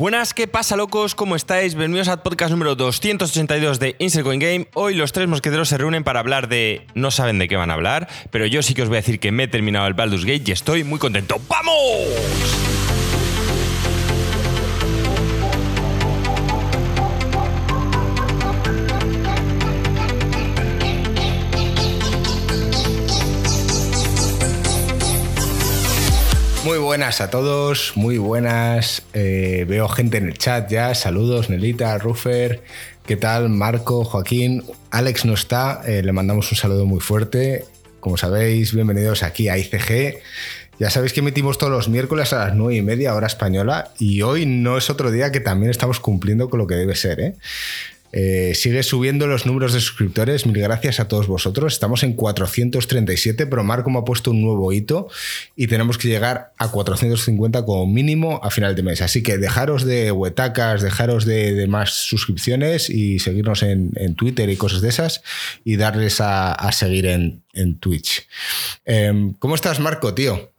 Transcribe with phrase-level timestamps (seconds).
[0.00, 1.14] Buenas, ¿qué pasa, locos?
[1.14, 1.74] ¿Cómo estáis?
[1.74, 4.66] Bienvenidos al podcast número 282 de Insert Coin Game.
[4.72, 6.86] Hoy los tres mosqueteros se reúnen para hablar de.
[6.94, 9.20] No saben de qué van a hablar, pero yo sí que os voy a decir
[9.20, 11.38] que me he terminado el Baldur's Gate y estoy muy contento.
[11.50, 12.69] ¡Vamos!
[26.70, 29.02] Muy buenas a todos, muy buenas.
[29.12, 30.94] Eh, veo gente en el chat ya.
[30.94, 32.62] Saludos, Nelita, Rufer.
[33.04, 33.48] ¿Qué tal?
[33.48, 34.62] Marco, Joaquín.
[34.92, 35.82] Alex no está.
[35.84, 37.64] eh, le mandamos un saludo muy fuerte.
[37.98, 40.20] Como sabéis, bienvenidos aquí a ICG.
[40.78, 44.22] Ya sabéis que emitimos todos los miércoles a las 9 y media hora española y
[44.22, 47.18] hoy no es otro día que también estamos cumpliendo con lo que debe ser.
[47.18, 47.34] ¿eh?
[48.12, 51.72] Eh, sigue subiendo los números de suscriptores, mil gracias a todos vosotros.
[51.72, 55.08] Estamos en 437, pero Marco me ha puesto un nuevo hito
[55.56, 59.02] y tenemos que llegar a 450 como mínimo a final de mes.
[59.02, 64.80] Así que dejaros de huetacas, dejaros de, más suscripciones y seguirnos en, Twitter y cosas
[64.80, 65.22] de esas
[65.64, 67.42] y darles a, seguir en,
[67.78, 68.26] Twitch.
[68.86, 70.50] Eh, ¿Cómo estás, Marco, tío?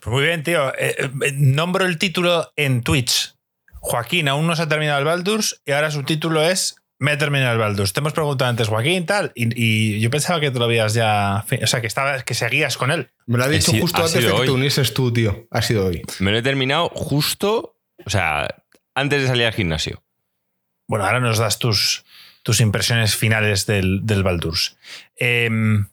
[0.00, 0.72] Pues muy bien, tío.
[0.78, 3.34] Eh, eh, nombro el título en Twitch.
[3.80, 7.16] Joaquín aún no se ha terminado el Baldur's y ahora su título es Me he
[7.16, 7.92] terminado el Baldur's.
[7.92, 11.44] Te hemos preguntado antes, Joaquín, tal, y, y yo pensaba que te lo habías ya.
[11.62, 13.10] O sea, que, estabas, que seguías con él.
[13.26, 15.46] Me lo ha dicho Sí, justo ha antes de que te unieses tú, tío.
[15.50, 16.02] Ha sido hoy.
[16.18, 18.48] Me lo he terminado justo, o sea,
[18.94, 20.02] antes de salir al gimnasio.
[20.88, 22.04] Bueno, ahora nos das tus,
[22.42, 24.78] tus impresiones finales del, del Baldur's.
[25.16, 25.86] Em,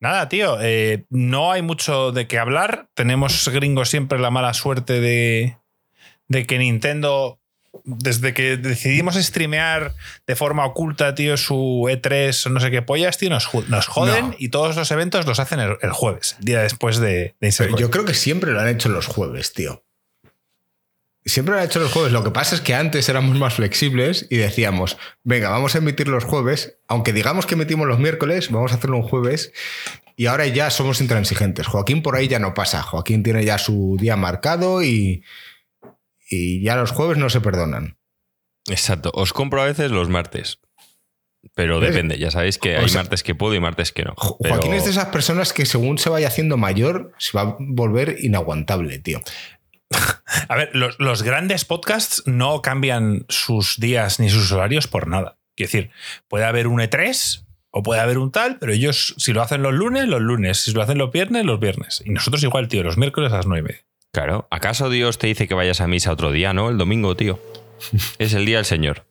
[0.00, 2.88] nada, tío, eh, no hay mucho de qué hablar.
[2.94, 5.58] Tenemos gringos siempre la mala suerte de,
[6.28, 7.38] de que Nintendo,
[7.84, 9.94] desde que decidimos streamear
[10.26, 14.30] de forma oculta, tío, su E3 o no sé qué pollas, tío, nos, nos joden
[14.30, 14.34] No.
[14.38, 17.90] y todos los eventos los hacen el, el jueves, día después de, de Pero yo
[17.90, 19.82] creo que siempre lo han hecho los jueves, tío.
[21.24, 22.12] Siempre lo han hecho los jueves.
[22.12, 26.06] Lo que pasa es que antes éramos más flexibles y decíamos, venga, vamos a emitir
[26.06, 29.52] los jueves, aunque digamos que emitimos los miércoles, vamos a hacerlo un jueves.
[30.14, 31.66] Y ahora ya somos intransigentes.
[31.66, 32.80] Joaquín por ahí ya no pasa.
[32.82, 35.24] Joaquín tiene ya su día marcado y,
[36.28, 37.98] y ya los jueves no se perdonan.
[38.68, 39.10] Exacto.
[39.14, 40.58] Os compro a veces los martes.
[41.54, 41.90] Pero ¿Ves?
[41.92, 44.14] depende, ya sabéis que O hay sea- martes que puedo y martes que no.
[44.40, 47.56] Pero- Joaquín es de esas personas que según se vaya haciendo mayor, se va a
[47.60, 49.20] volver inaguantable, tío.
[50.48, 55.38] A ver, los, los grandes podcasts no cambian sus días ni sus horarios por nada.
[55.54, 55.90] Quiero decir,
[56.28, 59.72] puede haber un E3 o puede haber un tal, pero ellos, si lo hacen los
[59.74, 60.58] lunes, los lunes.
[60.58, 62.02] Si lo hacen los viernes, los viernes.
[62.04, 63.84] Y nosotros igual, tío, los miércoles a las nueve.
[64.16, 64.48] Claro.
[64.50, 66.70] ¿Acaso Dios te dice que vayas a misa otro día, no?
[66.70, 67.38] El domingo, tío.
[68.18, 69.04] Es el día del Señor.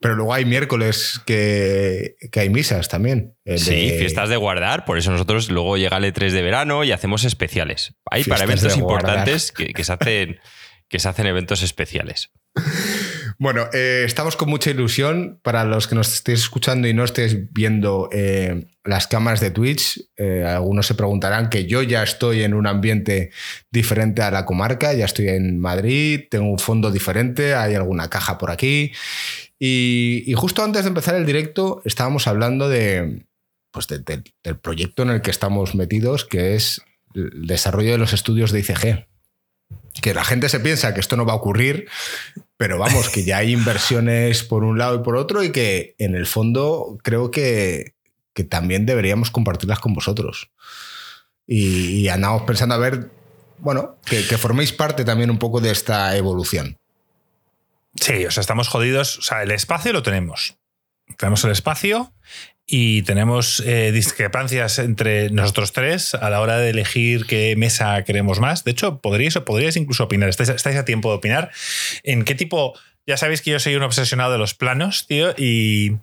[0.00, 3.34] Pero luego hay miércoles que, que hay misas también.
[3.44, 4.86] Sí, fiestas de guardar.
[4.86, 7.94] Por eso nosotros luego llega el E3 de verano y hacemos especiales.
[8.10, 10.40] Hay para eventos importantes que, que se hacen,
[10.88, 12.30] que se hacen eventos especiales.
[13.38, 15.40] Bueno, eh, estamos con mucha ilusión.
[15.42, 20.00] Para los que nos estéis escuchando y no estéis viendo eh, las cámaras de Twitch,
[20.16, 23.30] eh, algunos se preguntarán que yo ya estoy en un ambiente
[23.70, 24.92] diferente a la comarca.
[24.94, 28.92] Ya estoy en Madrid, tengo un fondo diferente, hay alguna caja por aquí.
[29.58, 33.26] Y, justo antes de empezar el directo estábamos hablando de,
[33.70, 36.82] pues de- de- del proyecto en el que estamos metidos, que es
[37.14, 39.06] el desarrollo de los estudios de ICG.
[40.02, 41.86] Que la gente se piensa que esto no va a ocurrir,
[42.62, 46.14] pero vamos, que ya hay inversiones por un lado y por otro y que en
[46.14, 47.96] el fondo creo que,
[48.34, 50.52] que también deberíamos compartirlas con vosotros.
[51.44, 53.10] Y, andamos pensando a ver,
[53.58, 56.78] bueno, que, que forméis parte también un poco de esta evolución.
[57.96, 59.18] Sí, o sea, estamos jodidos.
[59.18, 60.56] O sea, el espacio lo tenemos.
[61.18, 62.12] Tenemos el espacio
[62.74, 68.40] y tenemos eh, discrepancias entre nosotros tres a la hora de elegir qué mesa queremos
[68.40, 68.64] más.
[68.64, 71.50] De hecho, podríais, podríais incluso opinar, estáis, estáis a tiempo de opinar,
[72.02, 72.72] en qué tipo...
[73.06, 75.98] Ya sabéis que yo soy un obsesionado de los planos, tío, y,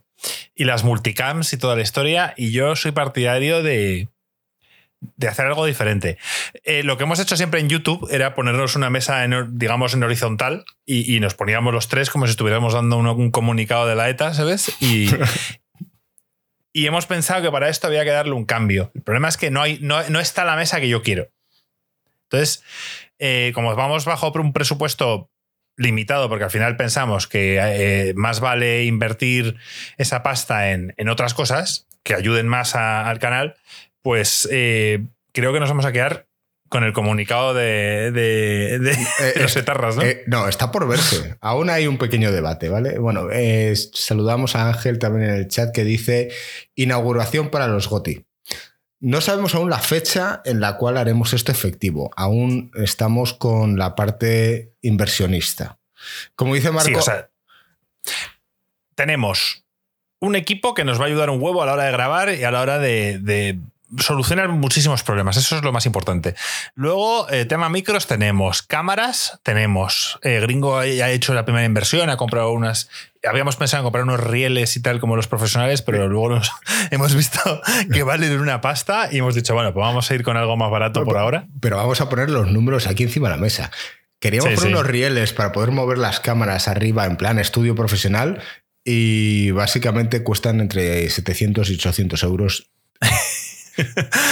[0.53, 4.09] y las multicams y toda la historia, y yo soy partidario de,
[4.99, 6.19] de hacer algo diferente.
[6.65, 10.03] Eh, lo que hemos hecho siempre en YouTube era ponernos una mesa, en, digamos, en
[10.03, 13.95] horizontal y, y nos poníamos los tres como si estuviéramos dando un, un comunicado de
[13.95, 14.71] la ETA, ¿sabes?
[14.79, 15.09] Y,
[16.73, 18.91] y hemos pensado que para esto había que darle un cambio.
[18.93, 21.29] El problema es que no, hay, no, no está la mesa que yo quiero.
[22.23, 22.63] Entonces,
[23.17, 25.31] eh, como vamos bajo un presupuesto
[25.77, 29.57] limitado, porque al final pensamos que eh, más vale invertir
[29.97, 33.55] esa pasta en, en otras cosas que ayuden más al canal,
[34.01, 36.28] pues eh, creo que nos vamos a quedar
[36.69, 40.03] con el comunicado de, de- de- Eh, los etarras, ¿no?
[40.03, 41.35] Eh, no, está por verse.
[41.41, 42.97] Aún hay un pequeño debate, ¿vale?
[42.99, 46.29] Bueno, eh, saludamos a Ángel también en el chat que dice
[46.75, 48.25] inauguración para los GOTI.
[49.01, 52.11] No sabemos aún la fecha en la cual haremos esto efectivo.
[52.17, 55.77] Aún estamos con la parte inversionista.
[56.35, 56.87] Como dice Marco.
[56.89, 57.29] Sí, o sea,
[58.95, 59.63] tenemos
[60.19, 62.43] un equipo que nos va a ayudar un huevo a la hora de grabar y
[62.43, 63.57] a la hora de, de
[63.97, 65.37] solucionar muchísimos problemas.
[65.37, 66.35] Eso es lo más importante.
[66.75, 70.19] Luego, eh, tema micros, tenemos cámaras, tenemos.
[70.23, 72.89] eh, Gringo ya ha hecho la primera inversión, ha comprado unas.
[73.27, 76.51] Habíamos pensado en comprar unos rieles y tal como los profesionales, pero luego nos
[76.91, 80.37] hemos visto que valen una pasta y hemos dicho, bueno, pues vamos a ir con
[80.37, 81.47] algo más barato por ahora.
[81.59, 83.71] Pero vamos a poner los números aquí encima de la mesa.
[84.21, 84.73] Queríamos Sí, poner sí.
[84.75, 88.41] unos rieles para poder mover las cámaras arriba en plan estudio profesional
[88.85, 92.69] y básicamente cuestan entre 700 y 800 euros.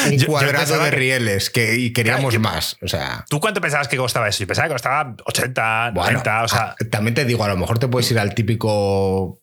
[0.06, 2.78] Un Yo- yo cuadrado de que- rieles que, y queríamos más.
[2.82, 4.40] O sea, ¿Tú cuánto pensabas que costaba eso?
[4.40, 6.60] Yo pensaba que costaba 80, bueno, 90, o sea.
[6.62, 9.40] ah, también te digo, a lo mejor te puedes ir al típico,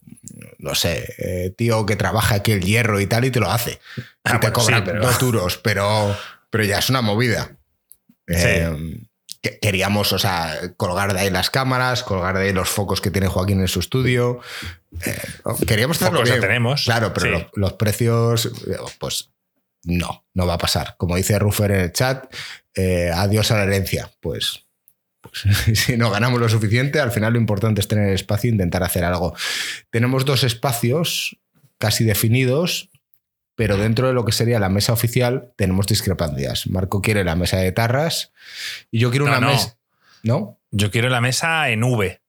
[0.58, 3.80] no sé, eh, tío que trabaja aquí el hierro y tal y te lo hace.
[3.96, 6.16] Y Ah, te bueno, cobra sí, pero- dos duros, pero,
[6.50, 7.50] pero ya es una movida.
[8.26, 9.00] Eh,
[9.42, 13.10] que- queríamos, o sea, colgar de ahí las cámaras, colgar de ahí los focos que
[13.10, 14.40] tiene Joaquín en su estudio.
[15.04, 15.18] Eh,
[15.66, 16.40] queríamos hacerlo bien.
[16.40, 17.32] tenemos, Claro, pero sí.
[17.32, 18.50] los, los precios,
[18.98, 19.28] pues
[19.84, 20.96] no, no va a pasar.
[20.98, 22.32] Como dice Ruffer en el chat,
[22.74, 24.10] eh, adiós a la herencia.
[24.20, 24.64] Pues,
[25.20, 28.82] pues si no ganamos lo suficiente, al final lo importante es tener espacio e intentar
[28.82, 29.34] hacer algo.
[29.90, 31.36] Tenemos dos espacios
[31.78, 32.90] casi definidos,
[33.56, 36.66] pero dentro de lo que sería la mesa oficial tenemos discrepancias.
[36.66, 38.32] Marco quiere la mesa de tarras
[38.90, 39.52] y yo quiero No, una no.
[39.52, 39.76] mesa.
[40.22, 40.58] ¿No?
[40.70, 42.20] Yo quiero la mesa en V.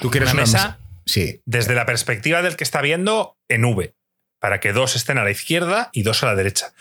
[0.00, 0.78] ¿Tú quieres Una una, mesa- mesa?
[1.06, 1.40] Sí.
[1.46, 3.94] desde la perspectiva del que está viendo en V,
[4.42, 6.72] para que dos estén a la izquierda y dos a la derecha.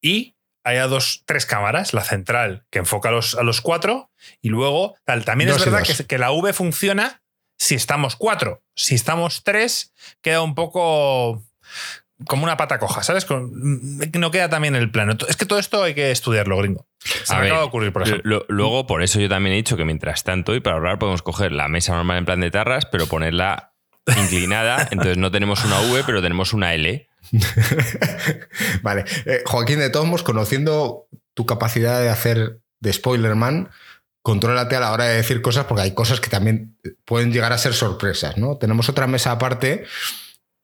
[0.00, 4.48] Y haya dos, tres cámaras, la central que enfoca a los, a los cuatro, y
[4.48, 5.26] luego tal.
[5.26, 7.22] También Dos es verdad que, que la V funciona
[7.58, 8.62] si estamos cuatro.
[8.74, 11.44] Si estamos tres, queda un poco
[12.26, 13.26] como una pata coja, ¿sabes?
[13.30, 15.14] No queda también el plano.
[15.28, 16.86] Es que todo esto hay que estudiarlo, gringo.
[17.24, 18.38] Se A me ver, acaba de ocurrir, por ejemplo.
[18.38, 21.20] Lo- luego, por eso yo también he dicho que mientras tanto, y para ahorrar, podemos
[21.20, 23.72] coger la mesa normal en plan de tarras, pero ponerla
[24.16, 24.86] inclinada.
[24.90, 27.08] entonces no tenemos una V, pero tenemos una L.
[28.82, 29.04] vale.
[29.26, 33.70] Eh, Joaquín, de todos modos, conociendo tu capacidad de hacer de Spoilerman,
[34.22, 37.58] contrólate a la hora de decir cosas porque hay cosas que también pueden llegar a
[37.58, 38.56] ser sorpresas, ¿no?
[38.58, 39.84] Tenemos otra mesa aparte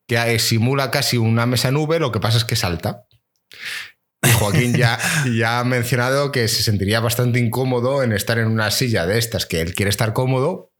[0.06, 3.06] que simula casi una mesa nube, lo que pasa es que salta.
[4.22, 4.98] Y Joaquín ya,
[5.36, 9.46] ya ha mencionado que se sentiría bastante incómodo en estar en una silla de estas,
[9.46, 10.72] que él quiere estar cómodo,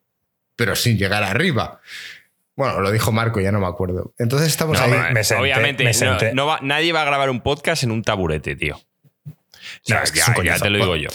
[0.56, 1.80] pero sin llegar arriba.
[2.56, 4.14] Bueno, lo dijo Marco, ya no me acuerdo.
[4.18, 4.90] Entonces estamos No, ahí.
[4.90, 6.32] me- me senté, Obviamente, me no- senté.
[6.34, 8.76] no va- nadie va a grabar un podcast en un taburete, tío.
[8.76, 9.34] O
[9.82, 10.64] sea, No, es que ya, es un ya coñazo.
[10.64, 11.08] te lo digo yo.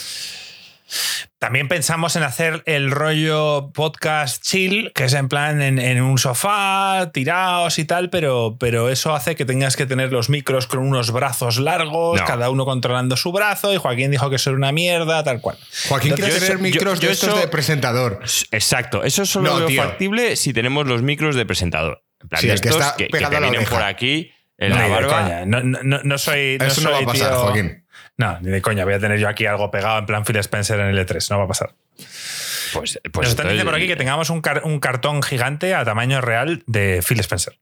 [1.42, 6.20] También pensamos en hacer el rollo podcast chill, que es en plan en, en un
[6.20, 10.78] sofá, tirados y tal, pero, pero eso hace que tengas que tener los micros con
[10.82, 12.28] unos brazos largos, No.
[12.28, 15.58] cada uno controlando su brazo, y Joaquín dijo que eso era una mierda, tal cual.
[15.90, 18.20] Joaquín quiere tener micros yo- yo de estos eso- de presentador.
[18.52, 19.82] Exacto, eso solo No, lo veo tío.
[19.84, 22.04] factible si tenemos los micros de presentador.
[22.22, 23.76] En plan, Sí, de el que está que, que pegado te a la vienen oreja.
[23.76, 25.46] por aquí en No, la barba.
[25.48, 26.58] No, no- no- soy.
[26.60, 27.81] no Eso no va a pasar, tío- Joaquín.
[28.22, 28.86] No, ni de coña.
[28.86, 31.30] Voy a tener yo aquí algo pegado en plan Phil Spencer en el E3.
[31.32, 31.74] No va a pasar.
[31.98, 35.84] Pues, pues Nos están diciendo por aquí que tengamos un, car- un cartón gigante a
[35.84, 37.58] tamaño real de Phil Spencer.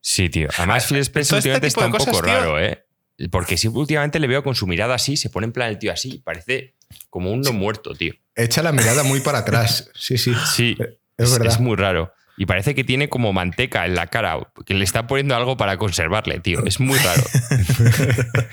[0.00, 0.48] Sí, tío.
[0.56, 2.32] Además, Phil Spencer este últimamente está un cosas, poco tío.
[2.34, 2.84] raro, ¿eh?
[3.30, 5.92] Porque sí, últimamente le veo con su mirada así, se pone en plan el tío
[5.92, 6.74] así, parece
[7.10, 8.14] como un no muerto, tío.
[8.36, 9.90] Echa la mirada muy para atrás.
[9.94, 10.32] Sí, sí.
[10.54, 10.76] Sí,
[11.16, 11.52] Es verdad.
[11.52, 12.14] es muy raro.
[12.40, 15.76] Y parece que tiene como manteca en la cara, que le está poniendo algo para
[15.76, 16.64] conservarle, tío.
[16.64, 17.24] Es muy raro.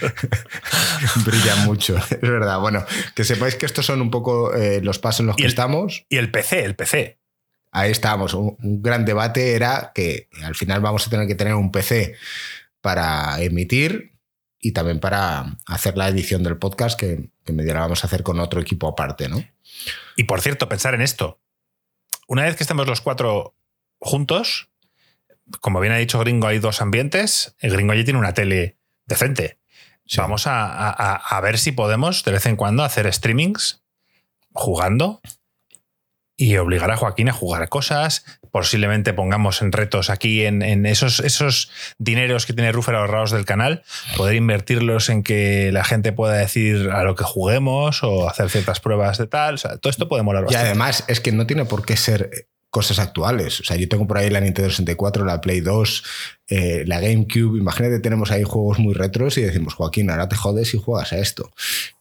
[1.25, 1.98] Brilla mucho.
[1.98, 2.60] Es verdad.
[2.60, 2.84] Bueno,
[3.15, 6.06] que sepáis que estos son un poco eh, los pasos en los que el- estamos.
[6.10, 7.20] Y el PC, el PC.
[7.72, 8.34] Ahí estábamos.
[8.34, 12.15] Un, un gran debate era que al final vamos a tener que tener un PC
[12.82, 14.13] para emitir
[14.60, 18.24] y también para hacer la edición del podcast que, que medio la vamos a hacer
[18.24, 19.44] con otro equipo aparte, ¿no?
[20.15, 21.39] Y por cierto, pensar en esto.
[22.27, 23.56] Una vez que estemos los cuatro
[24.00, 24.70] juntos,
[25.62, 27.56] como bien ha dicho Gringo, hay dos ambientes.
[27.60, 29.60] El Gringo allí tiene una tele decente.
[30.06, 30.18] Sí.
[30.18, 33.84] Vamos a, a- a- a ver si podemos de vez en cuando hacer streamings
[34.54, 35.20] jugando
[36.38, 38.25] y obligar a Joaquín a jugar cosas.
[38.52, 43.46] Posiblemente pongamos en retos aquí en, en esos, esos dineros que tiene Ruffer ahorrados del
[43.46, 43.84] canal,
[44.18, 48.80] poder invertirlos en que la gente pueda decir a lo que juguemos o hacer ciertas
[48.80, 49.56] pruebas de tal.
[49.56, 52.48] O sea, todo esto puede molar Y además es que no tiene por qué ser
[52.75, 53.62] cosas actuales.
[53.62, 56.03] O sea, yo tengo por ahí la Nintendo 64, la Play 2,
[56.50, 57.58] eh, la GameCube.
[57.58, 61.20] Imagínate, tenemos ahí juegos muy retros y decimos, Joaquín, ahora te jodes y juegas a
[61.20, 61.51] esto.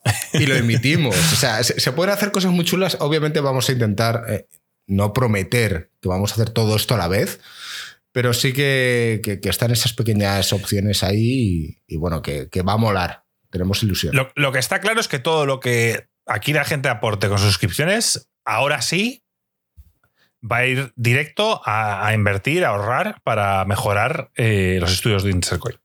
[0.33, 1.14] Y lo emitimos.
[1.16, 2.97] o sea, se, se pueden hacer cosas muy chulas.
[2.99, 4.49] Obviamente vamos a intentar eh,
[4.88, 7.38] no prometer que vamos a hacer todo esto a la vez.
[8.11, 12.62] Pero sí que, que- que están esas pequeñas opciones ahí y, y bueno, que, que
[12.62, 13.25] va a molar.
[13.50, 14.14] Tenemos ilusión.
[14.16, 17.38] Lo, lo que está claro es que todo lo que aquí la gente aporte con
[17.38, 19.24] suscripciones, ahora sí
[20.51, 25.77] va a ir directo a, invertir, a ahorrar para mejorar eh, los estudios de Insercoin.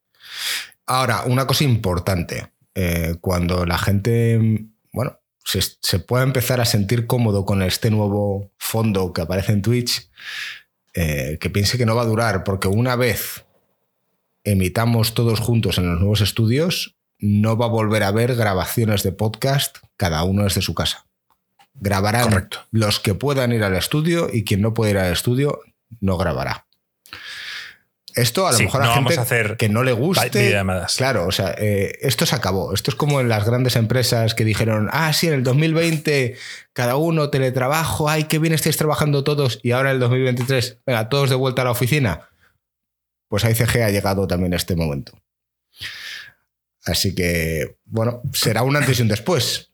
[0.86, 2.52] Ahora, una cosa importante.
[2.76, 8.52] eh, cuando la gente, bueno, se, se pueda empezar a sentir cómodo con este nuevo
[8.58, 10.10] fondo que aparece en Twitch,
[10.94, 13.46] eh, que piense que no va a durar, porque una vez
[14.44, 19.12] emitamos todos juntos en los nuevos estudios, no va a volver a haber grabaciones de
[19.12, 21.09] podcast cada uno desde su casa.
[21.74, 22.60] Grabarán Correcto.
[22.72, 25.62] los que puedan ir al estudio y quien no pueda ir al estudio
[26.02, 26.66] no grabará.
[28.16, 30.30] Esto a lo Sí, mejor a no gente a hacer que no le guste.
[30.98, 32.74] Claro, o sea, eh, esto se acabó.
[32.74, 36.36] Esto es como en las grandes empresas que dijeron, ah, sí, en el 2020
[36.74, 41.08] cada uno teletrabajo, ay, qué bien estáis trabajando todos, y ahora en el 2023, venga,
[41.10, 42.30] todos de vuelta a la oficina.
[43.28, 45.14] Pues a ICG ha llegado también este momento.
[46.86, 49.69] Así que, bueno, será un antes y un después.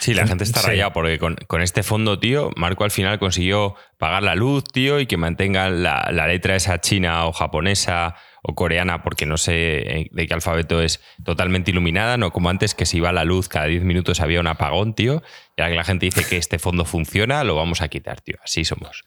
[0.00, 0.66] Sí, la gente está Sí.
[0.68, 5.00] rayada porque con, con este fondo, tío, Marco al final consiguió pagar la luz, tío,
[5.00, 9.54] y que mantengan la, la letra esa china o japonesa o coreana, porque no sé
[10.00, 13.48] eh, de qué alfabeto es, totalmente iluminada, no como antes que se iba la luz
[13.48, 15.22] cada 10 minutos había un apagón, tío,
[15.56, 18.36] y ahora que la gente dice que este fondo funciona, lo vamos a quitar, tío.
[18.44, 19.04] Así somos.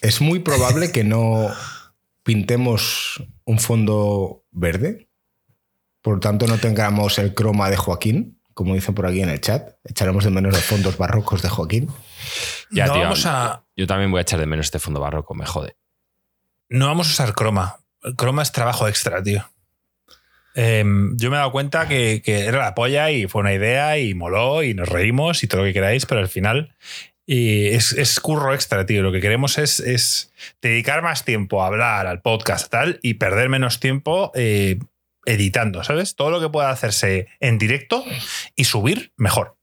[0.00, 1.48] Es muy probable que no
[2.22, 5.08] pintemos un fondo verde.
[6.02, 9.70] Por tanto, no tengamos el croma de Joaquín, como dicen por aquí en el chat.
[9.84, 11.88] Echaremos de menos los fondos barrocos de Joaquín.
[12.70, 15.34] Ya, no, tío, vamos a, Yo también voy a echar de menos este fondo barroco,
[15.34, 15.76] me jode.
[16.68, 17.80] no vamos a usar croma.
[18.18, 19.50] Croma es trabajo extra, tío.
[20.54, 23.96] Em, yo me he dado cuenta que, que era la polla y fue una idea
[23.96, 26.76] y moló y nos reímos y todo lo que queráis, pero al final
[27.24, 29.02] y es, es curro extra, tío.
[29.02, 33.48] Lo que queremos es, es dedicar más tiempo a hablar, al podcast tal, y perder
[33.48, 34.80] menos tiempo eh,
[35.26, 36.16] editando, ¿sabes?
[36.16, 38.04] Todo lo que pueda hacerse en directo
[38.56, 39.56] y subir, mejor.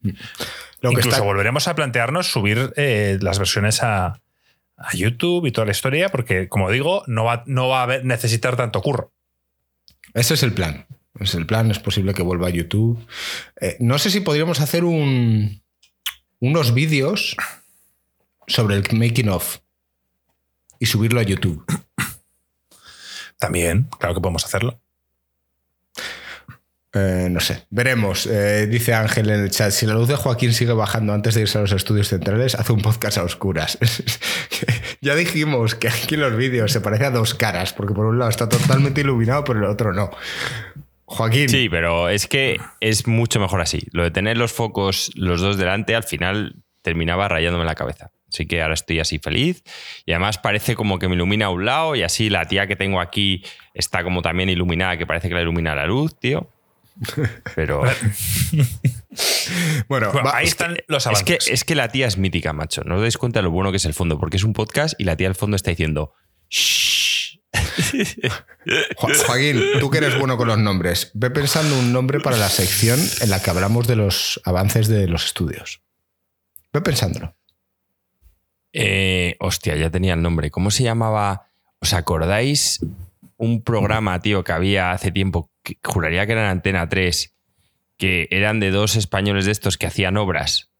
[0.00, 4.20] Lo que Incluso está, volveremos a plantearnos subir eh, las versiones a,
[4.76, 8.56] a YouTube y toda la historia, porque, como digo, no va, no va a necesitar
[8.56, 9.12] tanto curro.
[10.14, 10.86] ese es el plan.
[11.18, 13.04] Es el plan, es posible que vuelva a YouTube.
[13.60, 15.62] Eh, no sé si podríamos hacer un,
[16.40, 17.36] unos vídeos
[18.46, 19.58] sobre el making of
[20.78, 21.64] y subirlo a YouTube.
[23.38, 24.80] También, claro que podemos hacerlo.
[26.98, 28.26] Eh, no sé, veremos.
[28.26, 31.42] Eh, dice Ángel en el chat, si la luz de Joaquín sigue bajando antes de
[31.42, 33.76] irse a los estudios centrales, hace un podcast a oscuras.
[35.02, 38.18] ya dijimos que aquí en los vídeos se parece a dos caras, porque por un
[38.18, 40.10] lado está totalmente iluminado, pero el otro no.
[41.04, 43.86] Joaquín, Sí, pero es que es mucho mejor así.
[43.92, 48.10] Lo de tener los focos los dos delante al final terminaba rayándome la cabeza.
[48.32, 49.62] Así que ahora estoy así feliz
[50.04, 52.74] y además parece como que me ilumina a un lado y así la tía que
[52.74, 56.50] tengo aquí está como también iluminada, que parece que la ilumina la luz, tío.
[57.54, 57.80] Pero
[59.88, 61.48] bueno, Bueno, va- ahí están los es que, avances.
[61.52, 62.82] es que la tía es mítica, macho.
[62.84, 64.98] No os dais cuenta de lo bueno que es el fondo, porque es un podcast
[65.00, 66.12] y la tía al fondo está diciendo
[66.48, 67.38] "Shh".
[68.98, 72.48] Jo- Joaquín, tú que eres bueno con los nombres, ve pensando un nombre para la
[72.48, 75.82] sección en la que hablamos de los avances de los estudios.
[76.72, 77.34] Ve pensándolo.
[78.72, 80.50] Eh, hostia, ya tenía el nombre.
[80.50, 81.48] ¿Cómo se llamaba?
[81.80, 82.80] ¿Os acordáis
[83.38, 87.34] un programa, tío, que había hace tiempo, que juraría que era en Antena 3,
[87.98, 90.70] que eran de dos españoles de estos que hacían obras?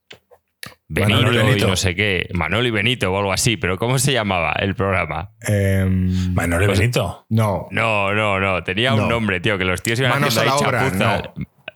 [0.89, 1.67] Benito, Manolo y Benito.
[1.67, 2.29] y no sé qué.
[2.33, 5.31] Manolo y Benito o algo así, pero ¿cómo se llamaba el programa?
[5.43, 7.27] Em, Manolo y pues- Benito.
[7.29, 8.63] no, No, no, no.
[8.63, 9.03] Tenía No.
[9.03, 11.33] un nombre, tío, que los tíos iban Manos haciendo a ahí la obra, chapuza.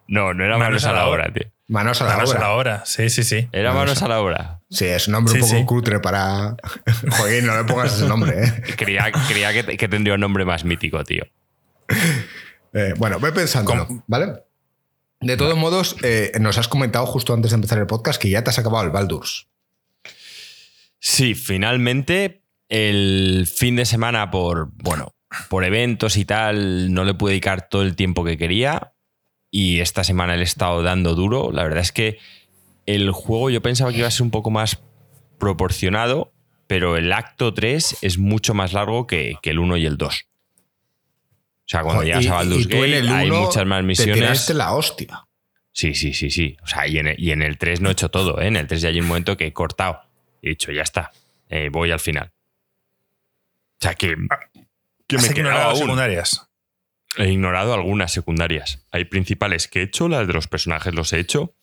[0.07, 0.33] No.
[0.35, 1.45] no, era manos, a la obra, tío.
[1.69, 2.47] manos a la Manos a obra.
[2.49, 2.83] la obra.
[2.87, 3.49] Sí, sí, sí.
[3.53, 4.61] Era Manos manos a la obra.
[4.71, 5.65] Sí, es un nombre Sí, un poco sí.
[5.67, 6.55] cutre para.
[7.11, 8.63] Joaquín, no le pongas ese nombre, ¿eh?
[8.77, 11.25] Creía, creía que, que tendría un nombre más mítico, tío.
[12.73, 14.05] Eh, bueno, ve pensándolo, ¿Cómo?
[14.07, 14.45] ¿vale?
[15.21, 18.43] De todos modos, eh, nos has comentado justo antes de empezar el podcast que ya
[18.43, 19.49] te has acabado el Baldur's.
[20.99, 25.15] Sí, finalmente el fin de semana por, bueno,
[25.49, 28.93] por eventos y tal, no le pude dedicar todo el tiempo que quería
[29.51, 31.51] y esta semana le he estado dando duro.
[31.53, 32.19] La verdad es que
[32.87, 34.81] el juego yo pensaba que iba a ser un poco más
[35.39, 36.33] proporcionado,
[36.67, 40.30] pero el acto 3 es mucho más largo que, que el 1 y el 2.
[41.71, 44.15] O sea, cuando llegas a Baldur's Gate hay muchas más Te misiones.
[44.17, 45.25] tiraste la hostia.
[45.73, 46.57] Sí, sí, sí, sí.
[46.65, 48.49] O sea, y en, el, y en el 3 no he hecho todo, ¿eh?
[48.49, 50.01] En el 3 ya hay un momento que he cortado.
[50.43, 51.13] He dicho, ya está.
[51.49, 52.33] eh, voy al final.
[52.35, 54.17] O sea, que,
[55.07, 55.79] que me ignorado quedaba las aún.
[55.79, 56.47] secundarias.
[57.17, 58.85] He ignorado algunas secundarias.
[58.91, 61.55] Hay principales que he hecho, las de los personajes los he hecho.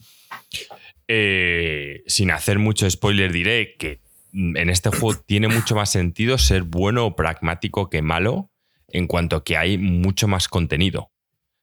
[1.09, 4.01] Eh, sin hacer mucho spoiler diré que
[4.33, 8.51] en este juego tiene mucho más sentido ser bueno o pragmático que malo
[8.89, 11.11] en cuanto que hay mucho más contenido.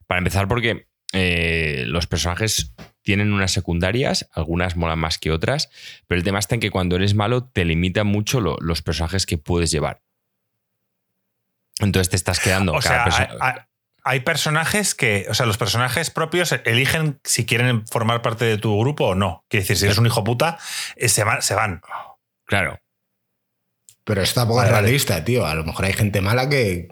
[0.06, 5.70] Para empezar, porque eh, los personajes tienen unas secundarias, algunas molan más que otras,
[6.08, 9.38] pero el tema está en que cuando eres malo te limitan mucho los personajes que
[9.38, 10.02] puedes llevar.
[11.78, 12.72] Entonces te estás quedando.
[12.72, 13.06] O sea,
[14.02, 18.78] hay, personajes que, o sea, los personajes propios eligen si quieren formar parte de tu
[18.78, 19.44] grupo o no.
[19.48, 20.58] Quiere decir, si eres un hijo puta,
[20.96, 21.42] eh, se van.
[21.42, 21.80] Se van.
[22.44, 22.80] Claro.
[24.04, 25.46] Pero está poco realista, tío.
[25.46, 26.88] A lo mejor hay gente mala que,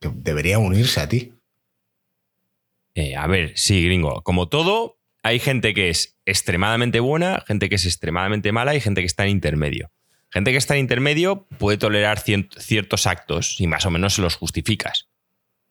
[0.00, 1.34] debería unirse a ti.
[2.94, 4.22] Eh, a ver, sí, gringo.
[4.22, 9.00] Como todo, hay gente que es extremadamente buena, gente que es extremadamente mala y gente
[9.00, 9.90] que está en intermedio.
[10.30, 14.36] Gente que está en intermedio puede tolerar ciertos actos y más o menos se los
[14.36, 15.08] justificas.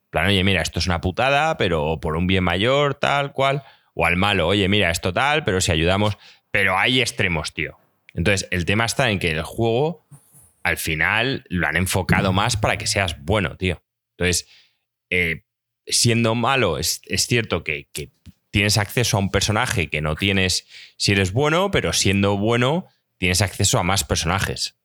[0.10, 3.64] plan, oye, mira, esto es una putada, pero por un bien mayor, tal cual.
[3.94, 6.18] O al malo, oye, mira, esto tal, pero si ayudamos.
[6.52, 7.78] Pero hay extremos, tío.
[8.14, 10.08] Entonces, el tema está en que el juego,
[10.64, 13.82] al final, lo han enfocado más para que seas bueno, tío.
[14.18, 14.48] Entonces,
[15.10, 15.44] eh,
[15.86, 17.88] siendo malo, es, cierto que,
[18.50, 20.66] tienes acceso a un personaje que no tienes
[20.98, 24.76] si eres bueno, pero siendo bueno, tienes acceso a más personajes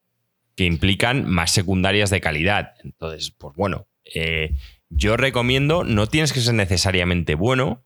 [0.57, 2.75] que implican más secundarias de calidad.
[2.85, 4.55] Entonces, pues bueno, eh,
[4.91, 7.83] yo recomiendo, no tienes que ser necesariamente bueno.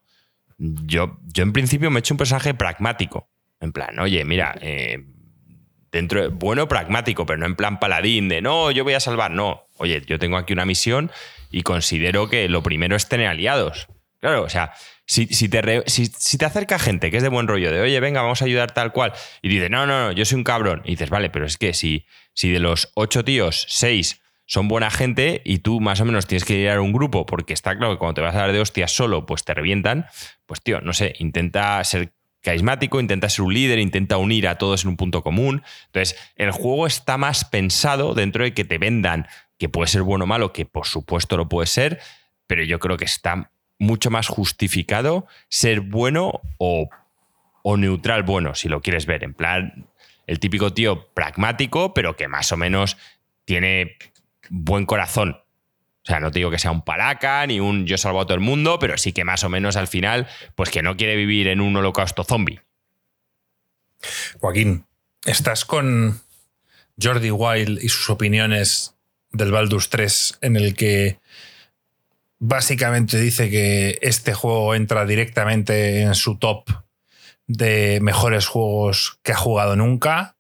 [0.59, 3.31] Yo, yo en principio me he hecho un personaje pragmático.
[3.61, 5.05] En plan, oye, mira, eh,
[5.93, 9.31] dentro bueno pragmático, pero no en plan paladín de no, yo voy a salvar.
[9.31, 11.13] No, oye, yo tengo aquí una misión
[11.57, 13.89] y considero que lo primero es tener aliados.
[14.21, 14.75] Claro, o sea,
[15.07, 18.43] si, te si, te acerca gente que es de buen rollo, de oye, venga, vamos
[18.43, 21.09] a ayudar tal cual, y dice, no, no, no, yo soy un cabrón, y dices,
[21.09, 25.61] vale, pero es que si, si de los ocho tíos, seis son buena gente y
[25.61, 28.21] tú más o menos tienes que liderar un grupo, porque está claro que cuando te
[28.21, 30.05] vas a dar de hostias solo, pues te revientan,
[30.45, 34.85] pues tío, no sé, intenta ser carismático, intenta ser un líder, intenta unir a todos
[34.85, 35.63] en un punto común.
[35.87, 39.27] Entonces, el juego está más pensado dentro de que te vendan
[39.59, 42.01] que puede ser bueno o malo, que por supuesto lo puede ser,
[42.47, 46.89] pero yo creo que está mucho más justificado ser bueno o,
[47.77, 49.25] neutral bueno, si lo quieres ver.
[49.25, 49.89] En plan,
[50.27, 52.97] el típico tío pragmático, pero que más o menos
[53.45, 53.97] tiene
[54.49, 55.41] buen corazón.
[56.03, 58.35] O sea, no te digo que sea un palaca ni un yo salvo a todo
[58.35, 61.49] el mundo, pero sí que más o menos al final, pues que no quiere vivir
[61.49, 62.61] en un holocausto zombie.
[64.39, 64.87] Joaquín,
[65.25, 66.21] estás con
[67.01, 68.96] Jordi Wild y sus opiniones
[69.37, 71.19] del Baldur's 3 en el que
[72.39, 76.69] básicamente dice que este juego entra directamente en su top
[77.47, 80.37] de mejores juegos que ha jugado nunca.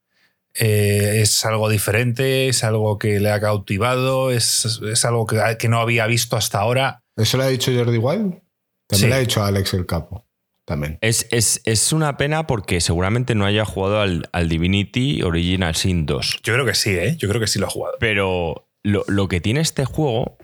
[0.59, 6.06] Eh, es algo diferente, es algo que le ha cautivado, es, algo que, no había
[6.06, 7.02] visto hasta ahora.
[7.14, 8.40] ¿Eso le ha dicho Jordi Wild?
[8.87, 10.24] También le ha dicho Alex el Capo.
[10.64, 10.98] También.
[11.00, 16.40] Es, es, una pena porque seguramente no haya jugado al, al, Divinity Original Sin 2.
[16.42, 17.16] Yo creo que sí, ¿eh?
[17.18, 17.96] Yo creo que sí lo ha jugado.
[18.00, 20.38] Pero lo, lo que tiene este juego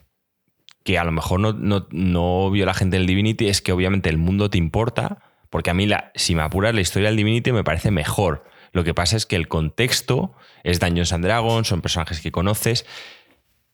[0.85, 4.51] que a lo mejor no, vio la gente del Divinity es que obviamente el mundo
[4.51, 7.93] te importa, porque a mí, la, si me apuras, la historia del Divinity me parece
[7.93, 8.45] mejor.
[8.73, 12.85] Lo que pasa es que el contexto es Dungeons and Dragons, son personajes que conoces.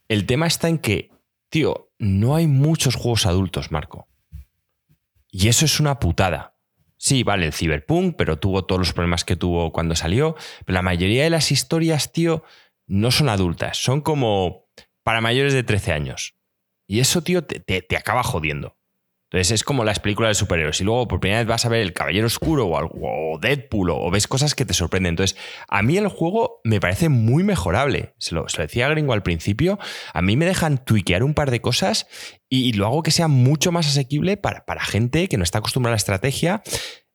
[0.08, 1.12] El tema está en que,
[1.48, 4.06] tío, no hay muchos juegos adultos, Marco.
[5.30, 6.56] Y eso es una putada.
[6.98, 10.36] Sí, vale, el Cyberpunk, pero tuvo todos los problemas que tuvo cuando salió.
[10.66, 12.42] Pero la mayoría de las historias, tío,
[12.88, 13.78] no son adultas.
[13.78, 14.66] Son como
[15.04, 16.34] para mayores de 13 años.
[16.88, 18.76] Y eso, tío, te, acaba jodiendo.
[19.30, 20.80] Entonces es como las películas de superhéroes.
[20.80, 23.90] Y luego por primera vez vas a ver El Caballero Oscuro o, algo, o Deadpool
[23.90, 25.10] o, ves cosas que te sorprenden.
[25.10, 28.14] Entonces, a mí el juego me parece muy mejorable.
[28.18, 29.78] Se lo, decía Gringo al principio.
[30.14, 32.06] A mí me dejan tuiquear un par de cosas
[32.48, 35.92] y, lo hago que sea mucho más asequible para, para gente que no está acostumbrada
[35.92, 36.62] a la estrategia.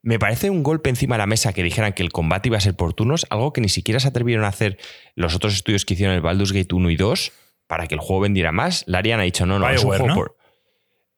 [0.04, 2.62] Me parece un golpe encima de la mesa que dijeran que el combate iba a
[2.62, 4.78] ser por turnos, algo que ni siquiera se atrevieron a hacer
[5.16, 7.32] los otros estudios que hicieron el Baldur's Gate 1 y 2
[7.68, 8.84] para que el juego vendiera más.
[8.86, 10.38] Larian ha dicho, no, no, es un juego por...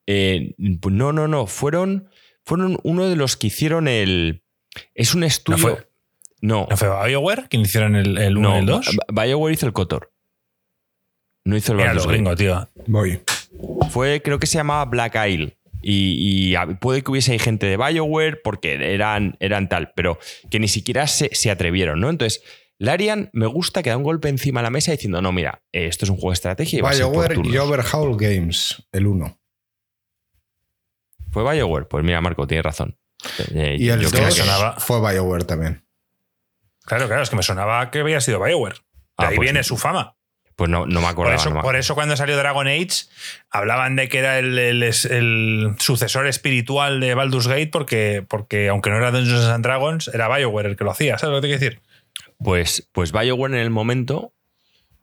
[0.06, 2.10] Eh, no, no, no, fueron,
[2.43, 4.43] fueron uno de los que hicieron el...
[4.93, 5.80] Es un estudio...
[6.41, 7.06] No, fue, ¿No.
[7.06, 8.98] BioWare quien hicieron el, el 1 y el 2?
[9.12, 10.13] BioWare hizo el Cotor.
[11.43, 12.69] No hizo el Baldur's gringo, tío.
[12.86, 13.19] Voy.
[13.89, 15.58] Fue, creo que se llamaba Black Isle.
[15.88, 20.17] Y, puede que hubiese gente de BioWare porque eran, eran tal, pero
[20.50, 22.10] que ni siquiera se, se atrevieron, ¿no?
[22.10, 22.41] Entonces,
[22.80, 25.86] Larian me gusta que da un golpe encima de la mesa diciendo, no, mira, eh,
[25.86, 29.39] esto es un juego de estrategia y va BioWare y Overhaul Games, el 1.
[31.32, 31.88] ¿Fue BioWare?
[31.88, 32.98] Pues mira, Marco, tienes razón.
[33.54, 34.12] Eh, y el 2
[34.80, 35.88] fue BioWare también.
[36.86, 38.76] Claro, claro, es que me sonaba que había sido BioWare.
[38.76, 38.82] De
[39.17, 40.14] ah, ahí pues viene su fama.
[40.56, 41.62] Pues no, no me acordaba.
[41.62, 43.08] Por eso, cuando salió Dragon Age
[43.50, 49.12] hablaban de que era el, sucesor espiritual de Baldur's Gate porque, porque aunque no era
[49.12, 51.18] Dungeons and Dragons, era BioWare el que lo hacía.
[51.18, 51.82] ¿Sabes lo que te quiero decir?
[52.38, 54.34] Pues, pues BioWare en el momento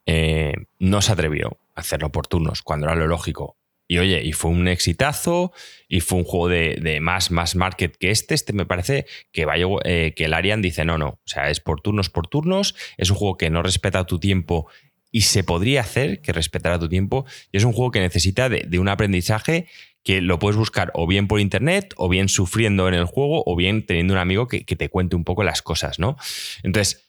[0.07, 3.57] eh, no se atrevió a hacerlo por turnos, cuando era lo lógico.
[3.89, 5.53] Y oye, y fue un exitazo,
[5.87, 8.35] y fue un juego de, más, más market que este.
[8.35, 9.47] Este me parece que,
[9.85, 13.11] eh, que el Arian dice, no, no, o sea, es por turnos, por turnos, es
[13.11, 14.67] un juego que no respeta tu tiempo
[15.13, 17.27] y se podría hacer que respetara tu tiempo.
[17.53, 19.67] Y es un juego que necesita de, un aprendizaje
[20.03, 23.55] que lo puedes buscar o bien por internet, o bien sufriendo en el juego, o
[23.55, 26.17] bien teniendo un amigo que, te cuente un poco las cosas, ¿no?
[26.65, 27.05] Entonces,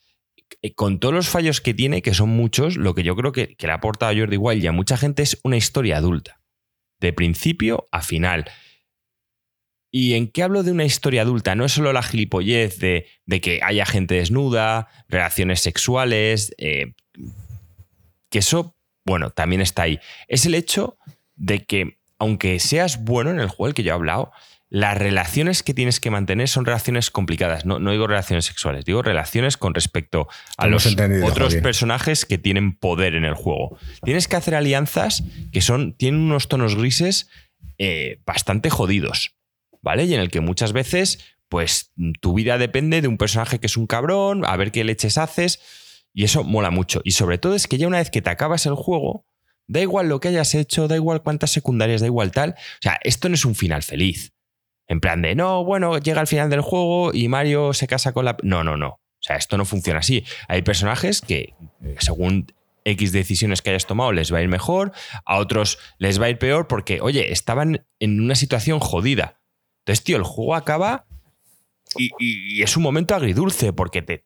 [0.61, 3.55] eh, con todos los fallos que tiene, que son muchos, lo que yo creo que,
[3.57, 6.39] le ha aportado a Jordi Wild y a mucha gente es una historia adulta
[6.99, 8.45] de principio a final.
[9.91, 11.55] ¿Y en qué hablo de una historia adulta?
[11.55, 13.05] No es solo la gilipollez de,
[13.41, 16.93] que haya gente desnuda, relaciones sexuales, eh,
[18.33, 19.99] que eso, bueno, también está ahí.
[20.27, 20.97] Es el hecho
[21.35, 24.31] de que, aunque seas bueno en el juego el que yo he hablado,
[24.69, 27.63] las relaciones que tienes que mantener son relaciones complicadas.
[27.63, 30.87] No, no digo relaciones sexuales, digo relaciones con respecto a los
[31.23, 33.77] otros personajes que tienen poder en el juego.
[34.03, 37.29] Tienes que hacer alianzas que son, tienen unos tonos grises
[37.77, 39.35] eh, bastante jodidos,
[39.83, 40.05] ¿vale?
[40.05, 41.19] Y en el que muchas veces,
[41.49, 45.19] pues, tu vida depende de un personaje que es un cabrón, a ver qué leches
[45.19, 45.59] haces,
[46.13, 47.01] y eso mola mucho.
[47.03, 49.25] Y sobre todo es que ya una vez que te acabas el juego,
[49.67, 52.51] da igual lo que hayas hecho, da igual cuántas secundarias, da igual tal.
[52.51, 54.33] O sea, esto no es un final feliz.
[54.87, 58.25] En plan de, no, bueno, llega al final del juego y Mario se casa con
[58.25, 58.37] la...
[58.43, 58.89] No, no, no.
[58.89, 60.25] O sea, esto no funciona así.
[60.49, 61.55] Hay personajes que,
[61.99, 62.47] según
[62.83, 64.91] X decisiones que hayas tomado, les va a ir mejor,
[65.25, 69.41] a otros les va a ir peor porque, oye, estaban en una situación jodida.
[69.79, 71.05] Entonces, tío, el juego acaba
[71.95, 74.25] y, es un momento agridulce porque te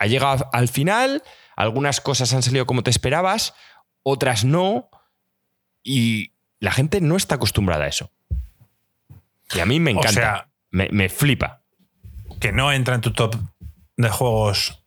[0.00, 1.22] ha llegado al final,
[1.56, 3.54] algunas cosas han salido como te esperabas,
[4.02, 4.88] otras no,
[5.84, 8.10] y la gente no está acostumbrada a eso.
[9.54, 10.08] Y a mí me encanta.
[10.08, 11.60] O sea, me, flipa.
[12.40, 13.36] Que no entra en tu top
[13.98, 14.82] de juegos.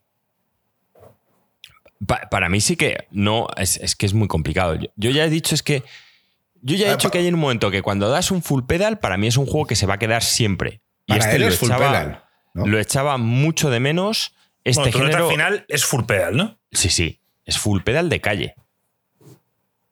[2.32, 4.76] para mí sí que no, es, que es muy complicado.
[4.95, 5.84] Yo, ya he dicho, es que.
[6.62, 9.17] Yo ya he dicho que hay un momento que cuando das un full pedal, para
[9.17, 10.82] mí es un juego que se va a quedar siempre.
[11.06, 14.33] Y este lo echaba, lo echaba mucho de menos.
[14.63, 15.26] Este género.
[15.26, 16.60] al final es full pedal, ¿no?
[16.71, 17.19] Sí, sí.
[17.45, 18.56] Es full pedal de calle.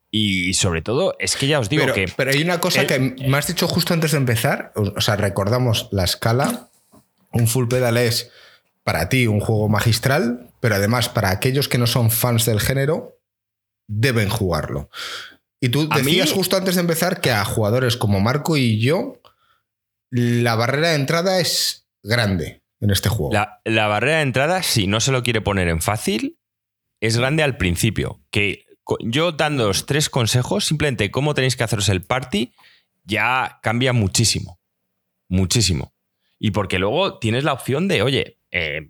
[0.09, 2.05] Y sobre todo, es que ya os digo que.
[2.15, 4.73] Pero hay una cosa que me has dicho justo antes de empezar.
[4.75, 6.69] O sea, recordamos la escala.
[7.31, 8.29] Un full pedal es
[8.83, 13.17] para ti un juego magistral, pero además para aquellos que no son fans del género,
[13.87, 14.89] deben jugarlo.
[15.61, 19.21] Y tú decías justo antes de empezar que a jugadores como Marco y yo,
[20.09, 23.31] la barrera de entrada es grande en este juego.
[23.63, 26.39] La, barrera de entrada, si no se lo quiere poner en fácil,
[26.99, 28.21] es grande al principio.
[28.31, 28.65] Que
[28.99, 32.53] yo dándoos tres consejos, simplemente cómo tenéis que haceros el party,
[33.03, 34.59] ya cambia muchísimo.
[35.29, 35.93] Muchísimo.
[36.39, 38.89] Y porque luego tienes la opción de, oye, eh,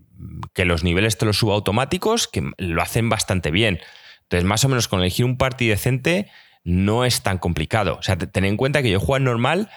[0.53, 3.79] que los niveles te los suba automáticos, que lo hacen bastante bien.
[4.23, 6.31] Entonces, más o menos con elegir un party decente
[6.63, 7.97] no es tan complicado.
[7.97, 9.69] O sea, ten en cuenta que yo juego normal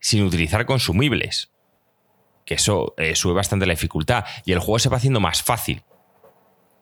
[0.00, 1.53] sin utilizar consumibles.
[2.44, 4.24] Que eso eh, sube bastante la dificultad.
[4.44, 5.82] Y el juego se va haciendo más fácil.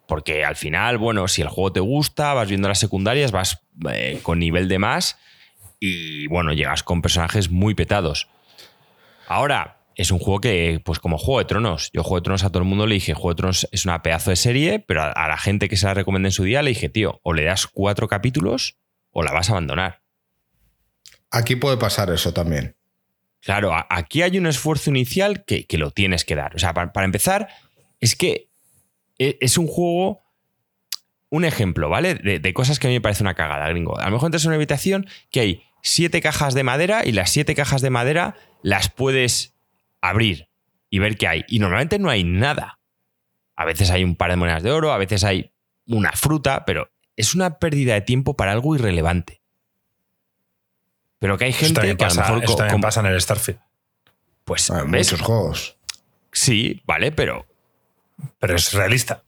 [0.06, 4.20] Porque al final, bueno, si el juego te gusta, vas viendo las secundarias, vas eh,
[4.22, 5.18] con nivel de más
[5.84, 8.28] y bueno, llegas con personajes muy petados.
[9.26, 12.50] Ahora, es un juego que, pues como Juego de Tronos, yo Juego de Tronos a
[12.50, 15.28] todo el mundo le dije, Juego de Tronos es una pedazo de serie, pero a,
[15.28, 17.66] la gente que se la recomendé en su día le dije, tío, o le das
[17.66, 18.78] cuatro capítulos
[19.10, 20.02] o la vas a abandonar.
[21.30, 22.76] Aquí puede pasar eso también.
[23.42, 26.54] Claro, aquí hay un esfuerzo inicial que, lo tienes que dar.
[26.54, 27.48] O sea, para empezar,
[28.00, 28.48] es que
[29.18, 30.20] e, es un juego,
[31.28, 32.14] un ejemplo, ¿vale?
[32.14, 33.98] De, cosas que a mí me parece una cagada, gringo.
[33.98, 37.30] A lo mejor entras en una habitación que hay siete cajas de madera y las
[37.30, 39.54] siete cajas de madera las puedes
[40.00, 40.48] abrir
[40.88, 41.44] y ver qué hay.
[41.48, 42.78] Y normalmente no hay nada.
[43.56, 45.52] A veces hay un par de monedas de oro, a veces hay
[45.86, 49.41] una fruta, pero es una pérdida de tiempo para algo irrelevante.
[51.22, 52.42] Pero que hay gente que a lo mejor.
[52.42, 53.60] Esto pasa en el Starfield.
[54.44, 54.68] Pues.
[54.72, 55.76] Hay muchos juegos.
[56.32, 57.46] Sí, vale, pero
[58.40, 59.22] pero es realista.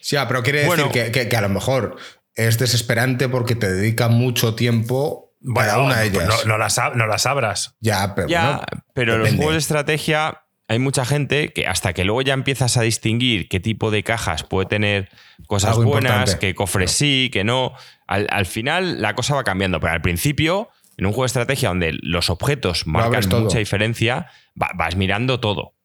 [0.00, 1.96] Sí, ah, pero quiere decir que, a lo mejor
[2.34, 6.46] es desesperante porque te dedica mucho tiempo para una de pues ellas.
[6.46, 7.76] No, las, no las abras.
[7.80, 8.64] Ya, pero, ya,
[8.94, 12.76] pero en los juegos de estrategia hay mucha gente que hasta que luego ya empiezas
[12.76, 15.10] a distinguir qué tipo de cajas puede tener
[15.46, 17.74] cosas buenas, qué cofres sí, que no.
[18.06, 21.96] Al, final la cosa va cambiando, pero al principio, en un juego de estrategia donde
[22.02, 25.76] los objetos marcan mucha diferencia, vas mirando todo.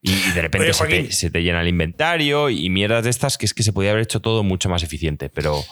[0.00, 0.72] Y, de repente
[1.10, 4.04] se, te, llena el inventario y mierdas de estas que es que se podía haber
[4.04, 5.28] hecho todo mucho más eficiente.
[5.30, 5.64] Pero,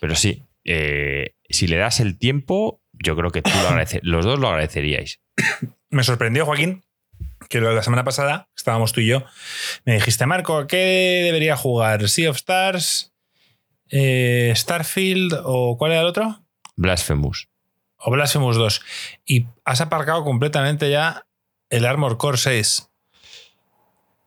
[0.00, 4.38] pero sí, eh, si le das el tiempo, yo creo que tú lo los dos
[4.38, 5.20] lo agradeceríais.
[5.90, 6.84] Me sorprendió, Joaquín,
[7.48, 9.24] que la semana pasada estábamos tú y yo,
[9.84, 12.08] me dijiste, Marco, ¿qué debería jugar?
[12.08, 13.12] ¿Sea of Stars?
[13.90, 15.36] Eh, ¿Starfield?
[15.44, 16.44] ¿O cuál era el otro?
[16.76, 17.49] Blasphemous.
[18.02, 18.82] O Blasphemous 2.
[19.26, 21.26] Y has aparcado completamente ya
[21.68, 22.88] el Armor Core 6.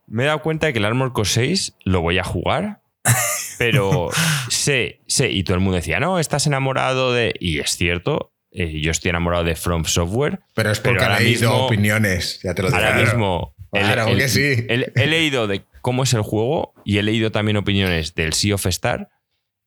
[0.08, 2.82] Me he dado cuenta de que el Armor Core 6 lo voy a jugar,
[3.58, 4.10] pero
[4.50, 7.34] sé, sé, y todo el mundo decía, no, estás enamorado de...
[7.40, 10.42] Y es cierto, eh, yo estoy enamorado de From Software.
[10.54, 12.78] Pero es porque ahora ha leído mismo- opiniones, ya te lo digo.
[12.78, 13.56] Ahora mismo...
[13.72, 14.66] el- Claro el- que sí.
[14.70, 18.56] el- he leído de cómo es el juego y he leído también opiniones del Sea
[18.56, 19.10] of Star.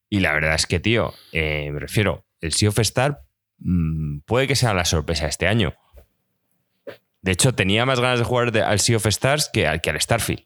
[0.08, 3.22] Y la verdad es que, tío, eh, me refiero, el Sea of Star
[3.58, 5.74] mm, puede que sea la sorpresa este año.
[7.22, 9.90] De hecho, tenía más ganas de jugar de- al Sea of Stars que al, que
[9.90, 10.44] al Starfield.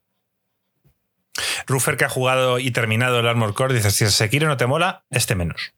[1.66, 5.04] Ruffer, que ha jugado y terminado el Armor Core, dice: si Sekiro no te mola,
[5.10, 5.72] este menos.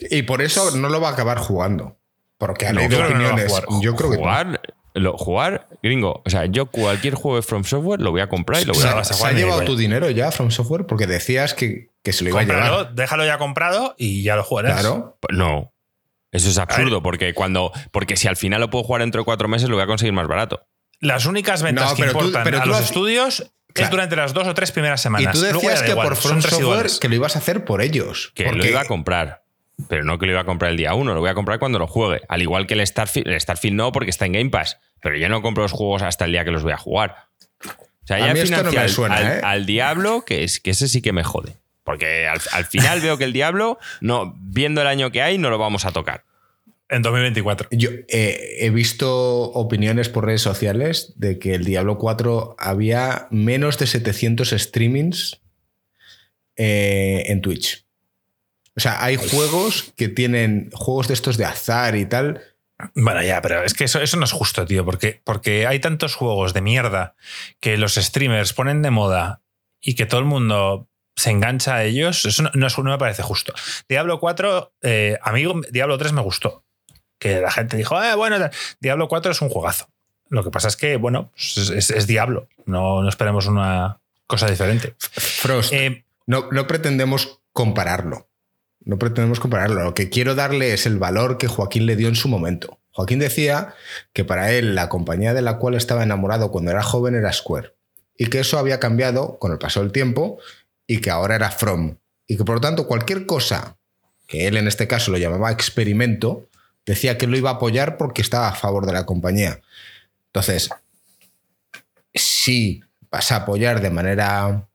[0.00, 1.98] Y por eso no lo va a acabar jugando.
[2.36, 3.46] Porque ha No, leído no opiniones.
[3.48, 3.64] jugar.
[3.80, 4.22] yo creo que no.
[4.22, 4.60] jugar,
[4.94, 6.22] lo- jugar, gringo.
[6.26, 8.82] O sea, yo cualquier juego de From Software lo voy a comprar y lo voy
[8.82, 10.86] a sea, a ¿Se jugar ha ni llevado tu dinero ya From Software?
[10.86, 12.94] Porque decías que, que se lo iba a llevar.
[12.94, 14.80] déjalo ya comprado y ya lo jugarás.
[14.80, 15.16] Claro.
[15.30, 15.72] No.
[16.32, 17.70] Eso es absurdo, porque cuando.
[17.92, 20.12] Porque si al final lo puedo jugar dentro de cuatro meses, lo voy a conseguir
[20.12, 20.66] más barato.
[20.98, 24.32] Las únicas ventas No, que tú- importan pero a tú los estudios es durante las
[24.34, 25.34] dos o tres primeras Y semanas.
[25.34, 27.82] tú Luego ya decías que igual, por From Software que lo ibas a hacer por
[27.82, 28.32] ellos.
[28.34, 29.42] Que porque lo iba a comprar.
[29.88, 31.78] Pero no que lo iba a comprar el día uno, lo voy a comprar cuando
[31.78, 32.20] lo juegue.
[32.28, 33.26] Al igual que el Starfield.
[33.28, 34.78] El Starfield no, porque está en Game Pass.
[35.00, 37.16] Pero yo no compro los juegos hasta el día que los voy a jugar.
[37.66, 39.40] O sea, A ya mí esto no me al- suena, al, ¿eh?
[39.42, 41.56] al Diablo, que, es, que ese sí que me jode.
[41.84, 45.50] Porque al, al final veo que el Diablo, no, viendo el año que hay, no
[45.50, 46.24] lo vamos a tocar.
[46.92, 47.68] En 2024.
[47.70, 53.78] Yo eh, he visto opiniones por redes sociales de que el Diablo 4 había menos
[53.78, 55.40] de 700 streamings
[56.56, 57.86] eh, en Twitch.
[58.76, 62.42] O sea, hay juegos que tienen juegos de estos de azar y tal.
[62.94, 66.14] Bueno, ya, pero es que eso, eso no es justo, tío, porque, porque hay tantos
[66.14, 67.14] juegos de mierda
[67.60, 69.40] que los streamers ponen de moda
[69.80, 72.24] y que todo el mundo se engancha a ellos.
[72.24, 73.52] Eso no, no es- no me parece justo.
[73.88, 76.64] Diablo 4, eh, amigo, Diablo 3 me gustó.
[77.18, 78.36] Que la gente dijo, eh, bueno.
[78.80, 79.88] Diablo 4 es un juegazo.
[80.28, 82.48] Lo que pasa es que, bueno, es, es- es Diablo.
[82.66, 84.94] No, no esperemos una cosa diferente.
[84.98, 88.28] Frost, Eh, no, no pretendemos compararlo.
[88.84, 89.84] No pretendemos compararlo.
[89.84, 92.78] Lo que quiero darle es el valor que Joaquín le dio en su momento.
[92.92, 93.74] Joaquín decía
[94.12, 97.74] que para él la compañía de la cual estaba enamorado cuando era joven era Square.
[98.18, 100.38] Y que eso había cambiado con el paso del tiempo
[100.86, 101.96] y que ahora era From.
[102.26, 103.76] Y que por lo tanto cualquier cosa
[104.26, 106.48] que él en este caso lo llamaba experimento,
[106.86, 109.60] decía que lo iba a apoyar porque estaba a favor de la compañía.
[110.26, 110.70] Entonces,
[112.14, 114.68] si vas a apoyar de manera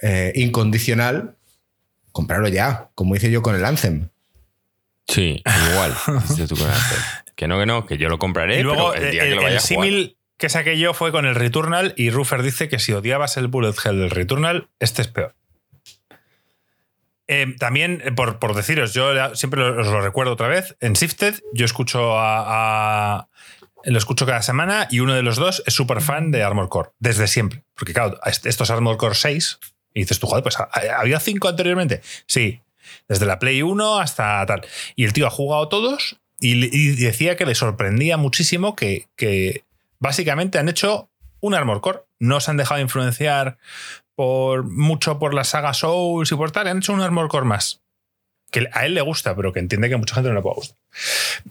[0.00, 1.36] eh, incondicional,
[2.12, 4.08] comprarlo ya, como hice yo con el Anthem.
[5.06, 5.94] Sí, igual.
[6.28, 6.98] dices tú con el Anthem.
[7.34, 9.34] que no, que no, que yo lo compraré, y luego pero el día el, que
[9.34, 9.84] lo el vaya a jugar.
[9.86, 13.46] símil que saqué yo fue con el Returnal y Ruffer dice que si odiabas el
[13.46, 15.34] Bullet Hell del Returnal, este es peor.
[17.28, 21.36] Eh, también, eh, por, por deciros, yo siempre os lo recuerdo otra vez, en Sifted
[21.52, 23.28] yo escucho a,
[23.84, 26.90] lo escucho cada semana y uno de los dos es súper fan de Armor Core,
[26.98, 27.62] desde siempre.
[27.74, 29.58] Porque claro, est- esto es Armor Core 6
[29.94, 32.00] y dices tú, joder, pues ¿ha- había cinco anteriormente.
[32.26, 32.62] Sí,
[33.08, 34.62] desde la Play 1 hasta tal.
[34.96, 39.06] Y el tío ha jugado todos y, decía que le sorprendía muchísimo que
[40.00, 41.10] básicamente han hecho
[41.40, 42.00] un Armor Core.
[42.18, 43.58] No se han dejado influenciar
[44.16, 46.66] por mucho por la saga Souls y por tal.
[46.66, 47.82] Han hecho un Armor Core más.
[48.50, 50.76] Que a él le gusta, pero que entiende que mucha gente no le puede gustar.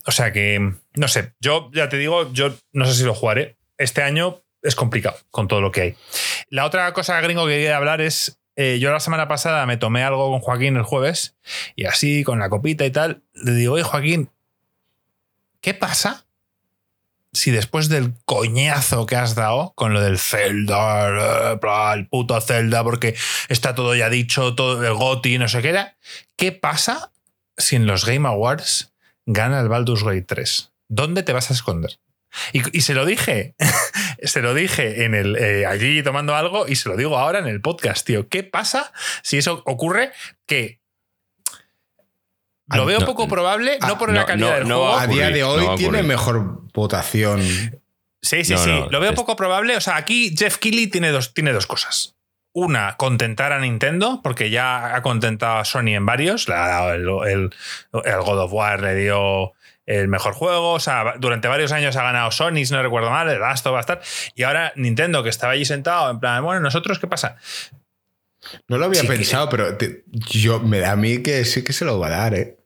[0.06, 3.56] O sea que, no sé, yo ya te digo, yo no sé si lo jugaré.
[3.78, 5.96] Este año es complicado con todo lo que hay.
[6.50, 10.04] La otra cosa, gringo, que quería hablar es, eh, yo la semana pasada me tomé
[10.04, 11.38] algo con Joaquín el jueves
[11.78, 14.30] y así, con la copita y tal, le digo, oye, Joaquín,
[15.62, 16.26] ¿qué pasa
[17.40, 21.60] si después del coñazo que has dado con lo del Zelda, eh,
[21.94, 23.16] el puto Zelda, porque
[23.48, 25.98] está todo ya dicho, todo el GOTI, no sé qué era,
[26.36, 27.14] ¿qué pasa
[27.58, 28.94] si en los Game Awards
[29.26, 30.74] gana el Baldur's Gate 3?
[30.90, 32.00] ¿Dónde te vas a esconder?
[32.52, 33.56] Y, y se lo dije,
[34.24, 37.48] se lo dije en el, eh, allí tomando algo y se lo digo ahora en
[37.48, 38.28] el podcast, tío.
[38.28, 38.92] ¿Qué pasa
[39.24, 40.12] si eso ocurre?
[40.46, 40.79] Que
[42.76, 44.78] lo Ah, veo no, poco probable, ah, no por no, la calidad no, del no
[44.80, 44.98] juego.
[44.98, 47.42] A día de hoy tiene mejor votación.
[48.22, 48.70] Sí, sí, No, sí.
[48.70, 49.76] no, lo veo es- poco probable.
[49.78, 52.16] O sea, aquí Jeff Keighley tiene dos, tiene dos cosas.
[52.52, 56.48] Una, contentar a Nintendo, porque ya ha contentado a Sony en varios.
[56.50, 57.50] La- el, el-
[58.04, 59.54] el God of War le dio
[59.86, 60.74] el mejor juego.
[60.74, 63.78] O sea, durante varios años ha ganado Sony, si no recuerdo mal, el Last va
[63.78, 64.02] a estar.
[64.36, 67.38] Y ahora Nintendo, que estaba allí sentado, en plan, bueno, ¿nosotros qué pasa?
[68.68, 71.64] No lo había Sí, que- pensado, pero te- yo me da a mí que sí
[71.64, 72.58] que se lo va a dar, ¿eh?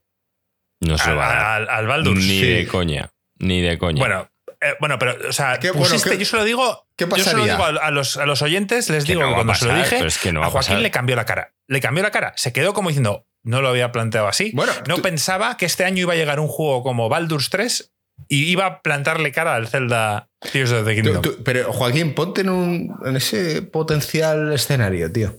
[0.85, 1.45] No se va a dar.
[1.61, 2.17] al, al Baldur's.
[2.19, 2.45] Ni sí.
[2.45, 3.09] de coña.
[3.39, 3.99] Ni de coña.
[3.99, 4.29] Bueno,
[4.61, 7.23] eh, bueno, pero, o sea, ¿Qué- bueno, pusiste- qué- yo se lo digo, qué yo
[7.23, 9.55] se lo digo a, a los, a los oyentes, les Que digo no que cuando
[9.55, 10.79] se lo dije, es que no a Joaquín pasar.
[10.81, 11.53] le cambió la cara.
[11.67, 12.33] Le cambió la cara.
[12.37, 14.51] Se quedó como diciendo, no lo había planteado así.
[14.53, 17.91] Bueno, no tú- pensaba que este año iba a llegar un juego como Baldur's 3
[18.29, 21.21] y iba a plantarle cara al Zelda Tears of the Tú- Kingdom.
[21.21, 25.35] tú- pero Joaquín, ponte en, un- en ese potencial escenario, tío.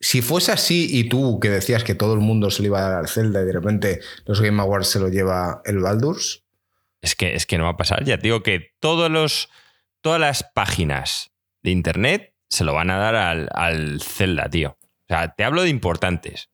[0.00, 2.90] Si fuese así y tú que decías que todo el mundo se le iba a
[2.90, 6.44] dar al Zelda y de repente los Game Awards se lo lleva el Baldur's,
[7.00, 8.04] Es que, es que no va a pasar.
[8.04, 9.48] Ya te digo que todos los,
[10.02, 11.32] todas las páginas
[11.62, 14.78] de internet se lo van a dar al, al Zelda, tío.
[14.80, 16.50] O sea, te hablo de importantes.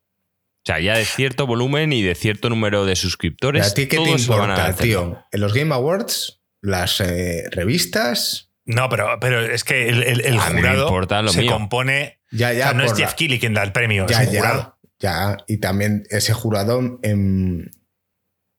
[0.63, 3.67] O sea, ya de cierto volumen y de cierto número de suscriptores.
[3.67, 5.25] ¿a ti qué te lo van a importa, tío?
[5.33, 10.39] En los Game Awards, las eh, revistas, No, pero, pero es que el, el- el
[10.39, 11.53] jurado importa lo se mío.
[11.53, 12.21] compone.
[12.31, 12.65] ya, o ya.
[12.69, 14.79] sea, no es la- Jeff Keighley quien da el premio, ya, es ya, jurado.
[14.99, 15.37] ya.
[15.49, 17.71] Y también ese jurado en,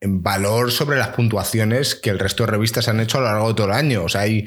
[0.01, 3.47] en valor sobre las puntuaciones que el resto de revistas han hecho a lo largo
[3.49, 4.03] de todo el año.
[4.03, 4.45] O sea, hay.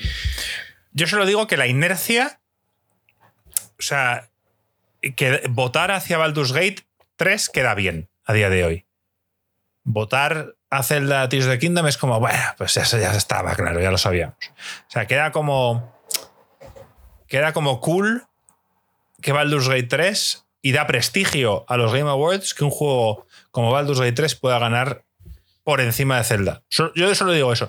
[0.93, 2.41] Yo solo digo que la inercia.
[3.79, 4.29] O sea,
[5.17, 8.87] que votar hacia Baldur's Gate 3 queda bien a día de hoy.
[9.85, 13.81] Votar a Zelda Tears of the Kingdom es como, bueno, pues eso ya estaba claro,
[13.81, 14.37] ya lo sabíamos.
[14.89, 15.95] O sea, queda como.
[17.29, 18.27] Queda como cool
[19.21, 23.73] que Baldur's Gate 3 y da prestigio a los Game Awards que un juego como
[23.73, 25.05] Baldur's Gate 3 pueda ganar
[25.65, 26.63] por encima de Zelda.
[26.71, 27.69] Yo solo digo eso.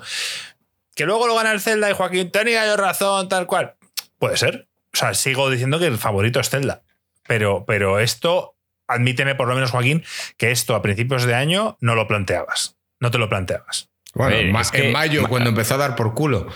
[0.94, 3.74] Que luego lo gana el Zelda y Joaquín tenía yo razón, tal cual.
[4.18, 4.68] Puede ser.
[4.92, 6.82] O sea, sigo diciendo que el favorito es Zelda.
[7.26, 8.54] Pero, pero esto,
[8.86, 10.04] admíteme por lo menos, Joaquín,
[10.36, 12.77] que esto a principios de año no lo planteabas.
[13.00, 13.90] No te lo planteabas.
[14.14, 16.48] Bueno, ver, en ma- es que- en mayo, ma- cuando empezó a dar por culo.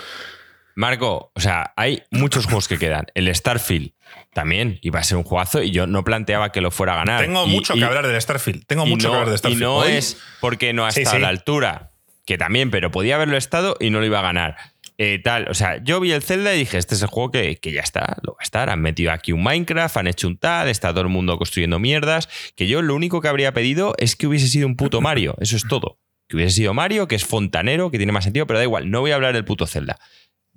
[0.74, 3.06] Marco, o sea, hay muchos juegos que quedan.
[3.14, 3.92] El Starfield
[4.32, 7.20] también iba a ser un juegazo y yo no planteaba que lo fuera a ganar.
[7.20, 8.64] Tengo Y- mucho y- que hablar del Starfield.
[8.66, 9.62] Tengo y mucho no, que hablar de y Starfield.
[9.62, 11.22] no Hoy- es porque no ha Sí, estado sí.
[11.22, 11.92] a la altura,
[12.24, 14.56] que también, pero podía haberlo estado y no lo iba a ganar.
[14.98, 17.56] Eh, tal, o sea, yo vi el Zelda y dije, este es el juego que,
[17.56, 18.70] que ya está, lo va a estar.
[18.70, 22.28] Han metido aquí un Minecraft, han hecho un tal, está todo el mundo construyendo mierdas.
[22.56, 25.56] Que yo lo único que habría pedido es que hubiese sido un puto Mario, eso
[25.56, 25.98] es todo.
[26.32, 29.00] Que hubiese sido Mario, que es fontanero, que tiene más sentido, pero da igual, no
[29.00, 29.98] voy a hablar del puto Zelda.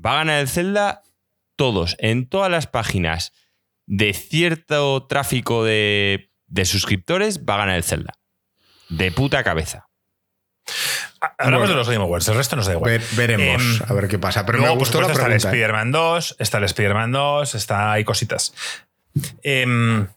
[0.04, 1.02] Va a ganar el Zelda
[1.58, 3.34] todos, en todas las páginas
[3.86, 8.14] de cierto tráfico de, de suscriptores, va a ganar el Zelda.
[8.88, 9.90] De puta cabeza.
[11.20, 11.68] Hablamos Bueno.
[11.74, 12.92] de los Game Awards, el resto nos da igual.
[12.92, 14.46] Ver- veremos Em, a ver qué pasa.
[14.46, 15.36] Pero Luego, me gustó la pregunta.
[15.36, 15.58] Está el ¿eh?
[15.58, 18.54] Spider-Man 2, está el Spider-Man 2, está, hay cositas.
[19.44, 20.08] Em,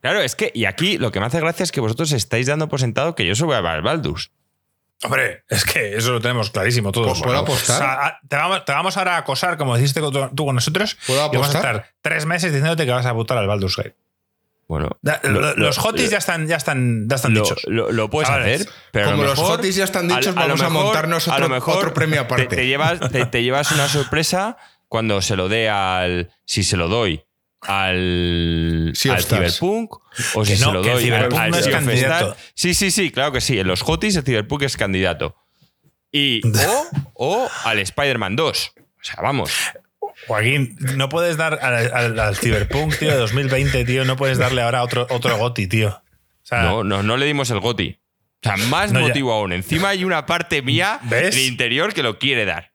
[0.00, 2.68] Claro, es que, y aquí lo que me hace gracia es que vosotros estáis dando
[2.68, 4.30] por sentado que yo soy a Baldur's.
[5.04, 7.08] Hombre, es que eso lo tenemos clarísimo todos.
[7.08, 7.76] Pues, ¿puedo apostar?
[7.76, 9.76] O sea, a- te, vamos, te vamos ahora a acosar, como
[10.10, 10.96] tu- tú con nosotros.
[11.06, 11.76] ¿Puedo y vamos a apostar?
[11.76, 13.96] estar tres meses diciéndote que vas a votar al Baldur's Gate.
[14.66, 17.62] Bueno, Da- lo- lo- lo- los hotis ya están, ya están, ya están lo, dichos.
[17.66, 20.30] lo- lo puedes Chavales, hacer, pero a lo como los hotis ya están dichos, a-
[20.30, 22.46] lo vamos a mejor- montarnos a lo otro- mejor otro premio te- aparte.
[22.56, 24.56] Te, llevas, te, te llevas una sorpresa
[24.88, 26.30] cuando se lo dé al.
[26.46, 27.22] Si se lo doy
[27.66, 28.94] al, al.
[28.94, 29.94] Cyberpunk
[30.34, 32.36] o si Que no, se lo que el doy al, no es candidato.
[32.54, 33.58] Sí, sí, sí, claro que sí.
[33.58, 35.36] En los Hotis el Cyberpunk es candidato.
[36.12, 38.72] Y, o, o al Spider-Man 2.
[38.76, 39.50] O sea, vamos.
[40.28, 44.62] Joaquín, no puedes dar al, al- al Cyberpunk, tío, de 2020, tío, no puedes darle
[44.62, 45.88] ahora otro, otro Goti, tío.
[45.88, 46.02] O
[46.46, 47.98] sea, No, no, no le dimos el GOTI.
[47.98, 49.08] O sea, más No, ya.
[49.08, 49.52] motivo aún.
[49.52, 51.34] Encima hay una parte mía ¿Ves?
[51.34, 52.73] en el interior que lo quiere dar.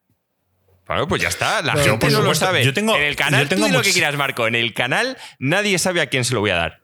[0.89, 1.61] Bueno, pues ya está.
[1.61, 2.65] La gente por no lo supuesto, sabe.
[2.65, 4.47] yo tengo- en el canal, yo tengo tú di lo que muchis- quieras, Marco.
[4.47, 6.81] En el canal nadie sabe a quién se lo voy a dar.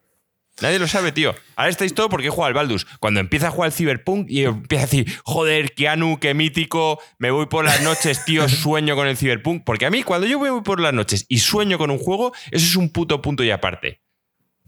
[0.62, 1.36] Nadie lo sabe, tío.
[1.58, 2.86] Ahora estáis todo porque juega al Baldus.
[3.02, 7.30] Cuando empieza a jugar al Cyberpunk y empieza a decir, joder, Keanu, qué mítico, me
[7.30, 9.64] voy por las noches, tío, sueño con el Cyberpunk.
[9.66, 12.66] Porque a mí, cuando yo voy por las noches y sueño con un juego, eso
[12.66, 14.00] es un puto punto y aparte.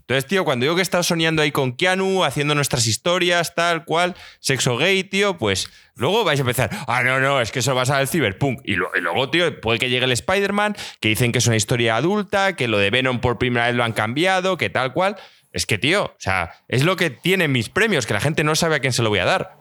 [0.10, 3.84] Entonces, tío, cuando yo que he estado soñando ahí con Keanu, haciendo nuestras historias, tal
[3.84, 7.76] cual, sexo gay, tío, pues luego vais a empezar, ah, no, no, es que eso
[7.76, 8.62] va a ser el Cyberpunk.
[8.64, 11.58] Y, lo- y luego, tío, puede que llegue el Spider-Man, que dicen que es una
[11.58, 15.18] historia adulta, que lo de Venom por primera vez lo han cambiado, que tal cual.
[15.52, 18.56] Es que, tío, o sea, es lo que tienen mis premios, que la gente no
[18.56, 19.57] sabe a quién se lo voy a dar.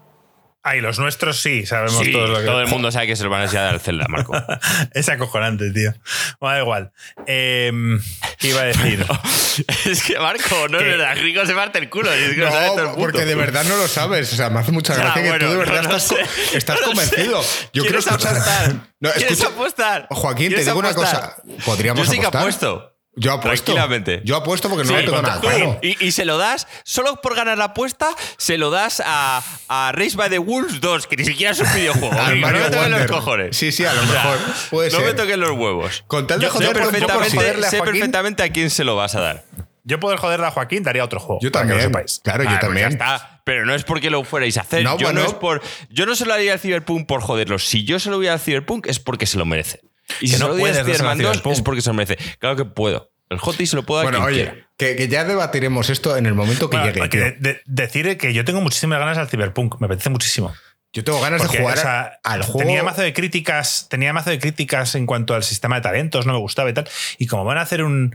[0.69, 2.45] Ay, los nuestros sí, sabemos Sí, todos lo que.
[2.47, 4.33] todo el mundo sabe que se lo van a al Zelda, Marco.
[4.95, 5.95] Es acojonante, tío.
[6.41, 6.93] Bueno, da igual.
[7.27, 8.03] Em,
[8.39, 9.07] ¿Qué iba a decir?
[9.87, 10.85] es que, Marco, no ¿Qué?
[10.91, 12.13] es verdad, Rico se parte el culo.
[12.13, 14.33] es que lo sabe todo el No, porque de verdad no lo sabes.
[14.33, 16.19] O sea, me hace mucha Ya, gracia que bueno, tú de verdad no lo estás,
[16.19, 16.73] sé.
[16.73, 17.43] No convencido.
[17.45, 17.69] sé.
[17.73, 18.33] Yo quiero ¿Quieres escuchar.
[18.37, 18.73] apostar?
[18.99, 20.07] No, ¿Quieres escucha- apostar?
[20.11, 21.37] Joaquín, te ¿Quieres digo una apostar?
[21.37, 21.43] cosa.
[21.65, 22.41] Podríamos Yo sí que apostar.
[22.43, 22.96] apuesto.
[23.19, 23.73] Yo apuesto.
[23.73, 24.21] Tranquilamente.
[24.25, 25.79] Yo apuesto porque no Sí, lo tengo nada claro.
[25.83, 29.93] y, y se lo das, solo por ganar la apuesta, se lo das a, a
[29.93, 32.13] Race by the Wolves 2, que ni siquiera es un videojuego.
[32.21, 33.57] Al Rico, Mario no me toquen los cojones.
[33.57, 34.39] Sí, sí, a lo O sea, mejor.
[34.71, 35.07] Puede no ser.
[35.07, 36.05] me toquen los huevos.
[36.07, 38.49] Con tal de Yo sé joder, por- yo por perfectamente, joderle a sé perfectamente a
[38.51, 39.45] quién se lo vas a dar.
[39.85, 41.41] Yo poder joderle a Joaquín daría otro juego.
[41.41, 41.91] Yo para que lo también.
[41.93, 42.21] sepáis.
[42.23, 42.89] Claro, yo Ah, pues también.
[42.89, 43.41] ya está.
[43.45, 44.83] pero no es porque lo fuerais a hacer.
[44.83, 47.59] No, yo, no es por, yo no se lo haría al Cyberpunk por joderlo.
[47.61, 49.81] Si yo se lo voy al Cyberpunk es porque se lo merece.
[50.21, 51.53] Y Que si no puedes Spider-Man 2 Cyberpunk.
[51.55, 52.17] es porque se lo merece.
[52.39, 53.11] Claro que puedo.
[53.29, 54.69] El Hottie se lo puedo dar Bueno, oye, quiera.
[54.77, 57.09] que, que ya debatiremos esto en el momento que Bueno, llegue.
[57.09, 60.55] que de- de- decir que yo tengo muchísimas ganas al Cyberpunk, me apetece muchísimo.
[60.93, 62.61] Yo tengo ganas Porque, de jugar o sea, al juego.
[62.61, 66.33] Tenía mazo de críticas, tenía mazo de críticas en cuanto al sistema de talentos, no
[66.33, 66.89] me gustaba y tal.
[67.19, 68.15] Y como van a hacer un.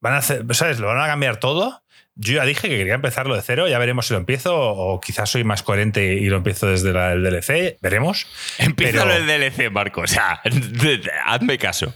[0.00, 0.78] Van a hacer, ¿sabes?
[0.78, 1.82] Lo van a cambiar todo.
[2.20, 5.30] Yo ya dije que quería empezarlo de cero, ya veremos si lo empiezo o quizás
[5.30, 8.26] soy más coherente y lo empiezo desde la- el DLC, veremos.
[8.58, 10.00] Empieza Pero- el DLC, Marco.
[10.02, 10.40] O sea,
[11.24, 11.94] hazme caso.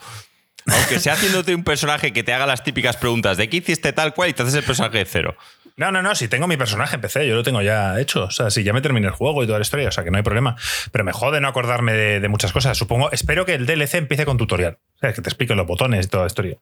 [0.66, 4.14] Aunque sea haciéndote un personaje que te haga las típicas preguntas de qué hiciste tal
[4.14, 5.36] cual y te haces el personaje de cero.
[5.76, 8.24] No, no, no, si tengo mi personaje en PC, yo lo tengo ya hecho.
[8.24, 10.12] O sea, si ya me terminé el juego y toda la historia, o sea, que
[10.12, 10.54] no hay problema.
[10.92, 12.78] Pero me jode no acordarme de, de muchas cosas.
[12.78, 14.78] Supongo, espero que el DLC empiece con tutorial.
[14.96, 16.58] O sea, que te explique los botones y toda la historia.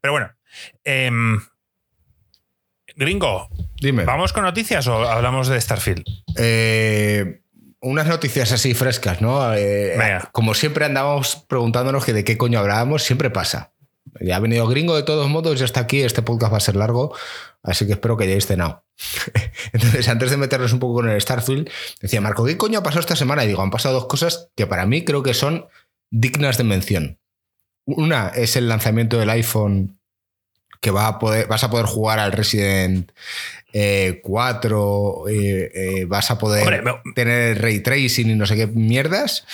[0.00, 0.30] Pero bueno.
[0.84, 1.40] em,
[2.96, 3.48] gringo,
[3.80, 4.04] Dime.
[4.04, 6.04] ¿vamos con noticias o hablamos de Starfield?
[6.36, 7.42] Eh,
[7.80, 9.54] unas noticias así frescas, ¿no?
[9.54, 9.96] Eh,
[10.32, 13.72] como siempre andábamos preguntándonos que de qué coño hablábamos, siempre pasa.
[14.20, 16.76] Ya ha venido gringo de todos modos, ya está aquí, este podcast va a ser
[16.76, 17.14] largo,
[17.62, 18.84] así que espero que hayáis cenado.
[19.72, 21.70] Entonces, antes de meternos un poco con el Starfield,
[22.00, 23.44] decía Marco, ¿qué coño ha pasado esta semana?
[23.44, 25.66] Y digo, han pasado dos cosas que para mí creo que son
[26.10, 27.18] dignas de mención.
[27.84, 29.95] Una es el lanzamiento del iPhone
[30.80, 33.12] que va a poder, vas a poder jugar al Resident
[33.72, 38.56] eh, 4, eh, eh, vas a poder Hombre, me- tener ray tracing y no sé
[38.56, 39.44] qué mierdas.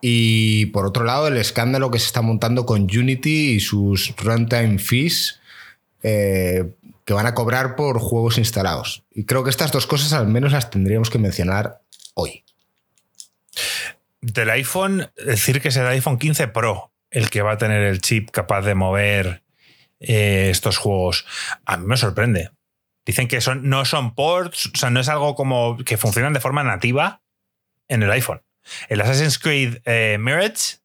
[0.00, 4.78] Y por otro lado, el escándalo que se está montando con Unity y sus runtime
[4.78, 5.40] fees
[6.02, 6.74] eh,
[7.06, 9.02] que van a cobrar por juegos instalados.
[9.10, 11.80] Y creo que estas dos cosas al menos las tendríamos que mencionar
[12.14, 12.44] hoy.
[14.20, 18.00] Del iPhone, decir que es el iPhone 15 Pro el que va a tener el
[18.00, 19.43] chip capaz de mover
[20.06, 21.26] eh, estos juegos.
[21.64, 22.50] A mí me sorprende.
[23.04, 26.40] Dicen que son, no son ports, o sea, no es algo como que funcionan de
[26.40, 27.22] forma nativa
[27.88, 28.42] en el iPhone.
[28.88, 30.78] El Assassin's Creed eh, Mirage,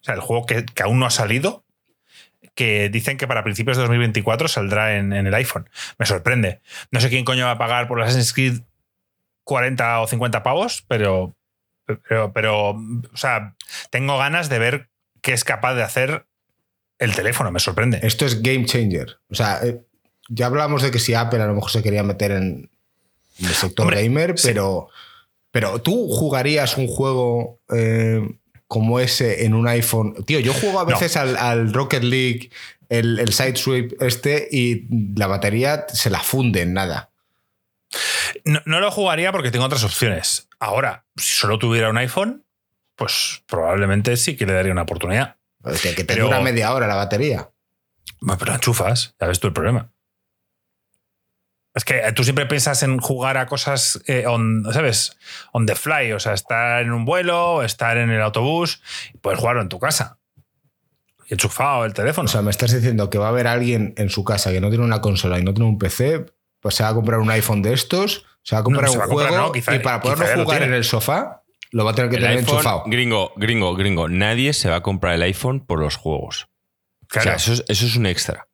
[0.00, 1.64] o sea, el juego que, que aún no ha salido,
[2.54, 5.68] que dicen que para principios de 2024 saldrá en, en el iPhone.
[5.98, 6.60] Me sorprende.
[6.92, 8.60] No sé quién coño va a pagar por el Assassin's Creed
[9.44, 11.36] 40 o 50 pavos, pero,
[11.86, 13.54] pero, pero, o sea,
[13.90, 16.26] tengo ganas de ver qué es capaz de hacer
[16.98, 18.00] el teléfono, me sorprende.
[18.02, 19.18] Esto es game changer.
[19.30, 19.80] O sea, eh,
[20.28, 22.70] ya hablamos de que si Apple a lo mejor se quería meter en,
[23.40, 24.48] el sector Hombre, gamer, sí.
[24.48, 24.88] pero,
[25.50, 28.20] pero tú jugarías un juego eh,
[28.68, 30.14] como ese en un iPhone.
[30.24, 30.90] Tío, yo juego a No.
[30.90, 32.50] veces al, al Rocket League,
[32.88, 34.86] el, el Side Sweep este, y
[35.18, 37.10] la batería se la funde en nada.
[38.44, 40.48] No, no lo jugaría porque tengo otras opciones.
[40.58, 42.44] Ahora, si solo tuviera un iPhone,
[42.96, 45.36] pues probablemente sí que le daría una oportunidad.
[45.64, 47.50] Que, que te Pero- dura media hora la batería.
[48.38, 49.90] Pero enchufas, ya ves tú el problema.
[51.74, 55.16] Es que tú siempre piensas en jugar a cosas eh, on, ¿sabes?
[55.52, 58.80] On the fly, o sea, estar en un vuelo, estar en el autobús,
[59.20, 60.18] puedes jugarlo en tu casa.
[61.26, 62.26] Y enchufado el teléfono.
[62.26, 64.68] O sea, me estás diciendo que va a haber alguien en su casa que no
[64.68, 66.26] tiene una consola y no tiene un PC,
[66.60, 68.98] pues se va a comprar un iPhone de estos, se va a comprar No, un
[69.00, 71.42] comprar, juego no, quizá- y para poderlo jugar en el sofá
[71.74, 72.82] lo va a tener que El tener iPhone, enchufado.
[72.86, 74.08] gringo, gringo, gringo.
[74.08, 76.48] Nadie se va a comprar el iPhone por los juegos.
[77.08, 77.32] Claro.
[77.34, 78.46] O sea, eso es, eso es un extra.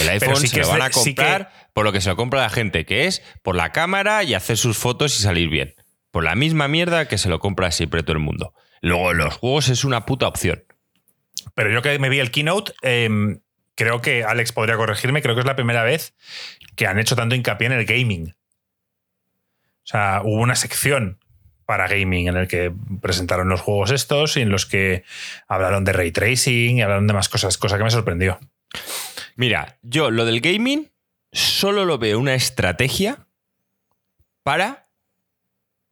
[0.00, 2.08] El iPhone sí se que lo van a sí que- comprar por lo que se
[2.08, 5.48] lo compra la gente, que es por la cámara y hacer sus fotos y salir
[5.48, 5.74] bien.
[6.10, 8.52] Por la misma mierda que se lo compra siempre todo el mundo.
[8.80, 10.64] Luego, los juegos es una puta opción.
[11.54, 13.08] Pero yo que me vi el keynote, eh,
[13.76, 16.14] creo que Alex podría corregirme, creo que es la primera vez
[16.76, 18.30] que han hecho tanto hincapié en el gaming.
[18.30, 21.18] O sea, hubo una sección
[21.66, 25.04] para gaming en el que presentaron los juegos estos y en los que
[25.48, 28.38] hablaron de ray tracing y hablaron de más cosas, cosa que me sorprendió.
[29.36, 30.90] Mira, yo lo del gaming
[31.32, 33.26] solo lo veo una estrategia
[34.42, 34.84] para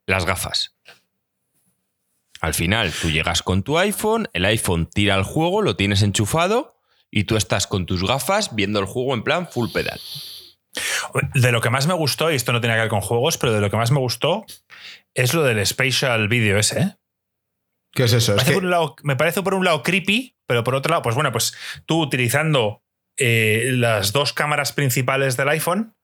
[0.07, 0.77] las gafas.
[2.41, 6.75] Al final, tú llegas con tu iPhone, el iPhone tira el juego, lo tienes enchufado
[7.11, 10.01] y tú estás con tus gafas viendo el juego en plan full pedal.
[11.35, 13.53] De lo que más me gustó, y esto no tiene que ver con juegos, pero
[13.53, 14.45] de lo que más me gustó
[15.15, 16.81] es lo del spatial video ese.
[16.81, 16.97] ¿eh?
[17.93, 18.33] ¿Qué es eso?
[18.35, 20.75] Me Es parece, que- por un lado, me parece por un lado creepy, pero por
[20.75, 21.55] otro lado, pues bueno, pues
[21.87, 22.83] tú utilizando
[23.19, 25.95] eh, las dos cámaras principales del iPhone,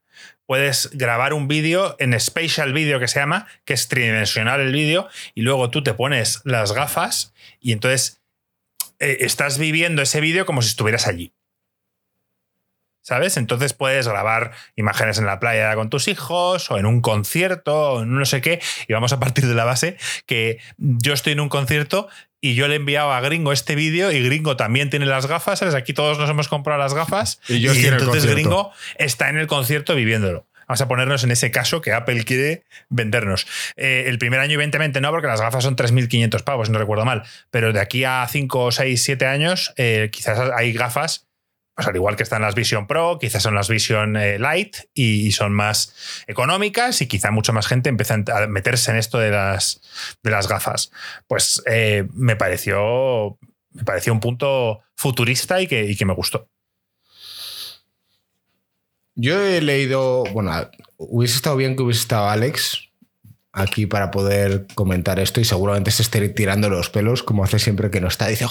[0.46, 5.08] puedes grabar un vídeo en spatial video que se llama, que es tridimensional el vídeo,
[5.34, 8.20] y luego tú te pones las gafas y entonces
[8.98, 11.32] eh, estás viviendo ese vídeo como si estuvieras allí.
[13.08, 13.38] ¿Sabes?
[13.38, 18.02] Entonces puedes grabar imágenes en la playa con tus hijos o en un concierto o
[18.02, 18.60] en un no sé qué.
[18.86, 19.96] Y vamos a partir de la base
[20.26, 22.08] que yo estoy en un concierto
[22.42, 25.60] y yo le he enviado a Gringo este vídeo y Gringo también tiene las gafas.
[25.60, 25.74] ¿sabes?
[25.74, 28.50] Aquí todos nos hemos comprado las gafas Y yo estoy en el entonces concierto.
[28.50, 30.46] Gringo está en el concierto viviéndolo.
[30.68, 33.46] Vamos a ponernos en ese caso que Apple quiere vendernos.
[33.76, 37.22] Eh, el primer año, evidentemente, no, porque las gafas son 3.500 pavos, no recuerdo mal.
[37.50, 41.27] Pero de aquí a 5, 6, 7 años, eh, quizás hay gafas
[41.86, 45.52] al igual que están las Vision Pro, quizás son las Vision eh, Lite y, son
[45.52, 45.94] más
[46.26, 49.80] económicas y quizá mucha más gente empieza a meterse en esto de las,
[50.22, 50.90] de las gafas.
[51.26, 51.62] Pues
[52.14, 53.38] me pareció
[53.78, 56.48] me pareció un punto futurista y que, y que me gustó.
[59.14, 60.52] Yo he leído, bueno,
[60.96, 62.87] hubiese estado bien que hubiese estado Alex
[63.52, 67.90] aquí para poder comentar esto y seguramente se esté tirando los pelos, como hace siempre
[67.90, 68.28] que no está.
[68.28, 68.46] Dice,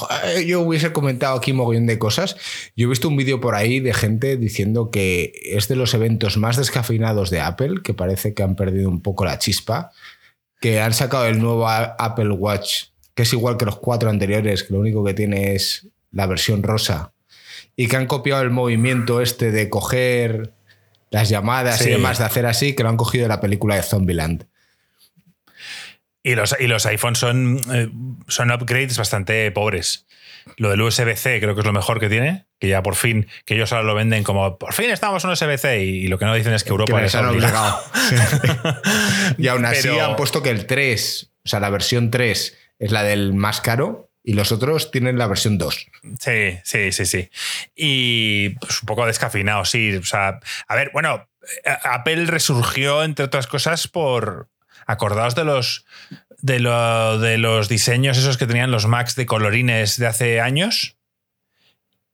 [0.46, 2.36] yo hubiese comentado aquí un mogollón de cosas.
[2.76, 6.38] Yo he visto un vídeo por ahí de gente diciendo que es de los eventos
[6.38, 9.92] más descafeinados de Apple, que parece que han perdido un poco la chispa,
[10.60, 14.74] que han sacado el nuevo Apple Watch, que es igual que los cuatro anteriores, que
[14.74, 17.14] lo único que tiene es la versión rosa,
[17.76, 20.54] y que han copiado el movimiento este de coger
[21.12, 23.84] las llamadas y demás de hacer así, que lo han cogido de la película de
[23.84, 24.48] Zombieland.
[26.28, 27.90] Y los, y los iPhones son, eh,
[28.28, 30.06] son upgrades bastante pobres.
[30.58, 33.56] Lo del USB-C creo que es lo mejor que tiene, que ya por fin, que
[33.56, 36.54] ellos ahora lo venden como por fin estamos en USB-C y, lo que no dicen
[36.54, 37.82] es que Europa les ha obligado.
[39.38, 43.04] y aún así han puesto que el 3, o sea, la versión 3 es la
[43.04, 45.88] del más caro y los otros tienen la versión 2.
[46.20, 47.30] Sí, sí, sí, sí.
[47.74, 49.96] Y pues, un poco descafinado, sí.
[49.96, 51.30] O sea, a ver, bueno,
[51.84, 54.50] Apple resurgió, entre otras cosas, por.
[54.88, 55.86] Acordaos de los.
[56.40, 60.98] De, de los diseños esos que tenían los Macs de colorines de hace años.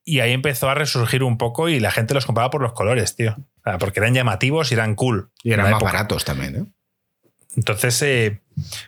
[0.06, 3.16] Y ahí empezó a resurgir un poco y la gente los compraba por los colores,
[3.16, 3.38] tío.
[3.80, 5.32] porque eran llamativos y eran cool.
[5.44, 6.66] Y eran más baratos también, ¿eh?
[7.56, 8.42] Entonces, eh,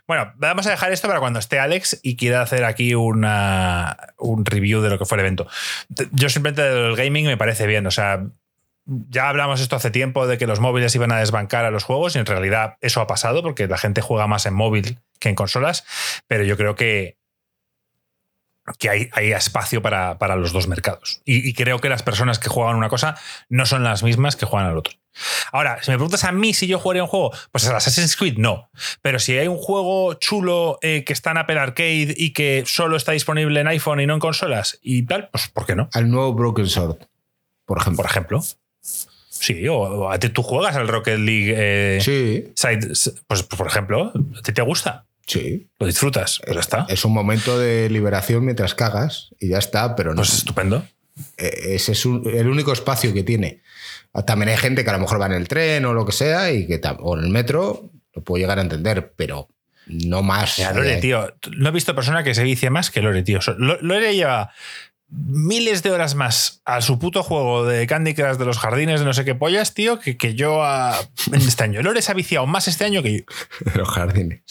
[0.08, 4.46] bueno, vamos a dejar esto para cuando esté Alex y quiera hacer aquí una, un
[4.46, 5.48] review de lo que fue el evento.
[6.12, 8.26] Yo simplemente del gaming me parece bien, o sea,
[8.86, 12.16] ya hablamos esto hace tiempo de que los móviles iban a desbancar a los juegos
[12.16, 15.36] y en realidad eso ha pasado porque la gente juega más en móvil que en
[15.36, 15.86] consolas,
[16.28, 17.18] pero yo creo que,
[18.78, 21.22] que hay, hay espacio para, los dos mercados.
[21.26, 23.18] Y, y creo que las personas que juegan una cosa
[23.50, 24.94] no son las mismas que juegan al otro.
[25.52, 28.38] Ahora, si me preguntas a mí si yo jugaría un juego, pues a Assassin's Creed
[28.38, 28.70] no.
[29.02, 32.98] Pero si hay un juego chulo eh, que está en Apple Arcade y que solo
[32.98, 35.90] está disponible en iPhone y no en consolas y tal, pues ¿por qué no?
[35.94, 36.98] Al nuevo Broken Sword,
[37.66, 38.04] por ejemplo.
[38.04, 38.42] Por ejemplo.
[39.46, 41.54] Sí, o, a ti tú juegas al Rocket League.
[41.56, 42.52] Eh, sí.
[43.28, 45.06] pues por ejemplo, ¿a ti te gusta?
[45.28, 45.70] Sí.
[45.78, 46.86] Lo disfrutas, pues ya está.
[46.90, 50.16] Es un momento de liberación mientras cagas y ya está, pero no.
[50.16, 50.84] Pues estupendo.
[51.38, 53.62] Eh, ese es el único espacio que tiene.
[54.26, 56.52] También hay gente que a lo mejor va en el tren o lo que sea,
[56.52, 59.48] y que, o en el metro, lo puedo llegar a entender, pero
[59.86, 60.58] no más.
[60.58, 63.40] Lore, tío, no he visto persona que se vicie más que Lore, tío.
[63.58, 64.52] Lore lleva
[65.08, 69.06] miles de horas más a su puto juego de Candy Crush de los jardines de
[69.06, 70.62] no sé qué pollas, tío, que, que yo
[71.32, 71.82] en este año.
[71.82, 73.24] Lore se ha viciado más este año que yo.
[73.76, 74.42] los jardines.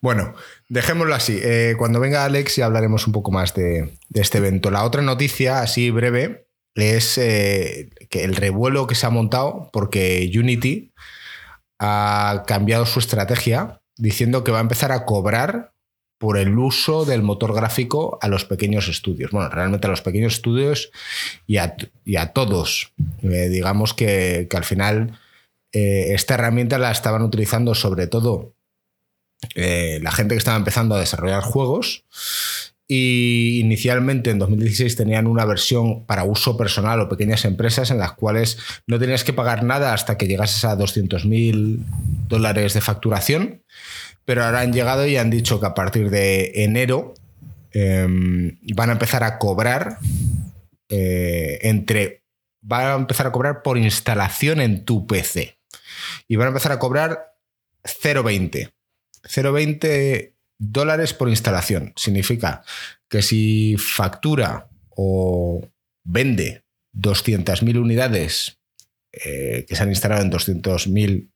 [0.00, 0.34] bueno,
[0.68, 1.38] dejémoslo así.
[1.42, 4.70] Eh, cuando venga Alex ya hablaremos un poco más de, de, este evento.
[4.70, 6.46] La otra noticia, así breve,
[6.76, 10.92] es eh, que el revuelo que se ha montado porque Unity
[11.78, 15.72] ha cambiado su estrategia diciendo que va a empezar a cobrar
[16.18, 19.30] por el uso del motor gráfico a los pequeños estudios.
[19.30, 20.90] Bueno, realmente a los pequeños estudios
[21.46, 22.92] y a, todos.
[23.22, 25.18] Eh, digamos que, al final
[25.72, 28.54] eh, esta herramienta la estaban utilizando sobre todo
[29.54, 32.04] la gente que estaba empezando a desarrollar juegos
[32.88, 38.12] y inicialmente en 2016 tenían una versión para uso personal o pequeñas empresas en las
[38.12, 41.80] cuales no tenías que pagar nada hasta que llegases a 200 mil
[42.28, 43.62] dólares de facturación,
[44.26, 47.14] pero ahora han llegado y han dicho que a partir de enero
[47.70, 49.98] em, van a empezar a cobrar
[50.90, 52.24] eh, entre...
[52.60, 55.56] Van a empezar a cobrar por instalación en tu PC.
[56.26, 57.36] Y van a empezar a cobrar
[57.84, 58.72] 0,20.
[59.22, 61.92] 0,20 dólares por instalación.
[61.94, 62.64] Significa
[63.08, 65.68] que si factura o
[66.02, 68.58] vende 200.000 unidades
[69.12, 71.30] eh, que se han instalado en 200.000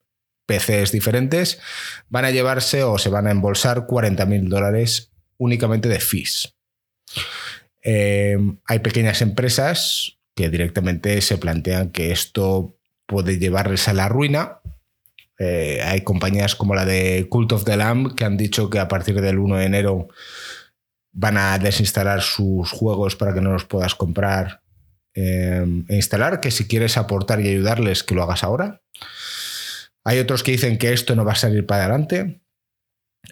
[0.50, 1.60] PCs diferentes,
[2.08, 6.54] van a llevarse o se van a embolsar 40.000 dólares únicamente de fees.
[7.82, 8.36] Eh,
[8.66, 12.76] hay pequeñas empresas que directamente se plantean que esto
[13.06, 14.60] puede llevarles a la ruina
[15.42, 18.88] eh, hay compañías como la de Cult of the Lamb que han dicho que a
[18.88, 20.08] partir del 1 de enero
[21.12, 24.60] van a desinstalar sus juegos para que no los puedas comprar
[25.14, 28.82] eh, e instalar, que si quieres aportar y ayudarles, que lo hagas ahora.
[30.04, 32.40] Hay otros que dicen que esto no va a salir para adelante.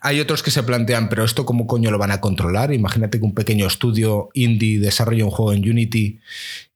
[0.03, 2.73] Hay otros que se plantean, pero esto cómo coño lo van a controlar.
[2.73, 6.21] Imagínate que un pequeño estudio indie desarrolla un juego en Unity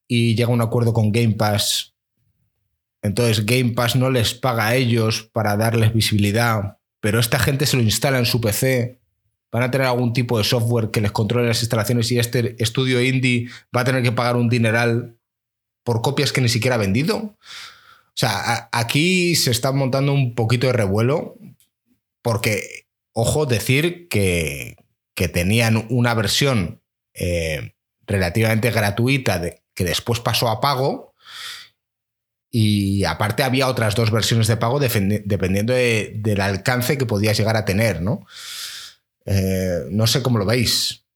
[0.08, 1.94] y llega a un acuerdo con Game Pass
[3.02, 7.76] Entonces Game Pass no les paga a ellos para darles visibilidad, pero esta gente se
[7.76, 9.00] lo instala en su PC.
[9.50, 13.02] Van a tener algún tipo de software que les controle las instalaciones y este estudio
[13.02, 15.18] indie va a tener que pagar un dineral
[15.84, 17.36] por copias que ni siquiera ha vendido.
[18.14, 21.38] O sea, aquí se está montando un poquito de revuelo
[22.22, 24.76] porque, ojo, decir que,
[25.32, 26.82] tenían una versión
[27.14, 31.14] eh, relativamente gratuita de, que después pasó a pago
[32.50, 37.64] y aparte había otras dos versiones de pago dependiendo del alcance que podías llegar a
[37.64, 38.26] tener, ¿no?
[39.24, 41.06] Eh, no sé cómo lo veis.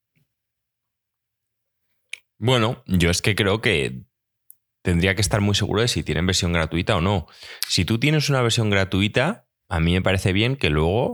[2.39, 4.01] Bueno, yo es que creo que
[4.87, 7.27] tendría que estar muy seguro de si tienen versión gratuita o no.
[7.67, 11.13] Si tú tienes una versión gratuita, a mí me parece bien que luego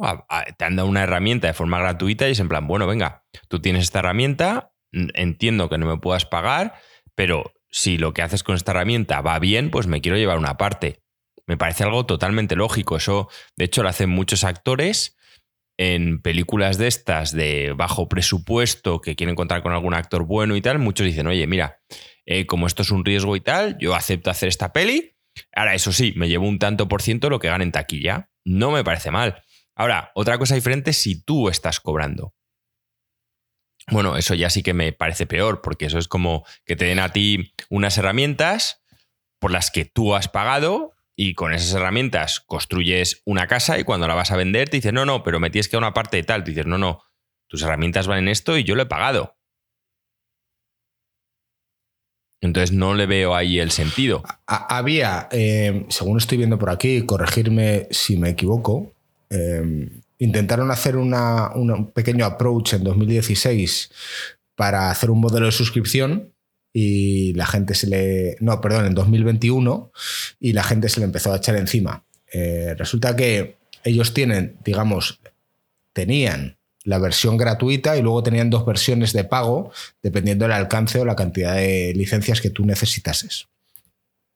[0.60, 3.62] te han dado una herramienta de forma gratuita y es en plan, bueno, venga, tú
[3.62, 6.76] tienes esta herramienta, entiendo que no me puedas pagar,
[7.16, 10.56] pero si lo que haces con esta herramienta va bien, pues me quiero llevar una
[10.56, 11.02] parte.
[11.48, 12.98] Me parece algo totalmente lógico.
[12.98, 15.18] Eso, de hecho, lo hacen muchos actores
[15.78, 20.62] en películas de estas de bajo presupuesto que quieren contar con algún actor bueno y
[20.62, 20.80] tal.
[20.80, 21.82] Muchos dicen, oye, mira,
[22.26, 25.16] eh, como esto es un riesgo y tal, yo acepto hacer esta peli.
[25.56, 28.30] Ahora, eso sí, me llevo un tanto por ciento lo que gane en taquilla.
[28.46, 29.44] No me parece mal.
[29.76, 32.36] Ahora, otra cosa diferente si tú estás cobrando.
[33.90, 37.00] Bueno, eso ya sí que me parece peor, porque eso es como que te den
[37.00, 38.84] a ti unas herramientas
[39.40, 44.08] por las que tú has pagado y con esas herramientas construyes una casa y cuando
[44.08, 46.18] la vas a vender te dicen, no, no, pero me tienes que dar una parte
[46.18, 46.44] de tal.
[46.44, 47.04] Te dices, no, no,
[47.48, 49.36] tus herramientas van en esto y yo lo he pagado.
[52.42, 54.24] Entonces no le veo ahí el sentido.
[54.48, 58.92] Había, eh, según estoy viendo por aquí, corregirme si me equivoco,
[59.30, 63.92] eh, intentaron hacer un pequeño approach en 2016
[64.56, 66.33] para hacer un modelo de suscripción
[66.74, 68.36] y la gente se le...
[68.40, 69.92] No, perdón, en 2021
[70.40, 72.04] y la gente se le empezó a echar encima.
[72.32, 75.20] Eh, resulta que ellos tienen, digamos,
[75.94, 79.72] tenían la versión gratuita y luego tenían dos versiones de pago
[80.02, 83.48] dependiendo del alcance o la cantidad de licencias que tú necesitases.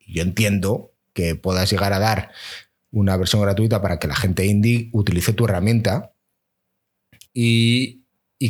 [0.06, 2.32] Yo entiendo que puedas llegar a dar
[2.92, 6.14] una versión gratuita para que la gente indie utilice tu herramienta
[7.34, 8.04] y,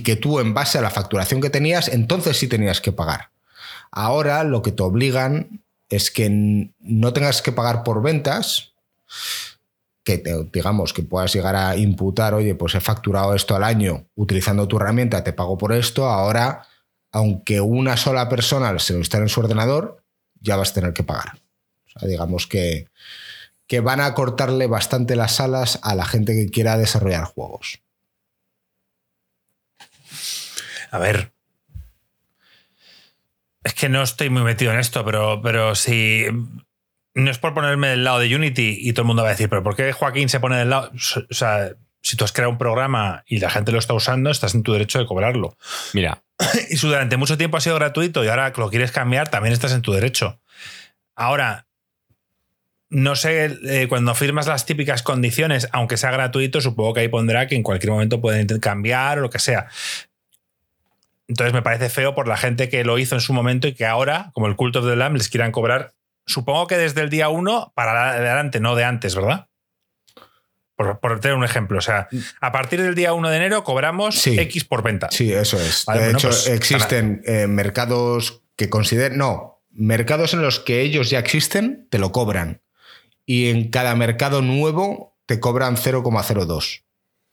[0.03, 3.31] que tú en base a la facturación que tenías, entonces sí tenías que pagar.
[3.91, 8.73] Ahora lo que te obligan es que no tengas que pagar por ventas,
[10.03, 14.67] que digamos que puedas llegar a imputar, oye, pues he facturado esto al año utilizando
[14.67, 16.65] tu herramienta, te pago por esto, ahora,
[17.11, 20.03] aunque una sola persona se lo instale en su ordenador,
[20.39, 21.39] ya vas a tener que pagar.
[21.85, 22.87] O sea, digamos que,
[23.67, 27.81] que van a cortarle bastante las alas a la gente que quiera desarrollar juegos.
[30.91, 31.36] A ver.
[33.67, 36.25] Es que no estoy muy metido en esto, pero, pero si.
[37.13, 39.49] No es por ponerme del lado de Unity y todo el mundo va a decir,
[39.49, 40.89] pero ¿por qué Joaquín se pone del lado?
[41.29, 44.55] O sea, si tú has creado un programa y la gente lo está usando, estás
[44.55, 45.57] en tu derecho de cobrarlo.
[45.93, 46.23] Mira.
[46.69, 49.73] y si durante mucho tiempo ha sido gratuito y ahora lo quieres cambiar, también estás
[49.73, 50.39] en tu derecho.
[51.13, 51.67] Ahora,
[52.89, 57.47] no sé, eh, cuando firmas las típicas condiciones, aunque sea gratuito, supongo que ahí pondrá
[57.47, 59.67] que en cualquier momento pueden cambiar o lo que sea.
[61.27, 63.85] Entonces me parece feo por la gente que lo hizo en su momento y que
[63.85, 65.93] ahora, como el culto of the Lamb, les quieran cobrar,
[66.25, 69.47] supongo que desde el día 1 para adelante, no de antes, ¿verdad?
[70.75, 72.07] Por, tener un ejemplo, o sea,
[72.39, 75.07] a partir del día 1 de enero cobramos X por venta.
[75.09, 75.85] Sí, eso es.
[75.87, 81.17] de hecho, pues, existen eh, mercados que consideren, no, mercados en los que ellos ya
[81.17, 82.61] existen, te lo cobran
[83.27, 86.83] y en cada mercado nuevo te cobran 0,02.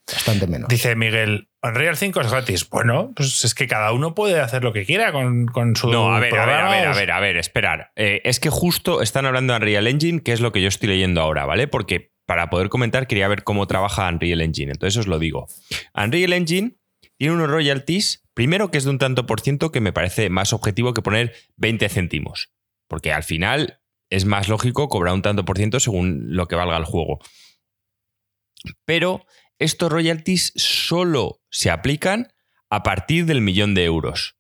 [0.07, 0.69] Bastante menos.
[0.69, 2.69] Dice Miguel, Unreal 5 es gratis.
[2.69, 5.91] Bueno, pues es que cada uno puede hacer lo que quiera con, su.
[5.91, 7.91] No, a ver, a ver, a ver, a ver, a ver, esperar.
[7.97, 10.91] Eh, es que justo están hablando de Unreal Engine, que es lo que yo estoy
[10.91, 11.67] leyendo ahora, ¿vale?
[11.67, 14.73] Porque para poder comentar quería ver cómo trabaja Unreal Engine.
[14.73, 15.47] Entonces os lo digo.
[15.95, 16.77] Unreal Engine
[17.17, 20.53] tiene unos royalties, primero que es de un tanto por ciento que me parece más
[20.53, 22.53] objetivo que poner 20 céntimos.
[22.89, 26.77] Porque al final es más lógico cobrar un tanto por ciento según lo que valga
[26.77, 27.21] el juego.
[28.85, 29.25] Pero
[29.59, 32.33] estos royalties solo se aplican
[32.71, 34.37] a partir del millón de euros.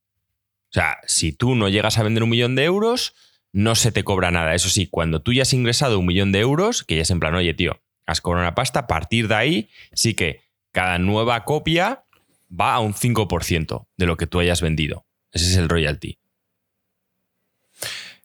[0.70, 3.14] O sea, si tú no llegas a vender un millón de euros,
[3.52, 4.54] no se te cobra nada.
[4.54, 7.20] Eso sí, cuando tú ya has ingresado un millón de euros, que ya es en
[7.20, 10.42] plan, oye, tío, has cobrado una pasta, a partir de ahí sí que
[10.72, 12.04] cada nueva copia
[12.50, 15.06] va a un 5% de lo que tú hayas vendido.
[15.30, 16.18] Ese es el royalty.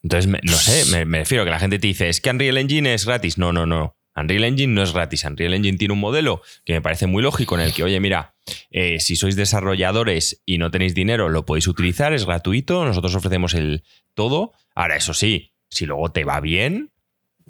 [0.01, 2.93] Entonces, no sé, me, refiero a que la gente te dice, es que Unreal Engine
[2.93, 3.37] es gratis.
[3.37, 3.97] No, no, no.
[4.19, 5.23] Unreal Engine no es gratis.
[5.23, 8.33] Unreal Engine tiene un modelo que me parece muy lógico en el que, oye, mira,
[8.71, 13.53] eh, si sois desarrolladores y no tenéis dinero, lo podéis utilizar, es gratuito, nosotros ofrecemos
[13.53, 14.53] el todo.
[14.75, 16.91] Ahora, eso sí, si luego te va bien,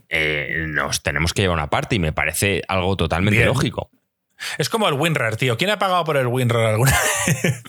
[0.09, 3.47] eh, nos tenemos que llevar una parte y me parece algo totalmente Bien.
[3.47, 3.91] lógico.
[4.57, 5.57] Es como el WinRAR, tío.
[5.57, 6.95] ¿Quién ha pagado por el WinRAR alguna
[7.27, 7.63] vez?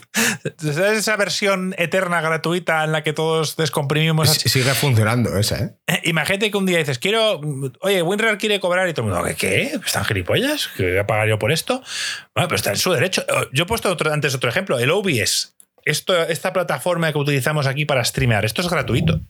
[0.75, 4.31] ¿Sabes esa versión eterna gratuita en la que todos descomprimimos?
[4.37, 5.75] S- Sigue funcionando esa, ¿eh?
[5.89, 7.41] Eh, Imagínate que un día dices, quiero,
[7.81, 9.35] oye, WinRAR quiere cobrar y todo el mundo, ¿qué?
[9.35, 9.81] ¿Qué?
[9.85, 10.69] ¿Están gilipollas?
[10.77, 11.83] ¿Que voy a pagar yo por esto?
[12.35, 13.23] Bueno, pero está en su derecho.
[13.29, 15.57] Eh, Yo he puesto otro, antes otro ejemplo, el OBS.
[15.85, 19.21] Esto, esta plataforma que utilizamos aquí para streamear, esto es gratuito.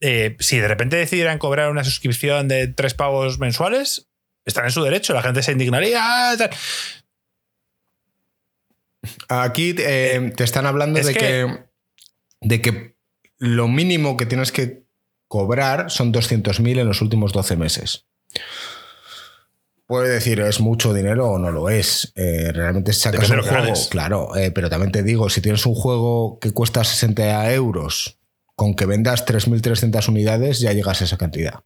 [0.00, 4.08] Eh, si de repente decidieran cobrar una suscripción de tres pavos mensuales,
[4.46, 5.12] están en su derecho.
[5.12, 6.00] La gente se indignaría.
[6.02, 6.50] ah, tal.
[9.28, 11.64] Aquí eh, te están hablando es de que- que...
[12.40, 12.96] de que
[13.38, 14.84] lo mínimo que tienes que
[15.28, 18.06] cobrar son 200.000 en los últimos 12 meses.
[19.86, 22.12] Puede decir, ¿es mucho dinero o no lo es?
[22.16, 26.38] Eh, realmente sacas un juego, claro, eh, pero también te digo, si tienes un juego
[26.40, 28.18] que cuesta 60 euros,
[28.56, 31.60] con que vendas 3.300 unidades, ya llegas a esa cantidad.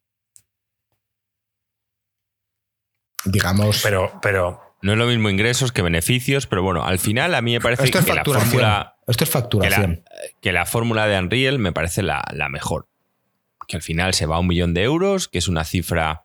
[3.24, 7.42] Digamos, Pero, pero No es lo mismo ingresos que beneficios, pero bueno, al final a
[7.42, 10.04] mí me parece esto es que la fórmula Esto es que la, facturación.
[10.40, 12.88] que la fórmula de Unreal me parece la, la mejor.
[13.68, 16.24] Que al final se va a un millón de euros, que es una cifra,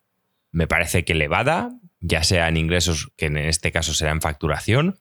[0.51, 4.99] me parece que elevada, ya sea en ingresos, que en este caso será en facturación.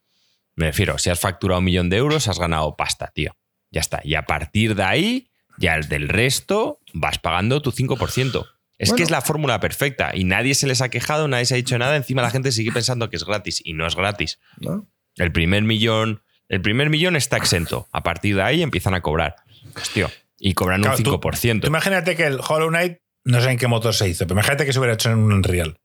[0.57, 3.37] Me refiero, si has facturado un millón de euros, has ganado pasta, tío.
[3.71, 4.01] Ya está.
[4.05, 8.47] Y a partir de ahí, ya el del resto, vas pagando tu 5%.
[8.85, 8.97] Es Bueno.
[8.99, 11.77] que es la fórmula perfecta y nadie se les ha quejado, nadie se ha dicho
[11.79, 11.97] nada.
[11.97, 14.39] Encima la gente sigue pensando que es gratis y no es gratis.
[14.61, 14.87] ¿no?
[15.17, 17.89] El primer millón, el primer millón está exento.
[17.93, 19.37] A partir de ahí empiezan a cobrar.
[19.77, 21.63] Hostia, y cobran Claro, un tú- 5%.
[21.63, 24.67] Tú imagínate que el Hollow Knight, no sé en qué motor se hizo, pero imagínate
[24.67, 25.79] que se hubiera hecho en un Unreal.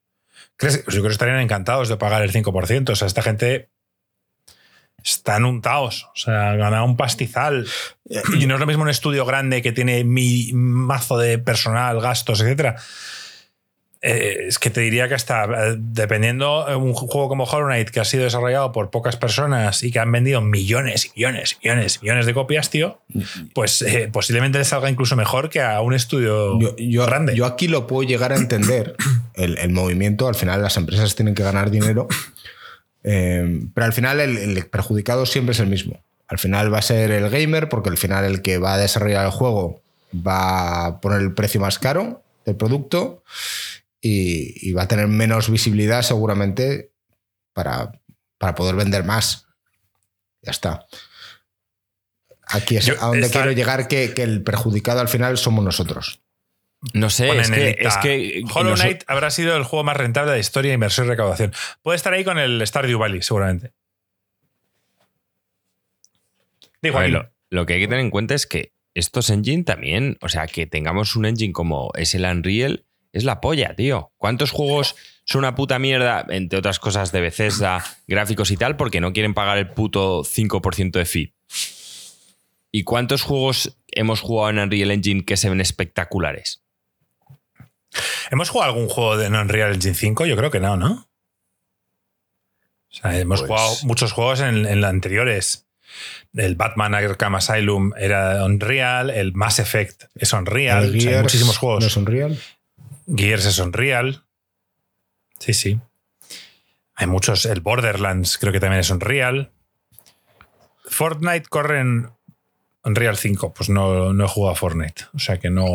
[0.58, 0.80] ¿Crees?
[0.86, 2.92] Yo creo que estarían encantados de pagar el 5%.
[2.92, 3.70] O sea, esta gente
[5.04, 6.06] están untados.
[6.14, 7.66] O sea, ganan un pastizal.
[8.38, 12.42] Y no es lo mismo un estudio grande que tiene mi mazo de personal, gastos,
[12.42, 12.76] etcétera.
[14.02, 17.90] Eh, es que te diría que hasta eh, dependiendo de un juego como Hollow Knight
[17.90, 21.68] que ha sido desarrollado por pocas personas y que han vendido millones y millones y
[21.68, 23.02] millones millones de copias, tío,
[23.54, 27.36] pues eh, posiblemente les salga incluso mejor que a un estudio Yo, yo- grande.
[27.36, 28.96] yo aquí lo puedo llegar a entender,
[29.34, 32.08] el, el movimiento, al final las empresas tienen que ganar dinero,
[33.04, 36.04] eh, pero al final el, el perjudicado siempre es el mismo.
[36.28, 39.26] Al final va a ser el gamer, porque al final el que va a desarrollar
[39.26, 39.82] el juego
[40.16, 43.24] va a poner el precio más caro del producto
[44.02, 46.92] y, y va a tener menos visibilidad seguramente
[47.54, 47.92] para,
[48.38, 49.48] para poder vender más.
[50.42, 50.86] Ya está.
[52.48, 56.22] Aquí es Yo- a donde quiero llegar, que, que el perjudicado al final somos nosotros.
[56.94, 57.90] No sé, es que, Elita.
[57.90, 61.10] es que Hollow Knight habrá sido el juego más rentable de la historia, inversión y
[61.10, 61.54] recaudación.
[61.82, 63.74] Puede estar ahí con el Stardew Valley, seguramente.
[66.82, 70.30] Digo, ver, lo que hay que tener en cuenta es que estos engine también, o
[70.30, 74.14] sea, que tengamos un engine como es el Unreal, es la polla, tío.
[74.18, 79.02] ¿Cuántos juegos son una puta mierda, entre otras cosas de Bethesda, gráficos y tal, porque
[79.02, 81.34] no quieren pagar el puto 5% de fee?
[82.72, 86.62] ¿Y cuántos juegos hemos jugado en Unreal Engine que se ven espectaculares?
[88.32, 90.26] ¿Hemos jugado algún juego de Unreal Engine 5?
[90.26, 91.08] Yo creo que no, ¿no?
[92.92, 95.68] O sea, hemos Pues- jugado muchos juegos en, en los anteriores.
[96.34, 101.22] El Batman Arkham Asylum era Unreal, el Mass Effect es Unreal, El o sea, hay
[101.24, 101.82] muchísimos juegos.
[101.82, 102.40] ¿No es Unreal?
[103.08, 104.24] Gears es Unreal.
[105.40, 105.80] Sí, sí.
[106.96, 107.46] Hay muchos.
[107.46, 109.52] El Borderlands creo que también es Unreal.
[110.86, 112.10] Fortnite corre en
[112.84, 113.54] Unreal 5.
[113.54, 115.06] Pues no, no he jugado a Fortnite.
[115.14, 115.66] O sea que no,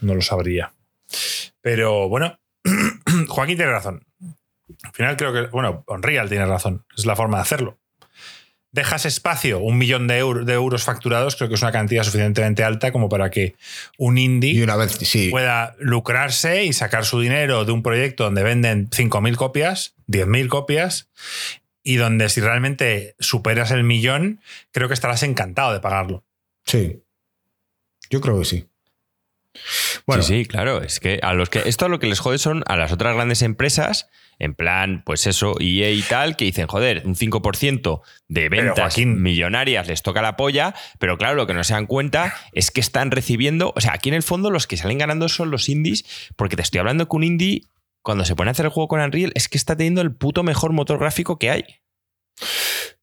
[0.00, 0.72] no lo sabría.
[1.60, 2.38] Pero bueno,
[3.28, 4.06] Joaquín tiene razón.
[4.82, 6.84] Al final creo que, bueno, Unreal tiene razón.
[6.96, 7.78] Es la forma de hacerlo.
[8.72, 12.62] Dejas espacio, un millón de, euro- de euros facturados, creo que es una cantidad suficientemente
[12.62, 13.54] alta como para que
[13.96, 15.30] un indie Y una vez, sí.
[15.30, 21.08] pueda lucrarse y sacar su dinero de un proyecto donde venden 5.000 copias, 10.000 copias,
[21.82, 24.40] y donde si realmente superas el millón,
[24.72, 26.24] creo que estarás encantado de pagarlo.
[26.66, 27.00] Sí.
[28.10, 28.68] Yo creo que sí.
[30.06, 30.82] Bueno, sí, sí, claro.
[30.82, 33.42] Es que a los que esto lo que les jode son a las otras grandes
[33.42, 38.94] empresas, en plan, pues eso, EA y tal, que dicen, joder, un 5% de ventas
[38.94, 42.70] Joaquín- millonarias les toca la polla, pero claro, lo que no se dan cuenta es
[42.70, 45.68] que están recibiendo, o sea, aquí en el fondo los que salen ganando son los
[45.68, 46.04] indies,
[46.36, 47.62] porque te estoy hablando que un indie,
[48.02, 50.42] cuando se pone a hacer el juego con Unreal, es que está teniendo el puto
[50.44, 51.64] mejor motor gráfico que hay.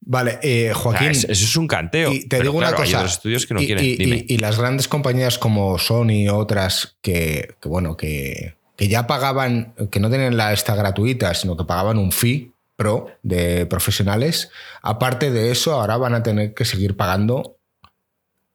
[0.00, 1.10] Vale, eh, O sea, Joaquín.
[1.10, 2.12] es- eso es un canteo.
[2.12, 2.88] Y te Pero digo una claro, cosa.
[2.98, 3.84] Hay otros estudios que no y, quieren.
[3.84, 4.24] y- Dime.
[4.28, 9.06] y- y las grandes compañías como Sony y otras que, que, bueno, que, que ya
[9.06, 14.50] pagaban, que no tenían la esta gratuita, sino que pagaban un fee pro de profesionales.
[14.82, 17.56] Aparte de eso, ahora van a tener que seguir pagando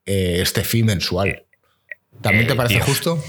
[0.06, 1.46] eh, este fee mensual.
[2.22, 2.84] ¿También Eh, te parece tío.
[2.86, 3.24] justo?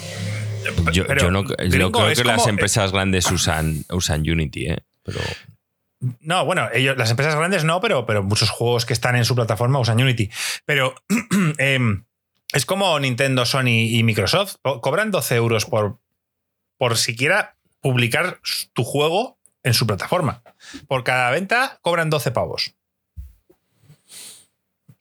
[0.92, 4.66] Yo, Pero, yo no, yo gringo, creo es que las empresas grandes usan, usan Unity,
[4.66, 4.78] ¿eh?
[5.05, 5.20] Pero
[6.20, 9.34] No, bueno, ellos, las empresas grandes no, pero, pero muchos juegos que están en su
[9.34, 10.30] plataforma usan Unity.
[10.64, 10.94] Pero
[11.59, 12.05] em,
[12.53, 14.57] es como Nintendo, Sony y Microsoft.
[14.62, 15.98] Co- Cobran 12 euros por,
[16.78, 18.40] por siquiera publicar
[18.72, 20.42] tu juego en su plataforma.
[20.88, 22.74] Por cada venta cobran 12 pavos.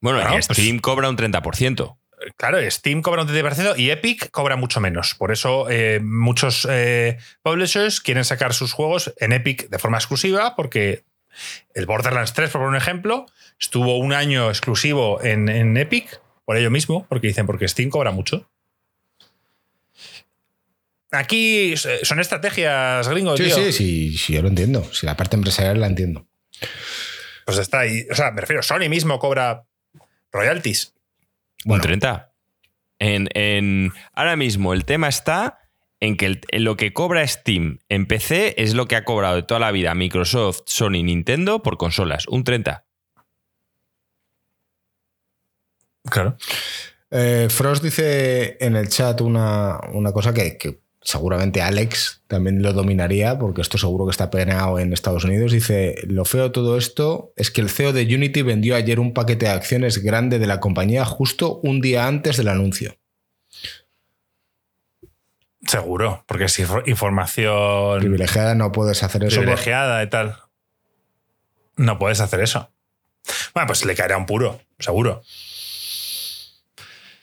[0.02, 1.98] bueno, Bueno, y pues- Steam cobra un 30%.
[2.38, 5.16] Claro, Steam cobra un 30% y Epic cobra mucho menos.
[5.16, 10.56] Por eso eh, muchos eh, publishers quieren sacar sus juegos en Epic de forma exclusiva
[10.56, 11.04] porque
[11.74, 13.26] el Borderlands 3, por un ejemplo,
[13.60, 18.12] estuvo un año exclusivo en, en Epic por ello mismo, porque dicen porque Steam cobra
[18.12, 18.50] mucho.
[21.12, 23.56] Aquí eh, son estrategias gringos, Sí, tío.
[23.56, 24.84] sí, sí, sí, yo lo entiendo.
[24.94, 26.28] Si la parte empresarial la entiendo.
[27.46, 28.06] Pues está ahí.
[28.12, 29.64] O sea, me refiero, Sony mismo cobra
[30.32, 30.94] royalties.
[31.66, 31.82] Bueno.
[31.82, 32.32] un 30.
[33.00, 35.60] En, en- ahora mismo el tema está
[36.02, 39.36] en que el- en lo que cobra Steam en PC es lo que ha cobrado
[39.36, 42.28] de toda la vida Microsoft, Sony, Nintendo por consolas.
[42.28, 42.86] Un 30.
[46.10, 46.38] Claro.
[47.12, 52.74] Eh, Frost dice en el chat una, una cosa que, que seguramente Alex también lo
[52.74, 55.52] dominaría, porque esto seguro que está penado en Estados Unidos.
[55.52, 59.14] Dice: Lo feo de todo esto es que el CEO de Unity vendió ayer un
[59.14, 62.96] paquete de acciones grande de la compañía justo un día antes del anuncio.
[65.66, 69.36] Seguro, porque es infor- información Privilegiada, no puedes hacer eso.
[69.36, 70.38] por- privilegiada y tal.
[71.76, 72.72] No puedes hacer eso.
[73.54, 75.22] Bueno, pues le caerá un puro, seguro.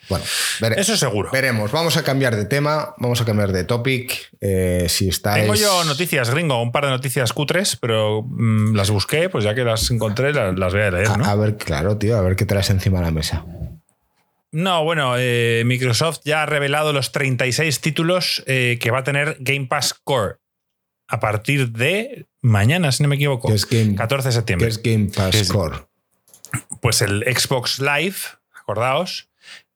[0.08, 0.24] Bueno,
[0.60, 1.30] vere- Eso seguro.
[1.32, 1.72] veremos.
[1.72, 4.30] Vamos a cambiar de tema, vamos a cambiar de topic.
[4.40, 5.42] Eh, si estáis.
[5.42, 9.54] Tengo yo noticias, gringo, un par de noticias cutres, pero mm, las busqué, pues ya
[9.54, 11.24] que las encontré, las, las voy a leer, A, ¿no?
[11.24, 13.44] a ver, claro, tío, a ver qué traes encima de la mesa.
[14.52, 19.36] No, bueno, eh, Microsoft ya ha revelado los 36 títulos eh, que va a tener
[19.40, 20.36] Game Pass Core
[21.08, 23.48] a partir de mañana, si no me equivoco.
[23.48, 24.68] ¿Qué es Game, 14 de qué septiembre.
[24.68, 25.76] es Game Pass ¿Qué Core?
[26.80, 28.16] Pues el Xbox Live,
[28.58, 29.28] acordaos,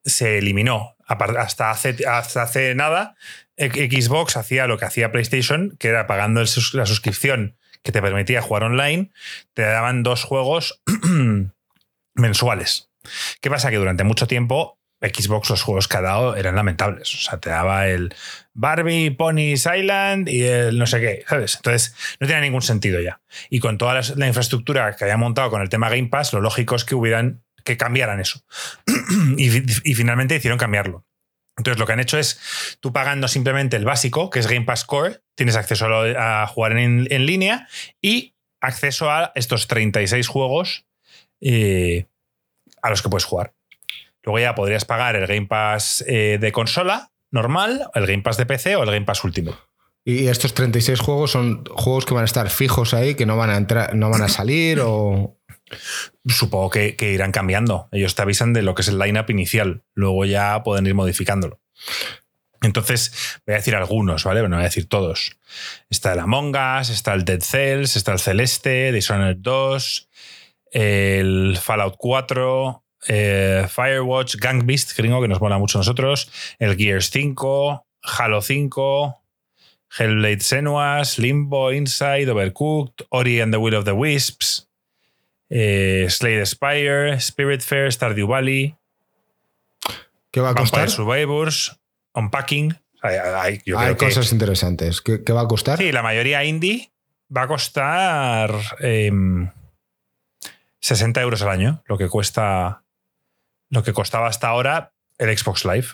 [0.05, 0.97] se eliminó.
[1.07, 3.17] Hasta hace, hasta hace nada,
[3.57, 8.65] Xbox hacía lo que hacía PlayStation, que era pagando la suscripción que te permitía jugar
[8.65, 9.11] online,
[9.55, 10.83] te daban dos juegos
[12.15, 12.91] mensuales.
[13.41, 13.71] ¿Qué pasa?
[13.71, 17.15] Que durante mucho tiempo Xbox los juegos que ha dado eran lamentables.
[17.15, 18.15] O sea, te daba el
[18.53, 21.57] Barbie, Ponies Island y el no sé qué, ¿sabes?
[21.57, 23.21] Entonces, no tenía ningún sentido ya.
[23.49, 26.77] Y con toda la infraestructura que había montado con el tema Game Pass, lo lógico
[26.77, 28.43] es que hubieran que cambiaran eso.
[29.37, 31.05] y, fi- y finalmente hicieron cambiarlo.
[31.57, 32.41] Entonces, lo que han hecho es,
[32.81, 36.73] tú pagando simplemente el básico, que es Game Pass Core, tienes acceso a, a jugar
[36.79, 37.69] en, en línea
[38.01, 40.87] y acceso a estos 36 juegos
[41.41, 42.07] eh,
[42.83, 43.53] a los que puedes jugar.
[44.23, 48.47] Luego ya podrías pagar el Game Pass eh, de consola normal, el Game Pass de
[48.47, 49.57] PC o el Game Pass Ultimate.
[50.05, 53.51] Y estos 36 juegos son juegos que van a estar fijos ahí, que no van
[53.51, 55.37] a entrar, no van a salir o.
[56.27, 57.89] Supongo que, irán cambiando.
[57.93, 59.83] Ellos te avisan de lo que es el lineup inicial.
[59.95, 61.61] Luego ya pueden ir modificándolo.
[62.63, 64.43] Entonces, voy a decir algunos, ¿vale?
[64.43, 65.39] No voy a decir todos.
[65.89, 70.09] Está el Among Us, está el Dead Cells, está el Celeste, Dishonored 2,
[70.73, 76.77] el Fallout 4, eh, Firewatch, Gang Beast, gringo, que nos mola mucho a nosotros, el
[76.77, 79.23] Gears 5, Halo 5,
[79.99, 84.70] Hellblade Senuas, Limbo, Inside, Overcooked, Ori and the Will of the Wisps,
[85.51, 88.77] eh, Slay the Spire, Spiritfarer, Stardew Valley,
[90.31, 90.91] ¿Qué va a Vampire costar?
[90.91, 91.77] Survivors,
[92.15, 92.79] Unpacking.
[93.03, 95.01] Hay, hay- yo Hay creo que- cosas interesantes.
[95.01, 95.79] ¿Qué, qué va a costar?
[95.79, 96.91] Sí, la mayoría indie
[97.37, 99.51] va a costar em,
[100.81, 102.83] 60 euros al año, lo que cuesta.
[103.71, 105.87] Lo que costaba hasta ahora el Xbox Live.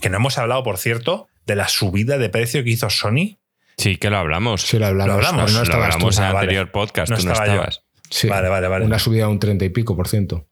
[0.00, 3.38] Que no hemos hablado, por cierto, de la subida de precio que hizo Sony.
[3.76, 4.62] Sí, que lo hablamos.
[4.62, 5.08] Sí, lo hablamos.
[5.08, 5.94] Lo hablamos, pero no lo estabas tú.
[5.94, 6.44] hablamos en Ah, el vale.
[6.44, 7.10] anterior podcast.
[7.10, 7.82] No tú no estabas.
[8.10, 8.28] Sí.
[8.28, 8.84] Vale, vale, vale.
[8.84, 10.46] Una subida de un 30 y pico por ciento.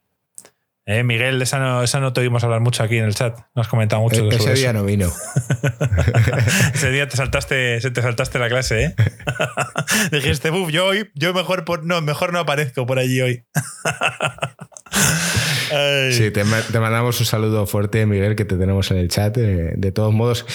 [0.87, 3.39] Eh, Miguel, esa no, esa no te oímos hablar mucho aquí en el chat.
[3.55, 4.61] No has comentado mucho E- ese eso.
[4.61, 5.11] día no vino.
[6.75, 8.95] Ese día te saltaste, se te saltaste la clase, ¿eh?
[10.13, 13.45] Dijiste, buf, yo hoy, yo mejor por, no, mejor no aparezco por allí hoy.
[16.13, 19.37] Sí, te, ma- te mandamos un saludo fuerte, Miguel, que te tenemos en el chat.
[19.39, 20.47] Eh, De todos modos,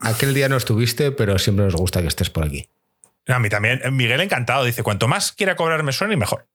[0.00, 2.68] aquel día no estuviste, pero siempre nos gusta que estés por aquí.
[3.26, 3.80] A mí también.
[3.92, 4.64] Miguel encantado.
[4.64, 6.48] Dice, cuanto más quiera cobrarme Sony, mejor.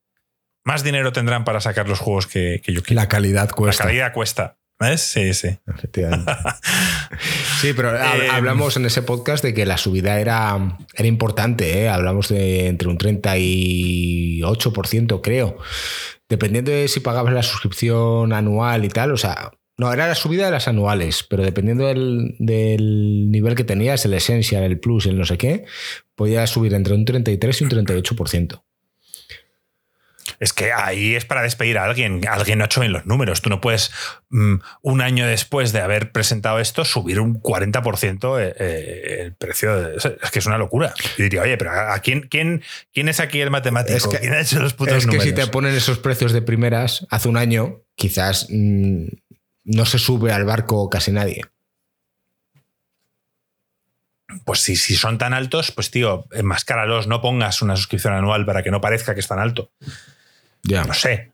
[0.63, 3.01] Más dinero tendrán para sacar los juegos que, que yo quiero.
[3.01, 3.83] La calidad La cuesta.
[3.83, 4.57] calidad cuesta.
[4.79, 5.01] ¿Ves?
[5.01, 5.57] Sí, sí.
[5.67, 6.31] Efectivamente.
[7.61, 11.83] Sí, pero Eh, hablamos en ese podcast de que la subida era, era importante.
[11.83, 11.89] ¿eh?
[11.89, 15.57] Hablamos de entre un 38%, creo.
[16.29, 20.45] Dependiendo de si pagabas la suscripción anual y tal, o sea, No, era la subida
[20.45, 25.17] de las anuales, pero dependiendo del, del nivel que tenías, el Essential, el Plus, el
[25.17, 25.65] no sé qué,
[26.15, 28.61] podía subir entre un 33 y un 38%.
[30.39, 32.21] Es que ahí es para despedir a alguien.
[32.27, 33.41] Alguien no ha hecho bien los números.
[33.41, 33.91] Tú no puedes,
[34.29, 39.75] mm, un año después de haber presentado esto, subir un 40% eh, eh, el precio.
[39.79, 40.93] de- es que es una locura.
[41.17, 42.63] Y diría, oye, pero ¿a quién, quién,
[42.93, 43.95] quién es aquí el matemático?
[43.97, 45.25] Es que- ¿Quién ha hecho los putos Es que números?
[45.25, 49.05] si te ponen esos precios de primeras hace un año, quizás mm,
[49.65, 51.41] no se sube al barco casi nadie.
[54.43, 58.63] Pues si, si son tan altos, pues tío, enmascáralos, no pongas una suscripción anual para
[58.63, 59.71] que no parezca que es tan alto.
[60.63, 60.83] Ya.
[60.83, 61.31] No sé.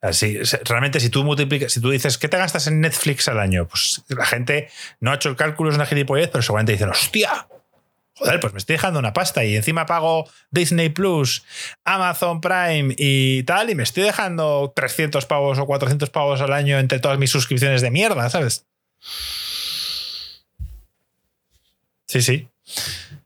[0.00, 3.66] Así, realmente, si tú multiplicas, si tú dices, ¿qué te gastas en Netflix al año?
[3.66, 4.68] Pues la gente
[5.00, 7.48] no ha hecho el cálculo, es una gilipollez, pero seguramente dicen, ¡hostia!
[8.16, 11.42] Joder, pues me estoy dejando una pasta y encima pago Disney Plus,
[11.84, 16.78] Amazon Prime y tal, y me estoy dejando 300 pavos o 400 pavos al año
[16.78, 18.66] entre todas mis suscripciones de mierda, ¿sabes?
[22.06, 22.48] Sí, sí.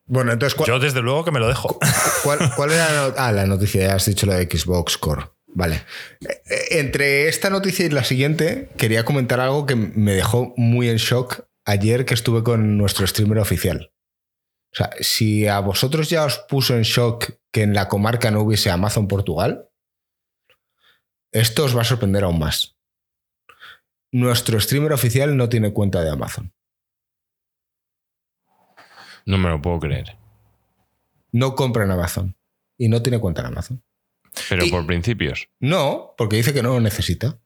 [0.06, 1.78] Bueno, entonces, ¿cuál, Yo desde luego que me lo dejo.
[2.24, 3.88] cuál- cuál era la, ah, la noticia?
[3.88, 5.26] Ya has dicho la de Xbox Core.
[5.48, 5.82] Vale.
[6.20, 10.88] Eh, eh, Entre esta noticia y la siguiente, quería comentar algo que me dejó muy
[10.88, 13.90] en shock ayer que estuve con nuestro streamer oficial.
[14.72, 18.42] O sea, si a vosotros ya os puso en shock que en la comarca no
[18.42, 19.68] hubiese Amazon Portugal,
[21.32, 22.76] esto os va a sorprender aún más.
[24.12, 26.52] Nuestro streamer oficial no tiene cuenta de Amazon.
[29.26, 30.16] No me lo puedo creer.
[31.32, 32.36] No compra en Amazon.
[32.78, 33.82] Y no tiene cuenta en Amazon.
[34.48, 35.48] Pero Y- por principios.
[35.60, 37.38] No, porque dice que no lo necesita.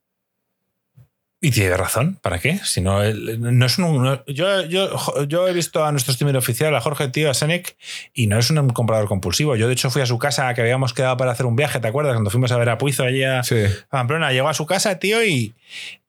[1.44, 2.60] Y tiene razón, ¿para qué?
[2.62, 4.00] Si no, no es un.
[4.00, 7.76] no- yo, yo, yo he visto a nuestro streamer oficial, a Jorge Tío, a Senec,
[8.14, 9.56] y no es un comprador compulsivo.
[9.56, 11.88] Yo, de hecho, fui a su casa que habíamos quedado para hacer un viaje, ¿te
[11.88, 12.12] acuerdas?
[12.14, 13.56] Cuando fuimos a ver a Puizo allí a, Sí.
[13.64, 14.30] a Pamplona.
[14.30, 15.52] Llegó a su casa, tío, y,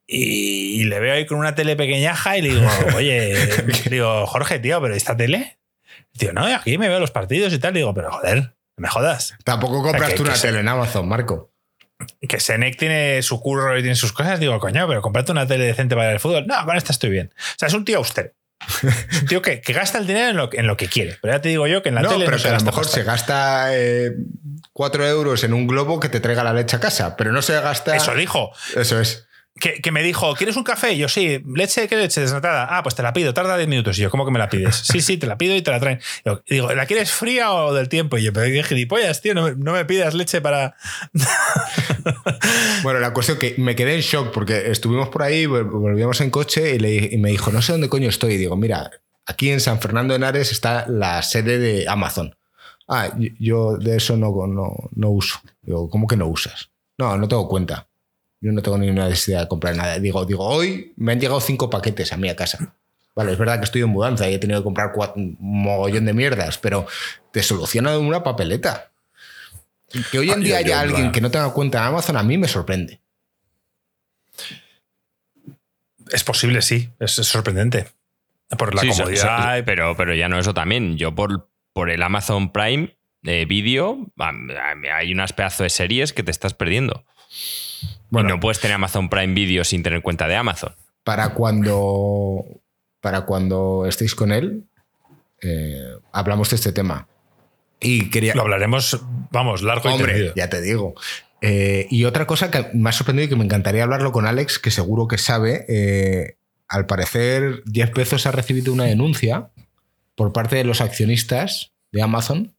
[0.05, 3.33] y, le veo ahí con una tele pequeñaja y le digo, oye,
[3.65, 5.57] le digo, Jorge, tío, ¿pero esta tele?
[6.15, 7.73] Tío, no, aquí me veo los partidos y tal.
[7.73, 9.35] Le digo, pero joder, me jodas.
[9.43, 11.49] Tampoco compras que- tú una tele en Amazon, Marco.
[12.27, 15.65] Que Senec tiene su curro y tiene sus cosas, digo, coño, pero comprate una tele
[15.65, 16.45] decente para el fútbol.
[16.47, 17.31] No, con esta estoy bien.
[17.37, 18.31] O sea, es un tío austero.
[19.09, 21.17] Es un tío que, que gasta el dinero en lo, en lo que quiere.
[21.21, 22.57] Pero ya te digo yo que en la no, tele pero no que se a
[22.57, 23.69] lo mejor se gasta
[24.73, 27.59] 4 euros en un globo que te traiga la leche a casa, pero no se
[27.59, 27.95] gasta.
[27.95, 28.51] Eso dijo.
[28.75, 29.27] Eso es.
[29.59, 30.93] Que, me dijo, ¿quieres un café?
[30.93, 32.19] Y yo, sí, leche, ¿qué leche?
[32.19, 32.67] Desnatada.
[32.69, 33.97] Ah, pues te la pido, tarda 10 minutos.
[33.97, 34.75] Y yo, ¿cómo que me la pides?
[34.75, 36.01] Sí, sí, te la pido y te la traen.
[36.49, 38.17] Digo, ¿la quieres fría o del tiempo?
[38.17, 40.75] Y yo, pero qué gilipollas, tío, no no me pidas leche para.
[42.83, 46.29] Bueno, la cuestión que me quedé en shock porque estuvimos por ahí, vol- volvíamos en
[46.29, 48.33] coche y, me dijo, no sé dónde coño estoy.
[48.33, 48.91] Y digo, mira,
[49.25, 52.35] aquí en San Fernando de Henares está la sede de Amazon.
[52.87, 55.39] Ah, yo de eso no, no, no uso.
[55.61, 56.71] Digo, ¿cómo que no usas?
[56.97, 57.87] No, no tengo cuenta.
[58.43, 59.97] Yo no tengo ninguna necesidad de comprar nada.
[59.99, 62.75] Digo, digo, hoy me han llegado cinco paquetes a mí a casa.
[63.15, 66.13] Vale, es verdad que estoy en mudanza y he tenido que comprar un mogollón de
[66.13, 66.85] mierdas, pero
[67.31, 68.91] te soluciona una papeleta.
[70.11, 72.17] Que hoy en Ah, día yo- yo haya alguien que no tenga cuenta en Amazon,
[72.17, 72.99] a mí me sorprende.
[76.11, 76.89] Es posible, sí.
[76.99, 77.87] Es, es sorprendente.
[78.57, 79.57] Por la Sí, comodidad.
[79.59, 80.97] so- pero, pero ya no eso también.
[80.97, 86.11] Yo por, por el Amazon Prime de vídeo, am- am- hay unas pedazos de series
[86.13, 87.05] que te estás perdiendo.
[88.13, 88.29] Bueno.
[88.29, 90.75] no puedes tener Amazon Prime Video sin tener cuenta de Amazon.
[91.03, 92.45] Para cuando,
[93.01, 94.65] para cuando estéis con él,
[95.41, 97.07] eh, hablamos de este tema.
[97.79, 98.35] Y quería.
[98.35, 99.01] Lo hablaremos,
[99.31, 100.33] vamos, largo y tendido.
[100.35, 100.93] ya te digo.
[101.41, 104.59] Eh, y otra cosa que me ha sorprendido y que me encantaría hablarlo con Alex,
[104.59, 106.37] que seguro que sabe, eh,
[106.67, 109.49] al parecer Jeff Bezos ha recibido una denuncia
[110.15, 112.55] por parte de los accionistas de Amazon,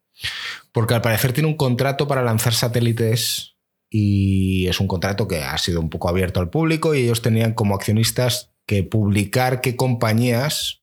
[0.73, 3.54] porque al parecer tiene un contrato para lanzar satélites
[3.97, 7.55] y es un contrato que ha sido un poco abierto al público y ellos tenían
[7.55, 10.83] como accionistas que publicar qué compañías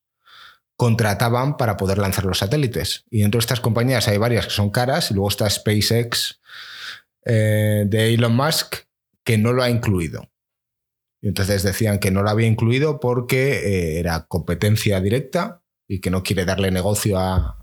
[0.78, 3.04] contrataban para poder lanzar los satélites.
[3.10, 6.40] Y dentro de estas compañías hay varias que son caras y luego está SpaceX
[7.26, 8.76] eh, de Elon Musk
[9.26, 10.32] que no lo ha incluido.
[11.22, 16.12] Y entonces decían que no lo había incluido porque eh, era competencia directa y que
[16.12, 17.58] no quiere darle negocio a,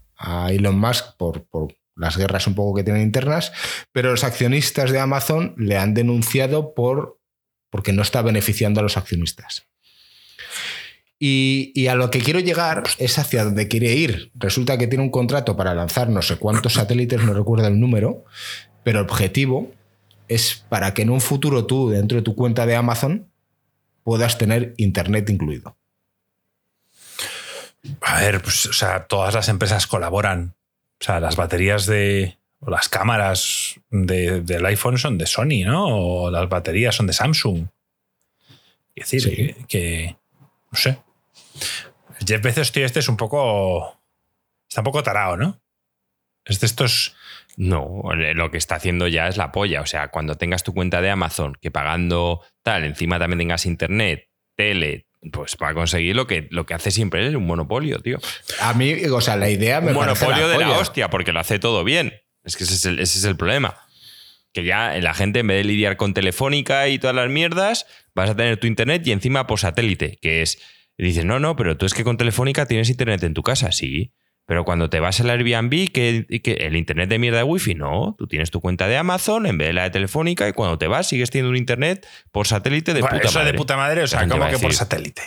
[0.50, 1.46] Elon Musk por
[1.98, 3.52] las guerras un poco que tienen internas,
[3.92, 7.18] pero los accionistas de Amazon le han denunciado por
[7.70, 9.66] porque no está beneficiando a los accionistas.
[11.20, 14.30] Y, a lo que quiero llegar es hacia donde quiere ir.
[14.34, 18.24] Resulta que tiene un contrato para lanzar no sé cuántos satélites, no recuerdo el número,
[18.84, 19.72] pero el objetivo
[20.28, 23.28] es para que en un futuro tú, dentro de tu cuenta de Amazon,
[24.04, 25.76] puedas tener Internet incluido.
[28.00, 30.54] A ver, pues, o sea, todas las empresas colaboran.
[31.00, 32.36] O sea, las baterías de.
[32.60, 35.86] o las cámaras de- del iPhone son de Sony, ¿no?
[35.86, 37.66] O las baterías son de Samsung.
[38.96, 40.16] Es decir, que, que-
[40.72, 40.98] No sé.
[42.26, 44.00] Jeff Bezos, tío, este es un poco.
[44.68, 45.60] Está un poco tarado, ¿no?
[46.44, 47.14] Es de estos.
[47.56, 49.80] No, lo que está haciendo ya es la polla.
[49.80, 54.28] O sea, cuando tengas tu cuenta de Amazon, que pagando tal, encima también tengas internet,
[54.56, 58.18] tele, pues para conseguir lo que, lo que hace siempre es un monopolio, tío.
[58.60, 61.58] A mí, o sea, la idea me un monopolio de la hostia, porque lo hace
[61.58, 62.14] todo bien.
[62.44, 63.76] Es que ese es el, ese es el problema.
[64.52, 68.30] Que ya la gente, en vez de lidiar con Telefónica y todas las mierdas, vas
[68.30, 70.58] a tener tu internet y encima por satélite, que es.
[70.96, 73.72] y dices, no, no, pero tú es que con Telefónica tienes internet en tu casa,
[73.72, 74.12] sí.
[74.48, 78.14] Pero cuando te vas al Airbnb, que, que el internet de mierda de wifi, no.
[78.16, 80.86] Tú tienes tu cuenta de Amazon en vez de la de Telefónica y cuando te
[80.88, 83.52] vas sigues teniendo un internet por satélite de Bueno, puta eso madre.
[83.52, 85.22] de puta madre, o sea, La gente ¿cómo va a que por satélite?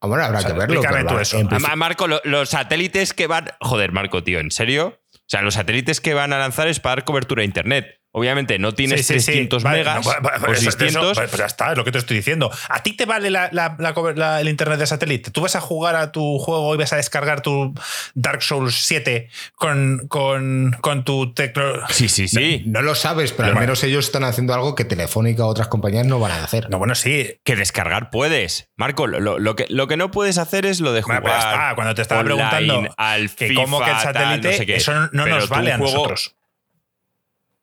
[0.00, 0.74] Bueno, habrá O sea, que verlo.
[0.80, 1.40] explícame tú eso.
[1.68, 3.50] Ah, Marco, lo- los satélites que van.
[3.60, 5.00] Joder, Marco, tío, ¿en serio?
[5.14, 7.99] O sea, los satélites que van a lanzar es para dar cobertura a internet.
[8.12, 9.26] Obviamente no tienes Sí, sí, sí.
[9.26, 11.16] 300 Vale, megas no, o eso- eso- 600.
[11.18, 12.50] pues ya está, es lo que te estoy diciendo.
[12.68, 15.30] ¿A ti te vale la- la- la cober- la- el internet de satélite?
[15.30, 17.72] ¿Tú vas a jugar a tu juego y vas a descargar tu
[18.14, 21.62] Dark Souls 7 con, con, con tu tecno?
[21.90, 22.64] Sí, sí, sí.
[22.66, 26.06] No lo sabes, pero al menos ellos están haciendo algo que Telefónica o otras compañías
[26.06, 26.68] no van a hacer.
[26.68, 27.38] No, bueno, sí.
[27.44, 28.68] Que descargar puedes.
[28.76, 31.22] Marco, lo, lo que, lo que no puedes hacer es lo de Bueno, jugar.
[31.22, 34.02] pero ya está, cuando te estaba online, preguntando al que FIFA, cómo que el tal,
[34.02, 34.76] satélite, no sé qué.
[34.76, 36.34] eso no Pero nos vale a juego- nosotros.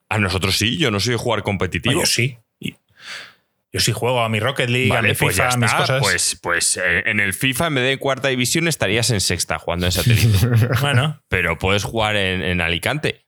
[0.09, 2.01] A nosotros sí, yo no soy de jugar competitivo.
[2.01, 2.37] Yo sí.
[3.73, 5.99] Yo sí juego a mi Rocket League, a mi pues FIFA, ya a mis cosas.
[6.01, 9.85] Pues, pues eh, en el FIFA, en vez de cuarta división, estarías en sexta jugando
[9.85, 10.47] en satélite.
[10.81, 13.27] Bueno, pero puedes jugar en, en Alicante.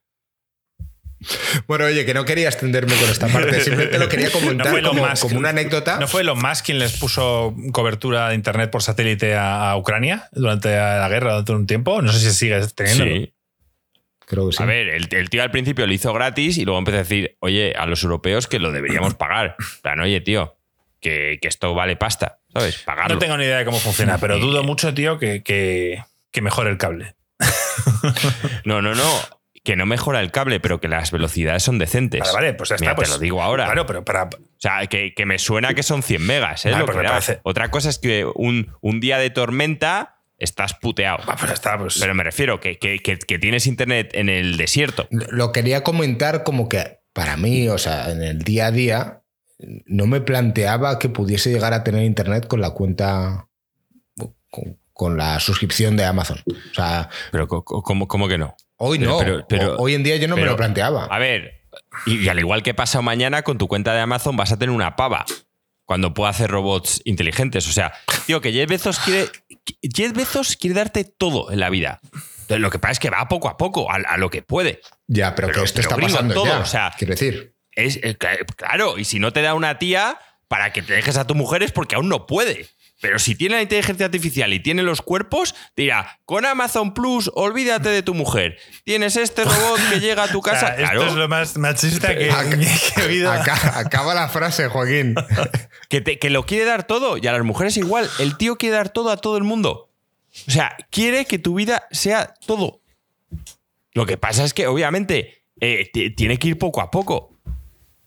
[1.67, 4.81] Bueno, oye, que no quería extenderme con esta parte, simplemente lo quería comentar No fue
[4.81, 5.21] como, Musk.
[5.23, 5.99] como una anécdota.
[5.99, 10.29] ¿no fue Elon Musk quien les puso cobertura de internet por satélite a, a Ucrania
[10.31, 12.01] durante la guerra durante un tiempo?
[12.01, 13.03] No sé si sigue teniendo.
[13.03, 13.33] Sí.
[14.29, 14.61] Creo que sí.
[14.61, 17.35] A ver, el, el tío al principio lo hizo gratis y luego empezó a decir,
[17.39, 19.55] oye, a los europeos que lo deberíamos pagar.
[19.81, 20.55] Plan, oye, tío,
[21.01, 22.77] que, que esto vale pasta, ¿sabes?
[22.77, 23.15] Pagarlo.
[23.15, 26.69] No tengo ni idea de cómo funciona, pero dudo mucho, tío, que, que, que mejore
[26.69, 27.15] el cable.
[28.65, 29.09] No, no, no.
[29.63, 32.21] Que no mejora el cable, pero que las velocidades son decentes.
[32.21, 32.85] Vale, vale, pues ya está.
[32.85, 33.65] Mira, pues, te lo digo ahora.
[33.65, 34.25] Claro, pero para.
[34.25, 36.71] O sea, que, que me suena que son 100 megas, ¿eh?
[36.71, 40.73] Vale, lo pues que me Otra cosa es que un, un día de tormenta estás
[40.75, 41.19] puteado.
[41.27, 41.97] Ah, pues está, pues.
[41.99, 45.07] Pero me refiero que, que- que- que tienes internet en el desierto.
[45.11, 49.21] Lo quería comentar como que para mí, o sea, en el día a día,
[49.85, 53.47] no me planteaba que pudiese llegar a tener internet con la cuenta,
[54.49, 56.39] con, con la suscripción de Amazon.
[56.47, 58.55] O sea, Pero ¿cómo, cómo que no?
[58.77, 59.45] hoy Pero- no.
[59.47, 61.05] pero- hoy en día yo no me lo planteaba.
[61.05, 61.63] A ver,
[62.05, 64.73] y, y al igual que pasa mañana, con tu cuenta de Amazon vas a tener
[64.73, 65.25] una pava
[65.89, 67.67] cuando pueda hacer robots inteligentes.
[67.67, 67.91] O sea,
[68.27, 69.27] tío, que Jeff Bezos quiere.
[69.81, 71.99] Jeff Bezos quiere darte todo en la vida.
[72.41, 74.81] Entonces, Lo que pasa es que va poco a poco, a, a lo que puede.
[75.07, 76.59] ya, pero, pero- que esto pero está pasando todo, ya.
[76.59, 77.55] o sea, quiero decir.
[77.71, 81.17] Es, eh, cla- claro, y si no te da una tía para que te dejes
[81.17, 82.67] a tu mujer es porque aún no puede.
[83.01, 87.87] Pero si tiene la inteligencia artificial y tiene los cuerpos, dirá, con Amazon Plus, olvídate
[87.89, 88.57] de tu mujer.
[88.83, 90.67] Tienes este robot que llega a tu O sea, casa.
[90.75, 93.31] esto claro, es lo más machista que, Ac- que he oído.
[93.31, 95.15] Acá- acaba la frase, Joaquín.
[95.89, 97.17] que, te- que lo quiere dar todo.
[97.17, 98.09] Y a las mujeres igual.
[98.19, 99.89] El tío quiere dar todo a todo el mundo.
[100.47, 102.81] O sea, quiere que tu vida sea todo.
[103.93, 107.38] Lo que pasa es que, obviamente, eh, tiene que ir poco a poco.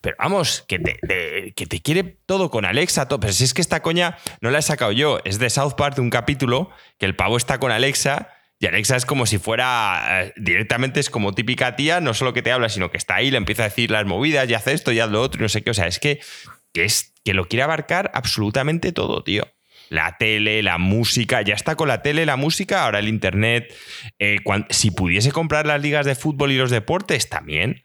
[0.02, 3.06] Pero vamos, que te, que te quiere todo con Alexa.
[3.08, 3.20] Todo.
[3.20, 5.20] Pero si es que esta coña no la he sacado yo.
[5.24, 8.28] Es de South Park, un capítulo, que el pavo está con Alexa.
[8.58, 10.24] Y Alexa es como si fuera.
[10.24, 13.30] eh, directamente es como típica tía, no solo que te habla, sino que está ahí,
[13.30, 15.48] le empieza a decir las movidas, y hace esto, y haz lo otro, y no
[15.48, 15.70] sé qué.
[15.70, 16.20] O sea, es que,
[16.74, 19.48] es, que lo quiere abarcar absolutamente todo, tío.
[19.88, 23.72] La tele, la música, ya está con la tele, la música, ahora el internet.
[24.18, 24.38] Eh,
[24.70, 27.84] si pudiese comprar las ligas de fútbol y los deportes, también.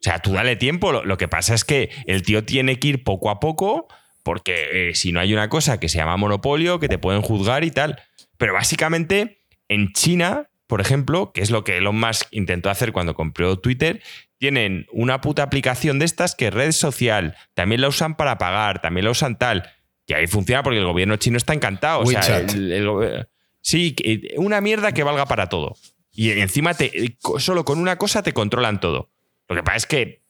[0.00, 0.92] O sea, tú dale tiempo.
[0.92, 3.88] Lo, lo que pasa es que el tío tiene que ir poco a poco,
[4.22, 7.64] porque eh, si no hay una cosa que se llama monopolio, que te pueden juzgar
[7.64, 8.00] y tal.
[8.36, 13.14] Pero básicamente, en China, por ejemplo, que es lo que Elon Musk intentó hacer cuando
[13.14, 14.00] compró Twitter,
[14.38, 18.80] tienen una puta aplicación de estas que es red social, también la usan para pagar,
[18.80, 19.68] también la usan tal.
[20.06, 22.00] Y ahí funciona porque el gobierno chino está encantado.
[22.00, 23.26] O sea, el- el
[23.60, 25.74] sí, que- una mierda que valga para todo.
[26.12, 29.10] Y encima te, solo con una cosa te controlan todo.
[29.48, 30.22] Lo que pasa es que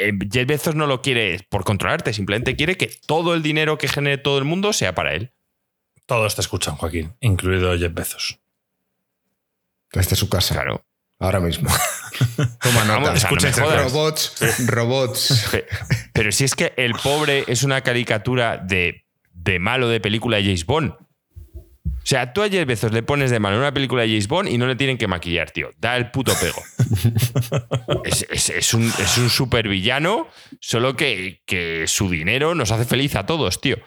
[0.00, 3.88] eh, Jeff Bezos no lo quiere por controlarte, simplemente quiere que todo el dinero que
[3.88, 5.32] genere todo el mundo sea para él.
[6.06, 8.38] Todos te escuchan, Joaquín, incluido Jeff Bezos.
[9.92, 10.54] Desde su casa.
[10.54, 10.84] Claro.
[11.20, 11.70] Ahora mismo.
[12.60, 13.00] Toma nota.
[13.00, 15.48] Vamos, o sea, no robots, robots.
[15.52, 15.66] Pe-
[16.12, 20.42] Pero si es que el pobre es una caricatura de, de malo de película de
[20.44, 20.94] James Bond.
[21.86, 24.28] O sea, tú a Jeff Bezos le pones de malo en una película de James
[24.28, 25.70] Bond y no le tienen que maquillar, tío.
[25.78, 26.62] Da el puto pego.
[28.04, 30.28] es, es- es un, es un supervillano,
[30.60, 33.78] solo que, que su dinero nos hace feliz a todos, tío.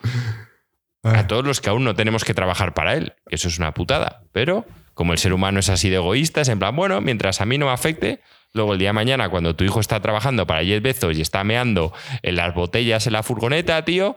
[1.04, 4.22] a todos los que aún no tenemos que trabajar para él, eso es una putada.
[4.32, 7.46] Pero como el ser humano es así de egoísta, es en plan, bueno, mientras a
[7.46, 8.20] mí no me afecte,
[8.52, 11.44] luego el día de mañana, cuando tu hijo está trabajando para 10 Bezos y está
[11.44, 11.92] meando
[12.22, 14.16] en las botellas en la furgoneta, tío,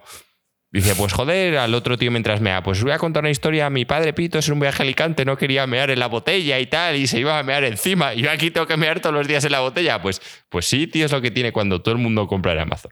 [0.72, 3.86] dice, pues joder, al otro tío mientras mea, pues voy a contar una historia, mi
[3.86, 6.96] padre Pito es un viaje a Alicante, no quería mear en la botella y tal,
[6.96, 9.44] y se iba a mear encima, y yo aquí tengo que mear todos los días
[9.46, 10.02] en la botella.
[10.02, 12.92] Pues, pues sí, tío, es lo que tiene cuando todo el mundo compra en Amazon.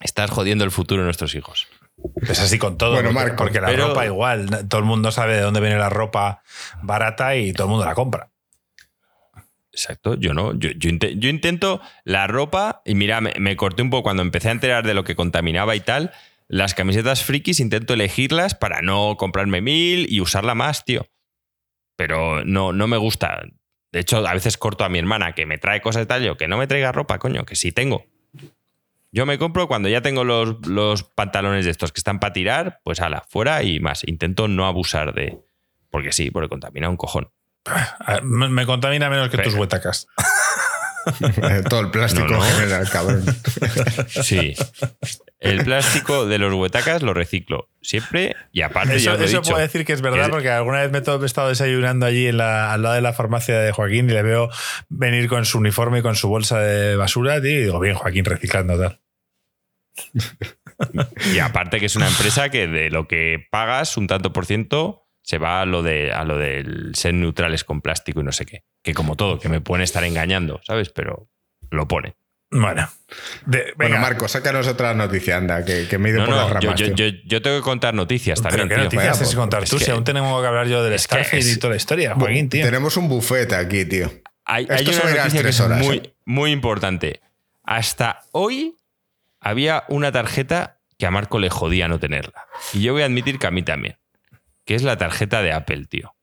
[0.00, 1.66] Estás jodiendo el futuro de nuestros hijos.
[2.28, 5.10] Es así con todo, Bueno, porque, Marco, porque la pero- ropa igual, todo el mundo
[5.12, 6.42] sabe de dónde viene la ropa
[6.82, 8.30] barata y todo el mundo la compra.
[9.72, 10.52] Exacto, yo no.
[10.56, 14.48] Yo, yo yo intento la ropa, y mira, me, me corté un poco cuando empecé
[14.48, 16.12] a enterar de lo que contaminaba y tal.
[16.48, 21.06] Las camisetas frikis intento elegirlas para no comprarme mil y usarla más, tío.
[21.96, 23.42] Pero no, no me gusta.
[23.92, 26.36] De hecho, a veces corto a mi hermana que me trae cosas y tal, yo
[26.36, 28.04] que no me traiga ropa, coño, que sí tengo.
[29.12, 32.80] Yo me compro cuando ya tengo los, los pantalones de estos que están para tirar,
[32.82, 34.02] pues ala, fuera y más.
[34.06, 35.38] Intento no abusar de.
[35.90, 37.30] Porque sí, porque contamina un cojón.
[37.64, 40.08] A- Me me contamina menos que tus huetacas.
[41.70, 42.44] Todo el plástico No, no.
[42.46, 43.24] en general, cabrón.
[44.08, 44.54] Sí.
[45.44, 49.92] El plástico de los huetacas lo reciclo siempre y aparte Eso, eso puedo decir que
[49.92, 52.94] es verdad, que- porque alguna vez me he estado desayunando allí en la- al lado
[52.94, 54.48] de la farmacia de Joaquín y le veo
[54.88, 58.24] venir con su uniforme y con su bolsa de basura, tío, y digo, bien, Joaquín,
[58.24, 59.00] reciclando tal.
[61.32, 65.06] Y aparte que es una empresa que de lo que pagas un tanto por ciento
[65.22, 68.44] se va a lo de a lo del ser neutrales con plástico y no sé
[68.44, 68.64] qué.
[68.82, 70.90] Que como todo, que me pueden estar engañando, ¿sabes?
[70.90, 71.28] Pero
[71.70, 72.16] lo pone.
[72.56, 72.88] Bueno,
[73.46, 76.48] de- Bueno, Marco, sácanos otra noticia, anda, que, que me he ido No, por las
[76.48, 76.80] no, yo, ramas.
[76.80, 77.08] yo- tío.
[77.08, 78.68] yo- yo tengo que contar noticias pero también.
[78.68, 78.84] qué tío.
[78.84, 80.82] noticias Vaya, tienes que pues, contar es tú, que- si aún tenemos que hablar yo
[80.84, 82.64] del es Starfield y es- toda la historia, Joaquín, tío.
[82.64, 84.10] Tenemos un buffet aquí, tío.
[84.44, 86.14] Hay, Esto hay una las que tres es horas, muy, ¿eh?
[86.26, 87.20] muy importante.
[87.64, 88.76] Hasta hoy
[89.40, 92.46] había una tarjeta que a Marco le jodía no tenerla.
[92.72, 93.96] Y yo voy a admitir que a mí también.
[94.64, 96.14] Que es la tarjeta de Apple, tío.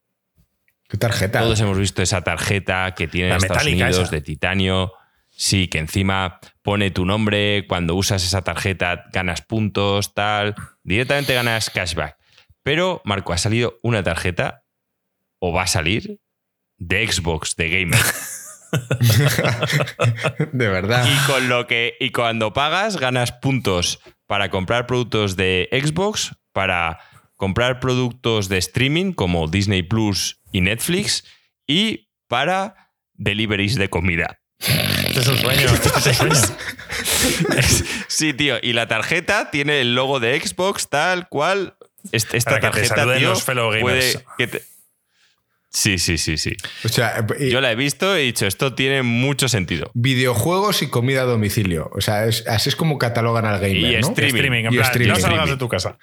[0.88, 1.40] ¿Qué tarjeta?
[1.40, 4.12] Todos hemos visto esa tarjeta que tiene en Estados Unidos esa.
[4.12, 4.94] de titanio.
[5.42, 7.66] Sí, que encima pone tu nombre.
[7.68, 10.54] Cuando usas esa tarjeta ganas puntos, tal.
[10.84, 12.16] Directamente ganas cashback.
[12.62, 14.66] Pero, Marco, ha salido una tarjeta,
[15.40, 16.20] o va a salir,
[16.78, 18.00] de Xbox, de Gamer.
[20.54, 21.08] de verdad.
[21.10, 21.96] Y con lo que.
[22.00, 27.00] Y cuando pagas, ganas puntos para comprar productos de Xbox, para
[27.36, 31.24] comprar productos de streaming como Disney Plus y Netflix,
[31.66, 34.38] y para deliveries de comida.
[35.12, 36.58] Este es un sueño, este es un sueño.
[38.08, 38.56] Sí, tío.
[38.62, 41.76] Y la tarjeta tiene el logo de Xbox, tal cual.
[42.12, 43.84] Est- Esta Para que te tarjeta, tío, los fellow gamers.
[43.84, 44.64] puede que te-
[45.74, 46.56] Sí, sí, sí, sí.
[46.84, 49.90] O sea, y- Yo la he visto y he dicho, esto tiene mucho sentido.
[49.94, 51.90] videojuegos y comida a domicilio.
[51.94, 54.10] O sea, es- así es como catalogan al gamer, Y ¿no?
[54.10, 54.36] streaming.
[54.36, 55.14] Streaming, en Y plan, streaming.
[55.14, 55.98] no salgas de tu casa.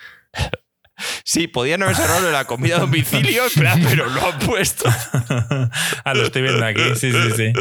[1.25, 4.89] Sí, podían haber cerrado la comida a domicilio, pero lo han puesto.
[6.05, 7.53] ah, lo estoy viendo aquí, sí, sí, sí.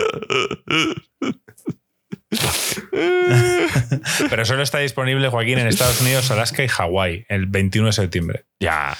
[4.29, 8.45] Pero solo está disponible, Joaquín, en Estados Unidos, Alaska y Hawái, el 21 de septiembre.
[8.59, 8.97] Ya,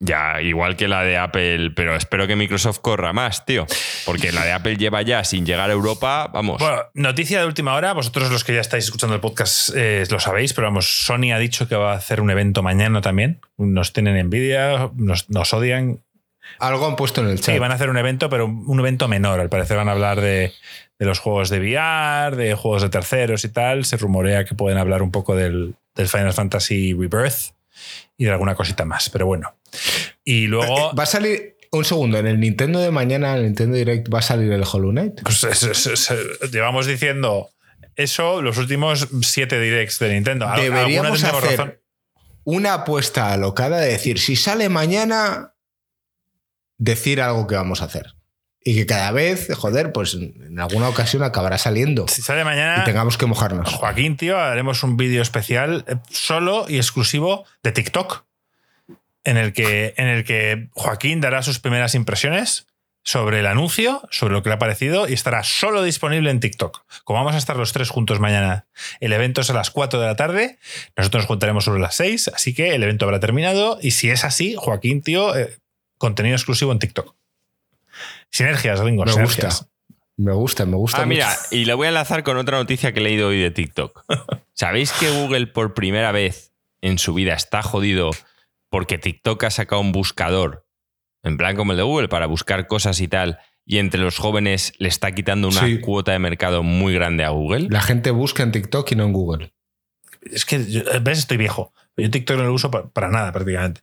[0.00, 3.66] ya, igual que la de Apple, pero espero que Microsoft corra más, tío.
[4.06, 6.60] Porque la de Apple lleva ya sin llegar a Europa, vamos.
[6.60, 7.94] Bueno, noticia de última hora.
[7.94, 11.38] Vosotros los que ya estáis escuchando el podcast eh, lo sabéis, pero vamos, Sony ha
[11.38, 13.40] dicho que va a hacer un evento mañana también.
[13.56, 16.00] Nos tienen envidia, nos, nos odian.
[16.60, 17.56] Algo han puesto en el chat.
[17.56, 19.40] Sí, van a hacer un evento, pero un evento menor.
[19.40, 20.52] Al parecer van a hablar de,
[21.00, 23.84] de los juegos de VR, de juegos de terceros y tal.
[23.84, 27.52] Se rumorea que pueden hablar un poco del, del Final Fantasy Rebirth
[28.16, 29.10] y de alguna cosita más.
[29.10, 29.57] Pero bueno.
[30.24, 30.90] Y luego...
[30.90, 31.56] Eh, Va a salir.
[31.70, 34.62] Un segundo, en el Nintendo de mañana, en el Nintendo Direct, va a salir el
[34.64, 35.20] Hollow Knight.
[35.22, 37.50] Pues es- es- es- llevamos diciendo
[37.94, 40.48] eso los últimos siete directs de Nintendo.
[40.56, 41.78] Deberíamos hacer razón.
[42.44, 45.52] una apuesta alocada de decir, si sale mañana,
[46.78, 48.14] decir algo que vamos a hacer.
[48.64, 52.06] Y que cada vez, joder, pues en alguna ocasión acabará saliendo.
[52.08, 53.72] Si sale Y mañana, tengamos que mojarnos.
[53.74, 58.24] Joaquín, tío, haremos un vídeo especial eh, solo y exclusivo de TikTok.
[59.28, 62.66] En el, que, en el que Joaquín dará sus primeras impresiones
[63.04, 66.82] sobre el anuncio, sobre lo que le ha parecido y estará solo disponible en TikTok.
[67.04, 68.66] Como vamos a estar los tres juntos mañana,
[69.00, 70.58] el evento es a las 4 de la tarde,
[70.96, 74.24] nosotros nos juntaremos sobre las 6, así que el evento habrá terminado y si es
[74.24, 75.58] así, Joaquín, tío, eh,
[75.96, 77.14] contenido exclusivo en TikTok.
[78.30, 79.60] Sinergias, Ringo, Me sinergias.
[79.60, 79.72] gusta.
[80.16, 81.02] Me gusta, me gusta.
[81.02, 83.50] Ah, mira, y lo voy a enlazar con otra noticia que he leído hoy de
[83.50, 84.04] TikTok.
[84.52, 88.10] ¿Sabéis que Google por primera vez en su vida está jodido
[88.70, 90.66] porque TikTok ha sacado un buscador,
[91.22, 94.72] en plan como el de Google, para buscar cosas y tal, y entre los jóvenes
[94.78, 95.80] le está quitando una Sí.
[95.80, 97.68] cuota de mercado muy grande a Google?
[97.70, 99.52] La gente busca en TikTok y no en Google.
[100.22, 101.72] Es que, yo- ves, estoy viejo.
[101.96, 103.82] Yo TikTok no lo uso pa- para, nada prácticamente.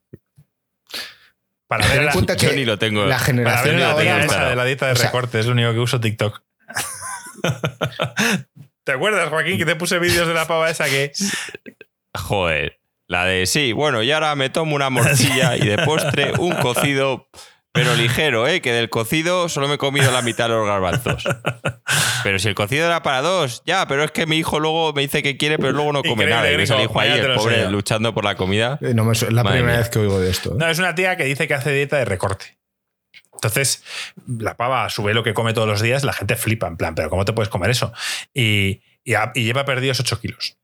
[1.68, 3.06] Para ver la, cuenta yo que ni lo tengo.
[3.06, 4.50] la para generación ver de la tengo instalado.
[4.52, 6.44] de la dieta de O sea- recorte, es lo único que uso TikTok.
[8.84, 11.12] ¿Te acuerdas, Joaquín, que te puse vídeos de la pava esa que
[12.14, 12.80] Joder.
[13.08, 17.30] La de sí, bueno, y ahora me tomo una morcilla y de postre un cocido,
[17.72, 18.62] pero ligero, ¿eh?
[18.62, 21.24] Que del cocido solo me he comido la mitad de los garbanzos.
[22.24, 25.04] Pero si el cocido era para dos, ya, pero es que mi hijo luego me
[25.04, 26.52] dice que quiere, pero luego no come Increíble, nada.
[26.52, 27.72] Y ves al gringo, hijo ahí, el pobre, enseño.
[27.72, 28.80] luchando por la comida.
[28.82, 29.82] Eh, no me es la Madre primera mía.
[29.82, 30.52] vez que oigo de esto.
[30.54, 30.56] ¿eh?
[30.58, 32.58] No, es una tía que dice que hace dieta de recorte.
[33.34, 33.84] Entonces,
[34.26, 37.10] la pava sube lo que come todos los días, la gente flipa, en plan, pero
[37.12, 37.94] ¿cómo te puedes comer eso?
[38.34, 40.58] Y, y lleva perdidos 8 kilos.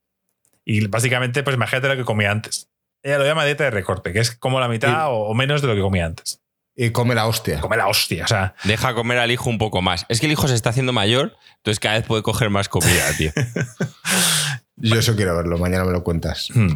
[0.65, 2.69] Y básicamente, pues imagínate lo que comía antes.
[3.03, 5.67] Ella lo llama dieta de recorte, que es como la mitad Y- o, menos de
[5.67, 6.39] lo que comía antes.
[6.75, 7.59] Y come la hostia.
[7.59, 10.05] Come la hostia, o sea, Deja comer al hijo un poco más.
[10.07, 13.11] Es que el hijo se está haciendo mayor, entonces cada vez puede coger más comida,
[13.17, 13.31] tío.
[14.77, 16.47] Yo eso quiero verlo, mañana me lo cuentas.
[16.53, 16.73] hmm.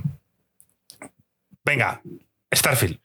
[1.63, 2.01] Venga,
[2.53, 2.99] Starfield.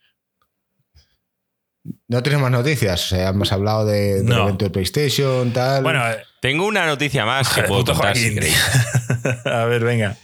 [2.07, 3.05] ¿No tienes más noticias?
[3.05, 4.43] O sea, hemos hablado de, del No.
[4.43, 5.81] evento de PlayStation, tal.
[5.81, 8.37] Bueno, eh, Tengo una noticia más que puedo contar si.
[9.45, 10.15] A ver, venga.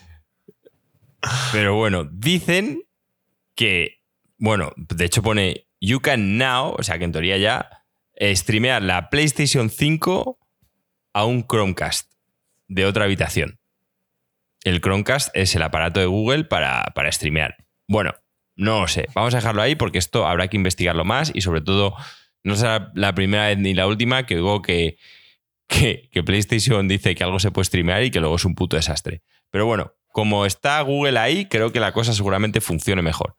[1.52, 2.84] Pero bueno, dicen
[3.56, 4.02] que,
[4.38, 7.84] bueno, de hecho pone You can now, o sea que en teoría ya,
[8.15, 10.39] eh, streamear la PlayStation 5
[11.14, 12.11] a un Chromecast
[12.68, 13.60] de otra habitación.
[14.64, 17.56] El Chromecast es el aparato de Google para, para streamear.
[17.88, 18.14] Bueno,
[18.56, 19.07] no lo sé.
[19.14, 21.95] Vamos a dejarlo ahí porque esto habrá que investigarlo más y sobre todo
[22.44, 24.98] no será la primera vez ni la última que oigo que,
[25.68, 28.76] que, que PlayStation dice que algo se puede streamear y que luego es un puto
[28.76, 29.22] desastre.
[29.52, 33.35] Pero bueno, como está Google ahí, creo que la cosa seguramente funcione mejor.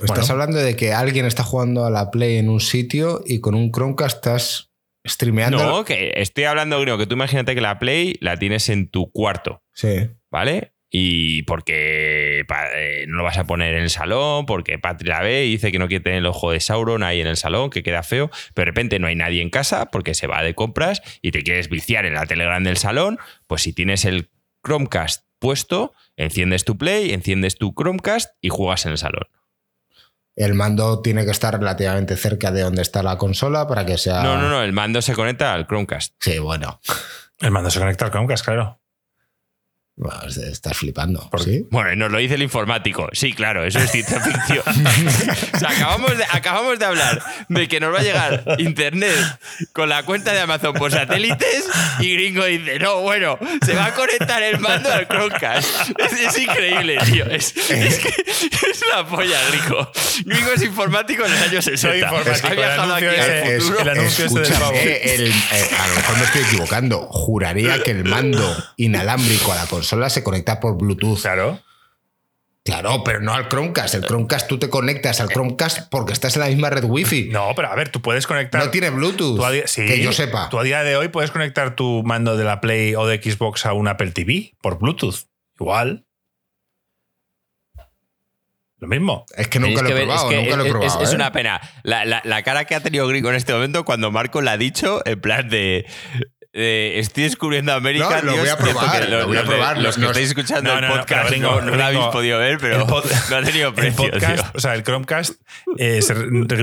[0.00, 0.24] Estás bueno.
[0.32, 3.70] hablando de que alguien está jugando a la Play en un sitio y con un
[3.70, 4.72] Chromecast estás
[5.06, 5.58] streameando.
[5.64, 9.12] No, que estoy hablando, Grino, que tú imagínate que la Play la tienes en tu
[9.12, 10.10] cuarto, Sí.
[10.28, 10.74] ¿vale?
[10.90, 15.44] Y porque eh, no lo vas a poner en el salón, porque Patri la ve
[15.46, 17.84] y dice que no quiere tener el ojo de Sauron ahí en el salón, que
[17.84, 21.00] queda feo, pero de repente no hay nadie en casa porque se va de compras
[21.22, 24.30] y te quieres viciar en la tele grande del salón, pues si tienes el
[24.66, 29.26] Chromecast puesto, enciendes tu Play, enciendes tu Chromecast y juegas en el salón.
[30.36, 34.22] El mando tiene que estar relativamente cerca de donde está la consola para que sea.
[34.22, 36.14] No, no, no, el mando se conecta al Chromecast.
[36.20, 36.80] Sí, bueno.
[37.40, 38.80] El mando se conecta al Chromecast, claro.
[39.94, 41.28] Bueno, estás flipando.
[41.30, 41.66] Por- ¿Sí?
[41.70, 43.08] Bueno, nos lo dice el informático.
[43.12, 44.64] Sí, claro, eso es ciencia ficción.
[45.54, 49.14] o sea, acabamos de, acabamos de hablar de que nos va a llegar internet
[49.74, 51.66] con la cuenta de Amazon por satélites
[52.00, 55.68] y Gringo dice, no, bueno, se va a conectar el mando al Chromecast.
[55.98, 57.26] Es, es increíble, tío.
[57.26, 58.08] Es, es que
[58.70, 59.92] es la polla, Gringo.
[60.24, 61.76] Gringo es informático en los años 60.
[61.92, 63.80] Soy informático, Ha el viajado aquí anuncio al futuro.
[63.80, 67.00] el anuncio ese eh, el- eh, a lo mejor me estoy equivocando.
[67.10, 71.20] Juraría que el mando inalámbrico a la consola se conecta por Bluetooth.
[71.20, 71.60] Claro.
[72.64, 73.94] Claro, pero no al Chromecast.
[73.96, 77.30] El Chromecast tú te conectas al Chromecast porque estás en la misma red Wi-Fi.
[77.30, 78.70] No, No, pero a ver, tú puedes conectar.
[78.70, 79.36] tiene Bluetooth.
[79.36, 80.48] tú a día- sí, que yo sepa.
[80.48, 83.66] Tú a día de hoy puedes conectar tu mando de la Play o de Xbox
[83.66, 85.26] a un Apple TV por Bluetooth.
[85.58, 86.06] Igual.
[88.78, 89.24] Lo mismo.
[89.36, 91.00] Es que nunca lo he probado, es que nunca lo he es- probado.
[91.02, 91.16] Es, es ¿eh?
[91.16, 91.60] una pena.
[91.82, 94.56] La, la- la cara que ha tenido Gringo en este momento cuando Marco la ha
[94.56, 95.84] dicho, en plan de.
[96.52, 98.20] De, estoy descubriendo América.
[98.22, 100.00] No, lo Dios, voy a probar, que lo voy a los de- probar, Los que
[100.02, 102.76] no- estáis escuchando no, el no, no, podcast no, no lo habéis podido ver, pero
[102.76, 104.10] el pod- no ha tenido El precio.
[104.10, 104.50] podcast, tío.
[104.54, 105.40] o sea, el Chromecast,
[105.78, 106.14] eh, se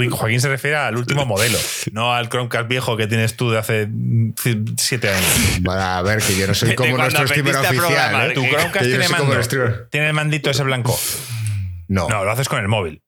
[0.09, 1.57] Joaquín se refiere al último modelo,
[1.91, 3.87] no al Chromecast viejo que tienes tú de hace
[4.77, 5.59] siete años.
[5.61, 8.31] Bueno, a ver, que yo no soy como nuestro streamer oficial.
[8.31, 8.33] ¿eh?
[8.35, 9.33] Tu Chromecast tiene mando.
[9.33, 9.89] el.
[9.89, 10.99] Tiene el mandito ese blanco.
[11.87, 13.01] No, No, lo haces con el móvil.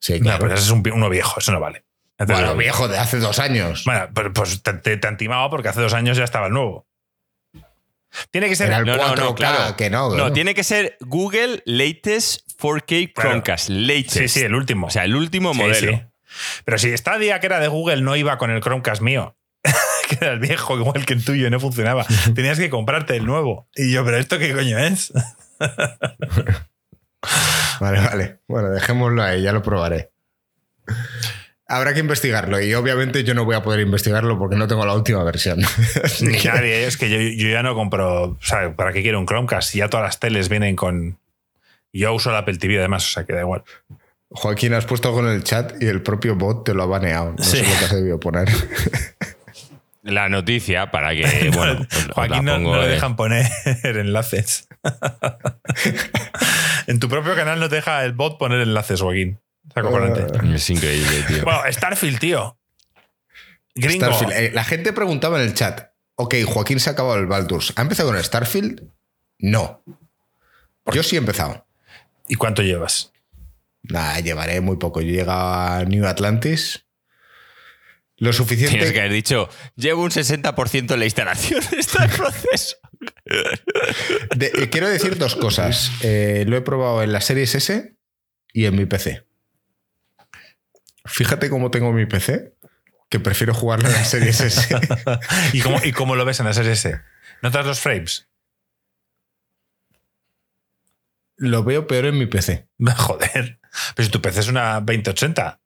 [0.00, 0.38] sí, No, claro.
[0.40, 1.84] pero ese es un, uno viejo, eso no vale.
[2.18, 3.84] Entonces, bueno, viejo, de hace dos años.
[3.84, 6.86] Bueno, pues, te, te, te han timado porque hace dos años ya estaba el nuevo.
[8.30, 8.68] Tiene que ser.
[8.68, 9.76] Era el No, no, 4K, no, claro.
[9.76, 10.14] que no.
[10.14, 13.30] No, tiene que ser Google Latest 4K Claro.
[13.30, 13.68] Chromecast.
[13.70, 14.10] Latest.
[14.12, 14.86] Sí, sí, el último.
[14.86, 15.92] O sea, el último Sí, modelo.
[15.92, 16.02] sí.
[16.64, 19.36] Pero si Stadia, que era de Google, no iba con el Chromecast mío.
[20.08, 22.06] que era el viejo, igual que el tuyo, y no funcionaba.
[22.36, 23.68] Tenías que comprarte el nuevo.
[23.74, 25.12] Y yo, ¿pero esto qué coño es?
[27.80, 28.38] Vale, vale.
[28.46, 30.12] Bueno, dejémoslo ahí, ya lo probaré.
[31.66, 34.92] Habrá que investigarlo y obviamente yo no voy a poder investigarlo porque no tengo la
[34.94, 35.60] última versión.
[36.20, 36.86] Ni nadie.
[36.86, 38.22] Es que yo, yo ya no compro.
[38.32, 39.70] O sea, ¿para qué quiero un Chromecast?
[39.70, 41.18] Si ya todas las teles vienen con.
[41.92, 43.62] Yo uso la Apple TV además, o sea que da igual.
[44.28, 47.34] Joaquín, has puesto algo en el chat y el propio bot te lo ha baneado.
[47.38, 47.58] No Sí.
[47.58, 48.48] sé lo que has debido poner.
[50.02, 53.46] La noticia para que, bueno, Joaquín no, no le de- dejan poner
[53.84, 54.68] enlaces.
[56.86, 59.40] en tu propio canal no te deja el bot poner enlaces, Joaquín.
[59.70, 60.54] Es acojonante.
[60.54, 61.44] Es increíble, tío.
[61.44, 62.58] Bueno, Starfield, tío.
[63.74, 64.06] Gringo.
[64.06, 64.32] Starfield.
[64.32, 67.72] Eh, la gente preguntaba en el chat, ok, Joaquín se ha acabado el Baldur's.
[67.76, 68.82] ¿Ha empezado con Starfield?
[69.38, 69.82] No.
[70.92, 71.66] Yo sí he empezado.
[72.28, 73.12] ¿Y cuánto llevas?
[73.82, 75.00] Nada, llevaré muy poco.
[75.00, 76.84] Yo he llegado a New Atlantis.
[78.16, 78.76] Lo suficiente.
[78.76, 81.60] Tienes que haber dicho, llevo un 60% en la instalación.
[81.76, 82.76] Está en proceso.
[84.36, 85.90] De- eh, quiero decir dos cosas.
[86.02, 87.96] Eh, lo he probado en la Series S
[88.52, 89.24] y en mi PC.
[91.06, 92.54] Fíjate cómo tengo mi PC,
[93.10, 94.74] que prefiero jugarlo en la Series S.
[95.52, 97.00] ¿Y cómo, ¿Y cómo lo ves en la serie S?
[97.42, 98.28] ¿Notas los frames?
[101.36, 102.68] lo veo peor en mi PC.
[102.96, 103.60] Joder.
[103.96, 105.60] Pero si tu PC es una 2080.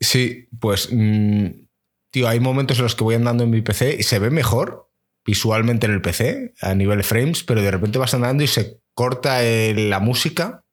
[0.00, 1.46] Sí, pues, mm,
[2.12, 4.88] tío, hay momentos en los que voy andando en mi PC y se ve mejor
[5.26, 8.80] visualmente en el PC a nivel de frames, pero de repente vas andando y se
[8.94, 10.64] corta el- la música,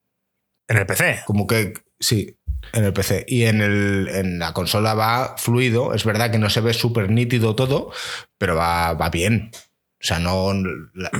[0.69, 1.21] En el PC.
[1.25, 2.36] como que, sí,
[2.73, 3.25] en el PC.
[3.27, 7.09] Y en, el, en la consola va fluido, es verdad que no se ve súper
[7.09, 7.91] nítido todo,
[8.37, 9.51] pero va, va bien.
[9.53, 10.53] O sea, no...
[10.93, 11.11] la-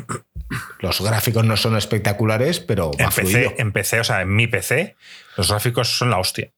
[0.80, 3.50] los gráficos no son espectaculares, pero va En fluido.
[3.50, 4.96] PC, en PC, o sea, en mi PC,
[5.36, 6.54] los gráficos son la hostia.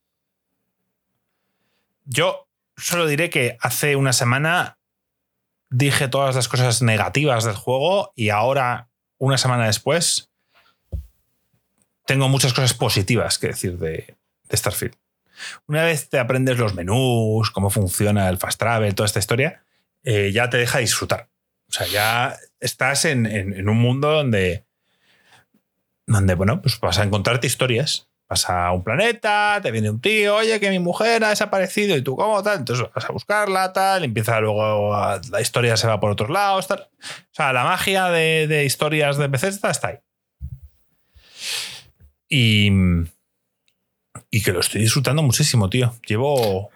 [2.06, 2.48] Yo
[2.78, 4.78] solo diré que hace una semana
[5.72, 10.30] dije todas las cosas negativas del juego y ahora, una semana después,
[12.06, 14.16] tengo muchas cosas positivas que decir de,
[14.49, 14.95] de Starfield.
[15.67, 19.63] Una vez te aprendes los menús, cómo funciona el fast travel, toda esta historia,
[20.03, 21.30] eh, ya te deja disfrutar.
[21.69, 24.65] O sea, ya estás en, un mundo donde,
[26.07, 28.07] donde, bueno, pues vas a encontrarte historias.
[28.27, 32.03] Vas a un planeta, te viene un tío, oye, que mi mujer ha desaparecido y
[32.03, 32.59] tú, ¿cómo tal?
[32.59, 36.67] Entonces vas a buscarla, tal, empieza luego, a- la historia se va por otros lados,
[36.67, 36.81] tal.
[37.01, 39.97] O sea, la magia de, de historias de Bethesda está ahí.
[42.27, 42.69] Y,
[44.31, 45.95] y que lo estoy disfrutando muchísimo, tío.
[46.07, 46.69] Llevo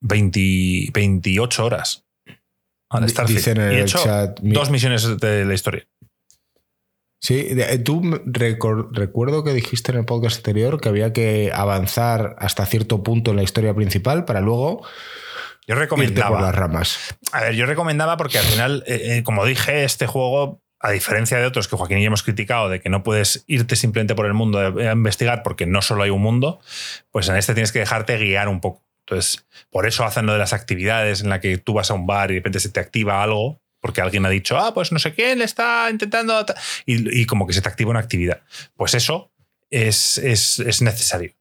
[0.00, 2.04] 20 28 horas.
[2.88, 3.38] al Starfield.
[3.38, 5.86] Dicen en y he el hecho chat, dos misiones de la historia.
[7.18, 12.64] Sí, eh, tú recuerdo que dijiste en el podcast anterior que había que avanzar hasta
[12.66, 14.82] cierto punto en la historia principal para luego
[15.66, 16.40] Yo irte por recomendaba.
[16.42, 17.16] las ramas.
[17.32, 21.38] A ver, yo recomendaba porque al final, eh, eh, como dije, este juego, a diferencia
[21.38, 24.26] de otros que Joaquín y yo hemos criticado, de que no puedes irte simplemente por
[24.26, 26.60] el mundo a investigar porque no solo hay un mundo,
[27.10, 28.84] pues en este tienes que dejarte guiar un poco.
[29.08, 32.06] Entonces, por eso hacen lo de las actividades en la que tú vas a un
[32.06, 34.98] bar y de repente se te activa algo, porque alguien ha dicho, ah, pues no
[34.98, 36.44] sé quién está intentando.
[36.44, 38.42] ta-", Y, como que se te activa una actividad.
[38.74, 39.32] Pues eso
[39.70, 41.32] es, es- es necesario.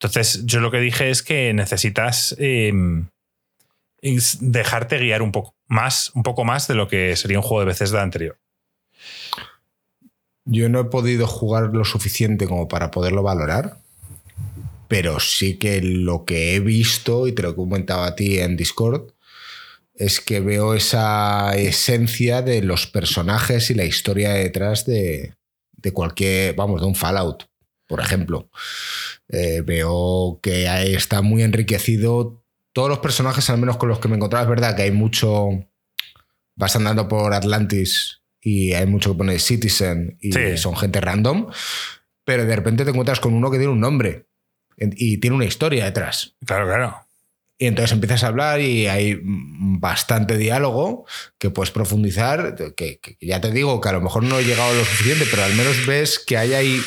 [0.00, 2.34] Entonces, yo lo que dije es que necesitas.
[2.38, 3.08] em,
[4.40, 7.66] dejarte guiar un poco más, un poco más de lo que sería un juego de
[7.66, 8.38] Bethesda anterior.
[10.44, 13.78] Yo no he podido jugar lo suficiente como para poderlo valorar,
[14.88, 18.56] pero sí que lo que he visto, y te lo he comentado a ti en
[18.56, 19.12] Discord,
[19.94, 25.34] es que veo esa esencia de los personajes y la historia detrás de,
[25.72, 27.44] de cualquier, vamos, de un Fallout,
[27.86, 28.48] por ejemplo.
[29.28, 32.42] Eh, veo que ahí está muy enriquecido.
[32.72, 35.50] Todos los personajes, al menos con los que me encontraba, es verdad que hay mucho.
[36.56, 40.56] Vas andando por Atlantis y hay mucho que pone Citizen y Sí.
[40.58, 41.46] son gente random,
[42.24, 44.26] pero de repente te encuentras con uno que tiene un nombre
[44.76, 46.34] y tiene una historia detrás.
[46.44, 47.06] Claro, claro.
[47.58, 51.06] Y entonces empiezas a hablar y hay bastante diálogo
[51.38, 52.56] que puedes profundizar.
[52.74, 55.44] Que, que ya te digo que a lo mejor no he llegado lo suficiente, pero
[55.44, 56.80] al menos ves que hay ahí.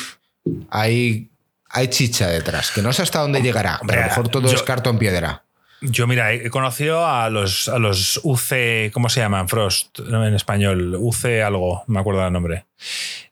[0.68, 1.30] Hay,
[1.70, 3.80] hay chicha detrás, que no sé hasta dónde llegará.
[3.86, 5.45] pero a lo mejor todo yo- es cartón piedra.
[5.80, 9.48] Yo, mira, he conocido a los, a los UC, ¿cómo se llaman?
[9.48, 10.96] Frost, en español.
[10.98, 12.66] UC algo, me acuerdo del nombre.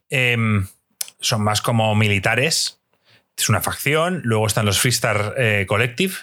[0.09, 0.67] Em,
[1.19, 2.79] son más como militares.
[3.35, 4.21] Es una facción.
[4.23, 6.13] Luego están los Freestar eh, Collective,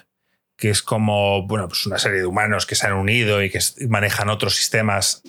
[0.57, 3.59] que es como, bueno, pues una serie de humanos que se han unido y que
[3.89, 5.23] manejan otros sistemas.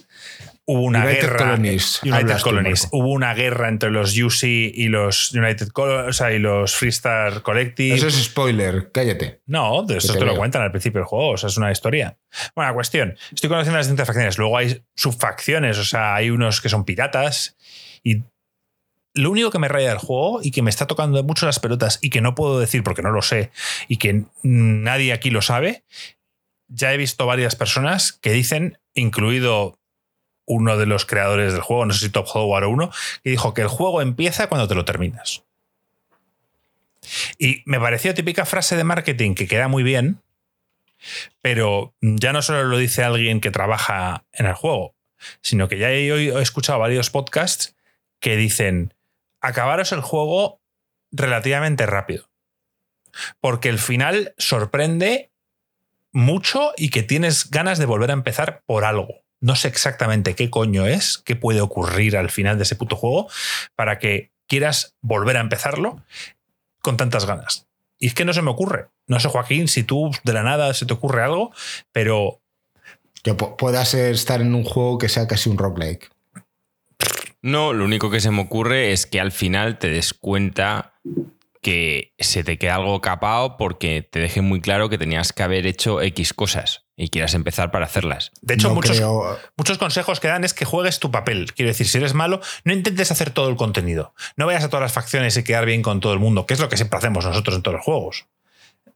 [0.66, 1.38] Hubo una United guerra.
[1.40, 2.88] Colonies, United Colonies.
[2.92, 7.42] Hubo una guerra entre los UC y los United Col- o sea, y los Freestar
[7.42, 7.96] Collective.
[7.96, 9.42] Eso es spoiler, cállate.
[9.46, 11.72] No, de esto te te, lo cuentan al principio del juego, o sea, es una
[11.72, 12.18] historia.
[12.56, 16.70] Bueno, cuestión, estoy conociendo las distintas facciones, luego hay subfacciones, o sea, hay unos que
[16.70, 17.58] son piratas
[18.02, 18.24] y
[19.16, 22.00] lo único que me raya del juego y que me está tocando mucho las pelotas
[22.02, 23.52] y que no puedo decir porque no lo sé
[23.90, 25.84] y que nadie aquí lo sabe,
[26.70, 29.78] ya he visto varias personas que dicen, incluido
[30.46, 32.92] uno de los creadores del juego, no sé si Top Howard o uno,
[33.24, 35.44] que dijo que el juego empieza cuando te lo terminas.
[37.38, 40.22] Y me pareció típica frase de marketing que queda muy bien,
[41.42, 44.96] pero ya no solo lo dice alguien que trabaja en el juego,
[45.42, 47.76] sino que ya he, escuchado varios podcasts
[48.20, 48.94] que dicen,
[49.42, 50.62] acabaros el juego
[51.12, 52.30] relativamente rápido,
[53.42, 55.30] porque el final sorprende
[56.12, 59.23] mucho y que tienes ganas de volver a empezar por algo.
[59.44, 63.30] No sé exactamente qué coño es, qué puede ocurrir al final de ese puto juego,
[63.76, 66.02] para que quieras volver a empezarlo
[66.82, 67.68] con tantas ganas.
[68.00, 68.88] Y es que no se me ocurre.
[69.06, 71.52] No sé, Joaquín, si tú de la nada se te ocurre algo,
[71.92, 72.40] pero.
[73.22, 76.10] Que puedas estar en un juego que sea casi un roguelike.
[77.42, 80.94] No, lo único que se me ocurre es que al final te des cuenta
[81.64, 85.66] que se te queda algo capado porque te deje muy claro que tenías que haber
[85.66, 88.32] hecho X cosas y quieras empezar para hacerlas.
[88.42, 89.02] De hecho, muchos,
[89.56, 91.54] muchos, consejos que dan es que juegues tu papel.
[91.54, 94.14] Quiero decir, si eres malo, no intentes hacer todo el contenido.
[94.36, 96.60] No vayas a todas las facciones y quedar bien con todo el mundo, que es
[96.60, 98.28] lo que siempre hacemos nosotros en todos los juegos.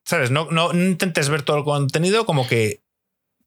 [0.03, 0.29] ¿Sabes?
[0.29, 2.81] No, no, no intentes ver todo el contenido como que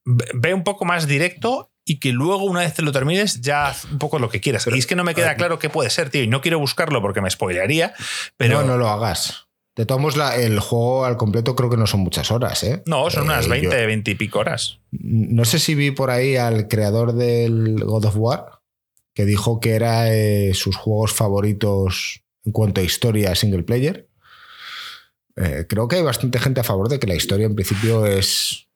[0.05, 3.84] ve un poco más directo y que luego, una vez te lo termines, ya haz
[3.86, 4.64] un poco lo que quieras.
[4.72, 7.02] y es que no me queda claro qué puede ser, tío, y no quiero buscarlo
[7.02, 7.94] porque me spoilearía,
[8.36, 8.60] pero...
[8.60, 9.48] No, no lo hagas.
[9.74, 12.84] De todos modos, el juego al completo creo que no son muchas horas, ¿eh?
[12.86, 14.78] No, son unas 20, eh, 20 y pico horas.
[14.92, 18.60] No sé si vi por ahí al creador del God of War,
[19.12, 24.08] que dijo que era eh, sus juegos favoritos en cuanto a historia single player.
[25.34, 28.68] Eh, creo que hay bastante gente a favor de que la historia en principio es,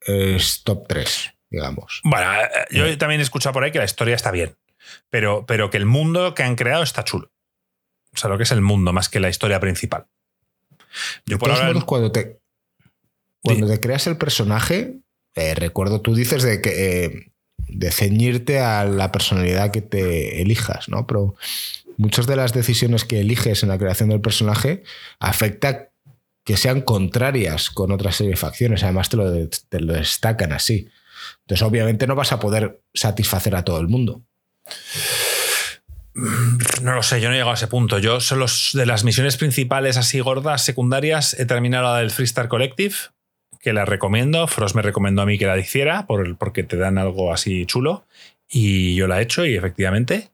[0.00, 2.00] es top 3, digamos.
[2.02, 2.26] Bueno,
[2.70, 4.56] yo también he escuchado por ahí que la historia está bien,
[5.10, 7.30] pero, pero que el mundo que han creado está chulo.
[8.14, 10.06] O sea, lo que es el mundo más que la historia principal.
[11.26, 11.72] Yo por ahora...
[11.82, 12.40] cuando te,
[13.42, 14.96] cuando te creas el personaje,
[15.34, 17.32] eh, recuerdo, tú dices de que eh,
[17.68, 21.06] de ceñirte a la personalidad que te elijas, ¿no?
[21.06, 21.36] Pero
[21.96, 24.82] muchas de las decisiones que eliges en la creación del personaje
[25.20, 25.90] afecta
[26.44, 28.82] que sean contrarias con otra serie de facciones.
[28.82, 30.88] Además, te lo, te lo destacan así.
[31.52, 34.22] Entonces, obviamente, no vas a poder satisfacer a todo el mundo.
[36.14, 37.98] No lo sé, yo no he llegado a ese punto.
[37.98, 42.94] Yo solo de las misiones principales así gordas, secundarias, he terminado la del Freestar Collective,
[43.60, 44.46] que la recomiendo.
[44.46, 48.06] Frost me recomendó a mí que la hiciera por, porque te dan algo así chulo.
[48.48, 50.30] Y yo la he hecho y efectivamente.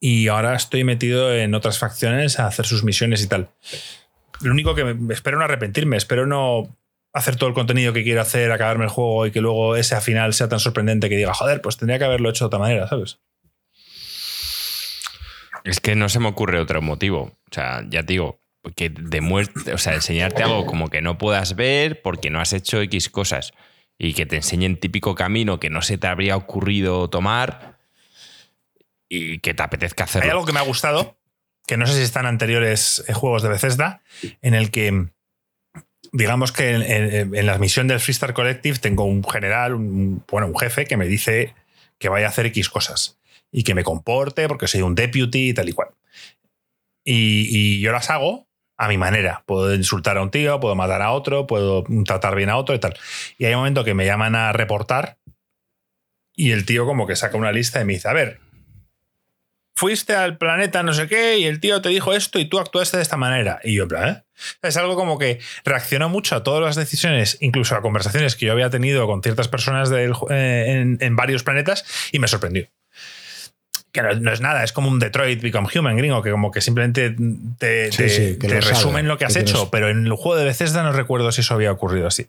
[0.00, 3.50] Y ahora estoy metido en otras facciones a hacer sus misiones y tal.
[4.40, 6.74] Lo único que me, espero no arrepentirme, espero no
[7.12, 10.32] hacer todo el contenido que quiero hacer, acabarme el juego y que luego ese final
[10.34, 13.18] sea tan sorprendente que diga, joder, pues tendría que haberlo hecho de otra manera, ¿sabes?
[15.64, 17.20] Es que no se me ocurre otro motivo.
[17.20, 18.40] O sea, ya te digo,
[18.76, 22.80] que demuestre, o sea, enseñarte algo como que no puedas ver porque no has hecho
[22.82, 23.52] X cosas
[23.98, 27.78] y que te enseñen típico camino que no se te habría ocurrido tomar
[29.08, 30.24] y que te apetezca hacerlo.
[30.24, 31.18] Hay algo que me ha gustado,
[31.66, 34.02] que no sé si están anteriores juegos de Bethesda,
[34.40, 35.10] en el que
[36.12, 40.86] digamos que en, la misión del Freestar Collective tengo un general, un, bueno, un jefe
[40.86, 41.54] que me dice
[41.98, 43.18] que vaya a hacer X cosas
[43.52, 45.90] y que me comporte porque soy un deputy y tal y cual.
[47.04, 48.46] Y, yo las hago
[48.76, 49.42] a mi manera.
[49.46, 52.78] Puedo insultar a un tío, puedo matar a otro, puedo tratar bien a otro y
[52.78, 52.96] tal.
[53.38, 55.18] Y hay un momento que me llaman a reportar
[56.34, 58.40] y el tío como que saca una lista y me dice, a ver,
[59.80, 62.98] fuiste al planeta no sé qué y el tío te dijo esto y tú actuaste
[62.98, 63.60] de esta manera.
[63.64, 64.22] Y yo, ¿eh?
[64.60, 68.52] Es algo como que reaccionó mucho a todas las decisiones, incluso a conversaciones que yo
[68.52, 72.68] había tenido con ciertas personas eh, en varios planetas y me sorprendió
[73.92, 77.16] que no, es nada, es como un Detroit Become Human gringo, que como que simplemente
[77.58, 77.90] te,
[78.60, 81.54] resumen lo que has hecho, pero en el juego de Bethesda no recuerdo si eso
[81.54, 82.28] había ocurrido así.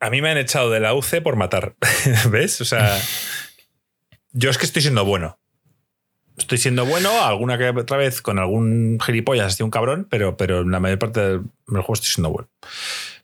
[0.00, 1.74] A mí me han echado de la UC por matar,
[2.30, 2.60] ¿ves?
[2.60, 2.98] O sea,
[4.32, 5.38] yo es que estoy siendo bueno.
[6.36, 10.62] Estoy siendo bueno, alguna que otra vez con algún gilipollas, estoy un cabrón, pero, pero
[10.62, 12.48] en la mayor parte del juego estoy siendo bueno.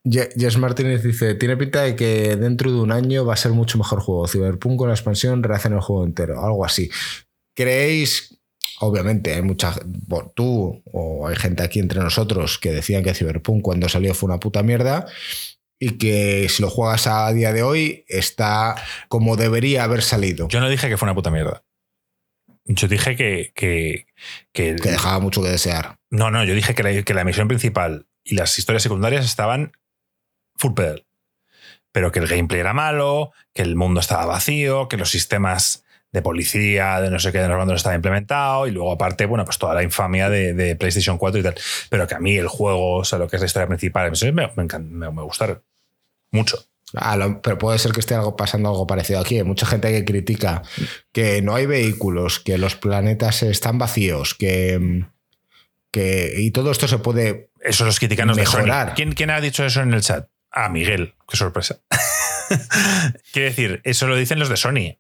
[0.05, 3.79] Jess Martínez dice: Tiene pinta de que dentro de un año va a ser mucho
[3.79, 4.29] mejor juego.
[4.29, 6.91] Cyberpunk con la expansión rehacen el juego entero, algo así.
[7.55, 8.39] ¿Creéis?
[8.81, 9.75] Obviamente, hay mucha.
[10.35, 14.39] tú o hay gente aquí entre nosotros que decían que Cyberpunk cuando salió fue una
[14.39, 15.07] puta mierda
[15.79, 18.77] y que si lo juegas a día de hoy está
[19.09, 20.49] como debería haber salido.
[20.49, 21.65] Yo no dije que fue una puta mierda.
[22.65, 23.53] Yo dije que.
[23.55, 24.07] Que,
[24.53, 25.99] que, dejaba mucho que desear.
[26.11, 29.73] No, no, yo dije que la, que la misión principal y las historias secundarias estaban
[30.57, 31.07] full pedal.
[31.93, 36.23] Pero que el gameplay era malo, que el mundo estaba vacío, que los sistemas de
[36.23, 39.59] policía, de no sé qué, de los no estaba implementado, y luego aparte, bueno, pues
[39.59, 41.55] toda la infamia de, PlayStation 4 y tal.
[41.91, 44.33] Pero que a mí el juego, o sea, lo que es la historia principal, me,
[44.33, 45.61] me, me, me gusta
[46.31, 46.65] mucho.
[47.43, 49.39] Pero puede ser que esté algo pasando algo parecido aquí.
[49.39, 50.63] Hay mucha gente que critica
[51.13, 55.05] que no hay vehículos, que los planetas están vacíos, que,
[55.91, 58.95] que y todo esto se puede eso los critican mejorar.
[58.95, 60.29] ¿Quién, ¿Quién ha dicho eso en el chat?
[60.53, 61.81] Ah, Miguel, qué sorpresa.
[63.33, 64.99] Quiere decir, eso lo dicen los de Sony.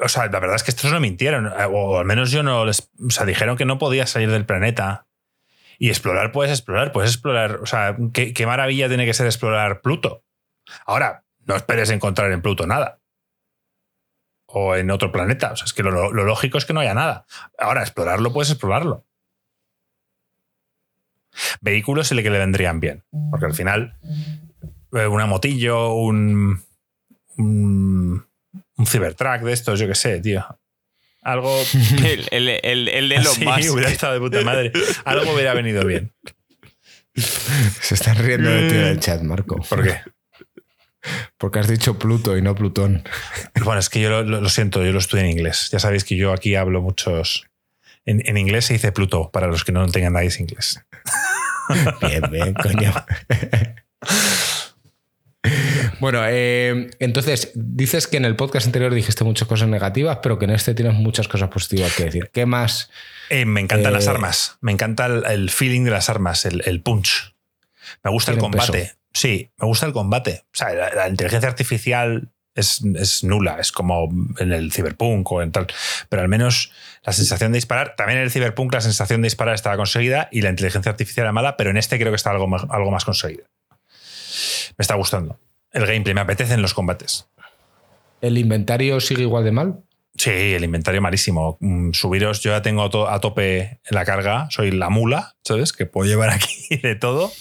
[0.00, 1.52] O sea, la verdad es que estos no mintieron.
[1.70, 2.90] O al menos yo no les.
[3.04, 5.06] O sea, dijeron que no podía salir del planeta
[5.78, 7.56] Y explorar puedes explorar, puedes explorar.
[7.56, 10.24] O sea, qué, qué maravilla tiene que ser explorar Pluto.
[10.86, 13.00] Ahora, no esperes encontrar en Pluto nada.
[14.46, 15.52] O en otro planeta.
[15.52, 17.26] O sea, es que lo, lo lógico es que no haya nada.
[17.58, 19.06] Ahora, explorarlo puedes explorarlo.
[21.60, 23.04] Vehículos sí que le vendrían bien.
[23.30, 23.98] Porque al final,
[24.92, 26.62] eh, una motillo, un.
[27.36, 28.26] un,
[28.82, 30.44] un Cybertruck de estos, yo qué sé, tío.
[31.22, 31.56] Algo.
[32.04, 33.70] El, el, el, el de Elon Sí, Musk.
[33.72, 34.72] hubiera estado de puta madre.
[35.04, 36.12] Algo hubiera venido bien.
[37.14, 39.60] Se están riendo de ti en el chat, Marco.
[39.68, 40.00] ¿Por qué?
[41.38, 43.04] Porque has dicho Pluto y no Plutón.
[43.64, 45.68] Bueno, es que yo lo, lo- lo siento, yo lo estudié en inglés.
[45.70, 47.46] Ya sabéis que yo aquí hablo muchos.
[48.04, 50.80] En, en inglés se dice Pluto, para los que no tengáis inglés.
[52.00, 52.92] Bien, bien, coño.
[56.02, 60.46] Bueno, eh, entonces dices que en el podcast anterior dijiste muchas cosas negativas, pero que
[60.46, 62.28] en este tienes muchas cosas positivas que decir.
[62.32, 62.90] ¿Qué más?
[63.30, 64.58] Eh, me encantan Eh, las armas.
[64.60, 67.36] Me encanta el, el feeling de las armas, el, el punch.
[68.02, 68.72] Me gusta el combate.
[68.72, 68.94] peso.
[69.12, 70.42] Sí, me gusta el combate.
[70.46, 73.58] O sea, la, la inteligencia artificial es, es nula.
[73.60, 74.08] Es como
[74.40, 75.68] en el Cyberpunk o en tal.
[76.08, 76.72] Pero al menos
[77.04, 77.94] la sensación de disparar.
[77.94, 81.32] También en el Cyberpunk la sensación de disparar estaba conseguida y la inteligencia artificial era
[81.32, 83.44] mala, pero en este creo que está algo más, algo más conseguido.
[84.76, 85.38] Me está gustando.
[85.72, 87.28] El gameplay me apetece en los combates.
[88.20, 89.80] ¿El inventario sigue igual de mal?
[90.16, 91.56] Sí, el inventario malísimo.
[91.60, 95.72] Mm, Subiros, yo ya tengo to- a tope la carga, soy la mula, ¿sabes?
[95.72, 97.32] Que puedo llevar aquí de todo.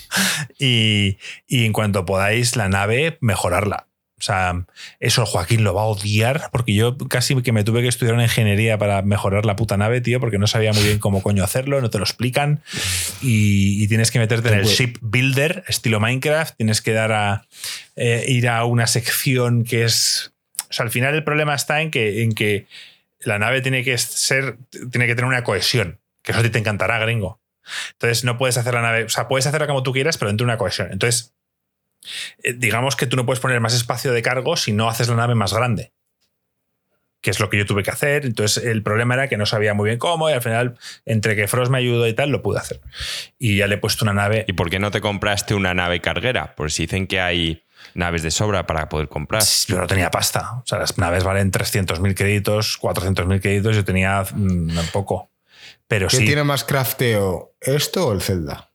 [0.58, 1.18] Y,
[1.48, 3.88] y en cuanto podáis, la nave, mejorarla.
[4.22, 4.65] O sea,
[4.99, 8.26] eso Joaquín lo va a odiar porque yo casi que me tuve que estudiar una
[8.26, 11.81] ingeniería para mejorar la puta nave, tío, porque no sabía muy bien cómo coño hacerlo,
[11.81, 12.61] no te lo explican.
[13.23, 17.11] Y, y tienes que meterte en el Pues- ship builder, estilo Minecraft, tienes que dar
[17.11, 17.48] a
[17.95, 20.31] eh, ir a una sección que es.
[20.69, 22.68] O sea, al final el problema está en que, en que
[23.22, 24.57] la nave tiene que ser.
[24.91, 25.99] tiene que tener una cohesión.
[26.22, 27.41] Que eso a ti te encantará, gringo.
[27.93, 29.06] Entonces no puedes hacer la nave.
[29.06, 30.89] O sea, puedes hacerla como tú quieras, pero dentro de una cohesión.
[30.91, 31.34] Entonces,
[32.56, 35.36] digamos que tú no puedes poner más espacio de cargo si no haces la nave
[35.36, 35.94] más grande.
[37.22, 38.26] Que es lo que yo tuve que hacer.
[38.26, 41.48] Entonces, el problema era que no sabía muy bien cómo, y al final, entre que
[41.48, 42.82] Frost me ayudó y tal, lo pude hacer.
[43.38, 44.45] Y ya le he puesto una nave.
[44.48, 46.56] ¿Y por qué no te compraste una nave carguera?
[46.56, 47.64] Pues si dicen que hay
[47.94, 49.44] naves de sobra para poder comprar.
[49.68, 50.53] Yo no tenía pasta.
[50.53, 53.76] O sea, las naves valen 300.000 créditos, 400.000 créditos.
[53.76, 55.32] Yo tenía mm, poco.
[55.88, 57.53] Pero ¿Qué sí, tiene más crafteo?
[57.60, 58.70] ¿Esto o el Zelda?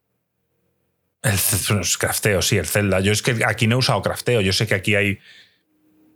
[1.27, 3.01] El crafteo, sí, el Zelda.
[3.01, 4.41] Yo es que aquí no he usado crafteo.
[4.41, 5.19] Yo sé que aquí hay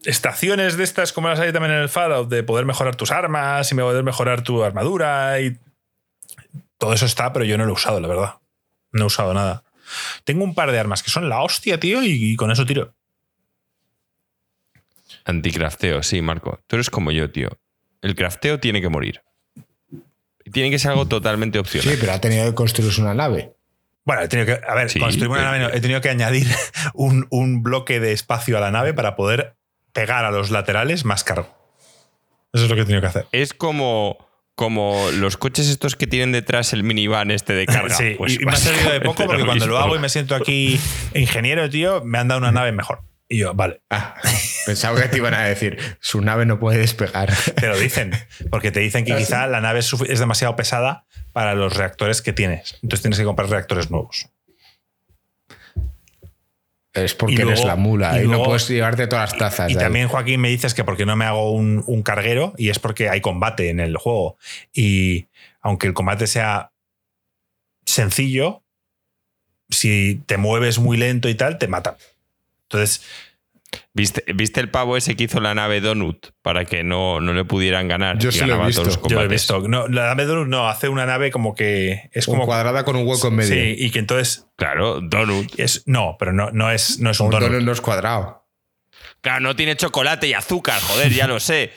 [0.04, 3.70] estaciones de estas, como las hay también en el Fallout, de poder mejorar tus armas
[3.70, 5.58] y poder mejorar tu armadura y
[6.78, 8.34] todo eso está, pero yo no lo he usado, la verdad.
[8.92, 9.64] No he usado nada.
[10.24, 12.94] Tengo un par de armas que son la hostia, tío, y, y con eso tiro.
[15.24, 16.60] Anticrafteo, sí, Marco.
[16.66, 17.50] Tú eres como yo, tío.
[18.00, 19.22] El crafteo tiene que morir.
[20.52, 21.92] Tiene que ser algo totalmente opcional.
[21.92, 23.52] Sí, pero ha tenido que construirse una nave.
[24.04, 26.46] Bueno, he tenido que, a ver, Sí, construir una nave, no, he tenido que añadir
[26.94, 29.56] un, un bloque de espacio a la nave para poder
[29.92, 31.48] pegar a los laterales más cargo.
[32.52, 33.26] Eso es lo que he tenido que hacer.
[33.32, 34.16] Es como,
[34.54, 37.94] como los coches estos que tienen detrás el minivan este de carga.
[37.96, 40.08] Sí, Pues y me ha servido de poco porque lo cuando lo hago y me
[40.08, 40.80] siento aquí
[41.14, 43.02] ingeniero, tío, me han dado una nave mejor.
[43.32, 44.16] Y yo, vale, Ah,
[44.66, 47.32] pensaba que te iban a decir, su nave no puede despegar.
[47.54, 48.10] te lo dicen.
[48.50, 49.22] Porque te dicen que ¿Ah, sí?
[49.24, 52.74] quizá la nave es, demasiado pesada para los reactores que tienes.
[52.82, 54.26] Entonces tienes que comprar reactores nuevos.
[56.92, 59.70] Es porque Y luego- eres la mula y y, no puedes llevarte todas las tazas.
[59.70, 59.78] Y ahí.
[59.78, 62.80] también, Joaquín, me dices que por qué no me hago un, un carguero y es
[62.80, 64.36] porque hay combate en el juego.
[64.72, 65.28] Y
[65.60, 66.72] aunque el combate sea
[67.86, 68.64] sencillo,
[69.68, 71.94] si te mueves muy lento y tal, te matan.
[72.70, 73.04] Entonces,
[73.92, 77.44] ¿Viste, ¿Viste el pavo ese que hizo la nave Donut para que no, no le
[77.44, 78.18] pudieran ganar?
[78.18, 78.84] Yo sí lo he visto.
[79.08, 79.60] yo lo he visto.
[79.68, 82.46] No, la nave Donut no, hace una nave como que es Un como.
[82.46, 83.54] cuadrada con un hueco en medio.
[83.54, 85.58] Sí, y que entonces Claro, Donut.
[85.58, 85.84] es.
[85.86, 87.48] No, pero no, no es, no es un, un donut.
[87.48, 88.48] donut no es cuadrado.
[89.20, 91.72] Claro, no tiene chocolate y azúcar, joder, ya lo sé.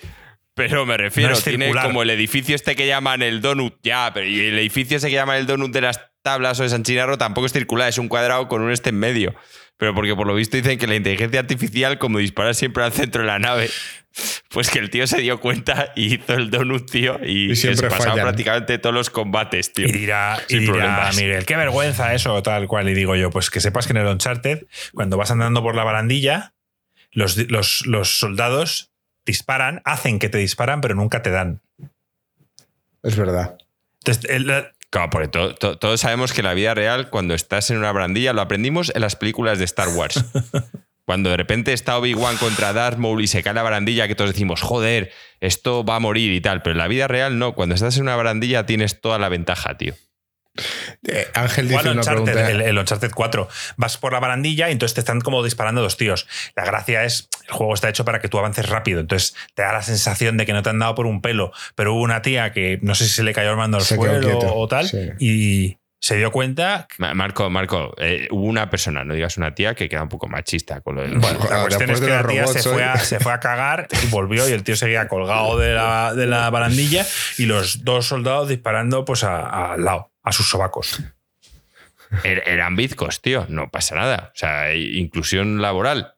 [0.56, 1.86] Pero me refiero, No tiene circular.
[1.88, 5.15] como el edificio este que llaman el donut, ya, pero y el edificio ese que
[5.15, 8.07] llaman el donut de las tablas o de San Chinarro tampoco es circular, es un
[8.07, 9.36] cuadrado con un este en medio.
[9.84, 13.19] Pero porque por lo visto dicen que la inteligencia artificial, como dispara siempre al centro
[13.23, 13.69] de la nave,
[14.47, 17.89] pues que el tío se dio cuenta y hizo el donut, tío, y, Y siempre
[17.89, 18.22] se fallan.
[18.22, 19.85] prácticamente todos los combates, tío.
[19.85, 21.18] Y dirá, y Sin dirá problemas.
[21.18, 22.88] Miguel, qué vergüenza eso, tal cual.
[22.88, 25.84] Y digo yo, pues que sepas que en el Uncharted, cuando vas andando por la
[25.84, 26.53] barandilla,
[27.11, 28.89] los, los, los soldados
[29.26, 31.60] disparan, hacen que te disparan, pero nunca te dan.
[33.03, 33.57] Es verdad.
[34.05, 37.72] Entonces, el- Claro, porque to- to- todos sabemos que en la vida real, cuando estás
[37.72, 40.24] en una barandilla, lo aprendimos en las películas de Star Wars.
[41.06, 44.32] Cuando de repente está Obi-Wan contra Darth Maul y se cae la barandilla, que todos
[44.32, 45.11] decimos, joder,
[45.41, 46.61] esto va a morir y tal.
[46.61, 47.56] Pero en la vida real no.
[47.56, 49.95] Cuando estás en una barandilla tienes toda la ventaja, tío.
[51.07, 52.49] Eh, Ángel dice una pregunta.
[52.51, 53.47] el, el Uncharted 4.
[53.77, 56.27] Vas por la barandilla y entonces te están como disparando dos tíos.
[56.55, 58.99] La gracia es, el juego está hecho para que tú avances rápido.
[58.99, 61.51] Entonces te da la sensación de que no te han dado por un pelo.
[61.75, 64.39] Pero hubo una tía que no sé si se le cayó el mando al suelo
[64.39, 64.88] o tal.
[64.88, 65.09] sí.
[65.19, 66.85] Y se dio cuenta.
[66.97, 70.27] Ma- Marco, Marco, eh, hubo una persona, no digas una tía, que queda un poco
[70.27, 71.17] machista con lo del.
[71.17, 72.81] Bueno, la cuestión es que la tía se fue, hoy.
[72.81, 76.27] a, se fue a cagar y volvió y el tío seguía colgado de la, de
[76.27, 77.05] la barandilla
[77.38, 80.99] y los dos soldados disparando pues al lado, a sus sobacos.
[82.23, 84.31] Er- eran bizcos, tío, no pasa nada.
[84.33, 86.15] O sea, hay inclusión laboral.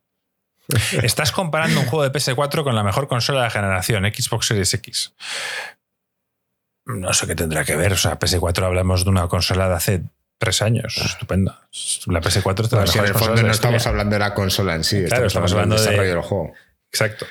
[1.04, 4.74] Estás comparando un juego de PS4 con la mejor consola de la generación, Xbox Series
[4.74, 5.14] X.
[6.86, 7.94] No sé qué tendrá que ver.
[7.94, 10.02] O sea, PS4 hablamos de una consola de hace
[10.38, 10.98] tres años.
[10.98, 11.68] Estupenda.
[12.08, 13.90] La PS4 es de Bueno, las si en el fondo de no la estamos historia.
[13.90, 16.22] hablando de la consola en sí, Claro, estamos, estamos hablando del hablando de- desarrollo del
[16.22, 16.54] juego.
[16.92, 17.26] Exacto.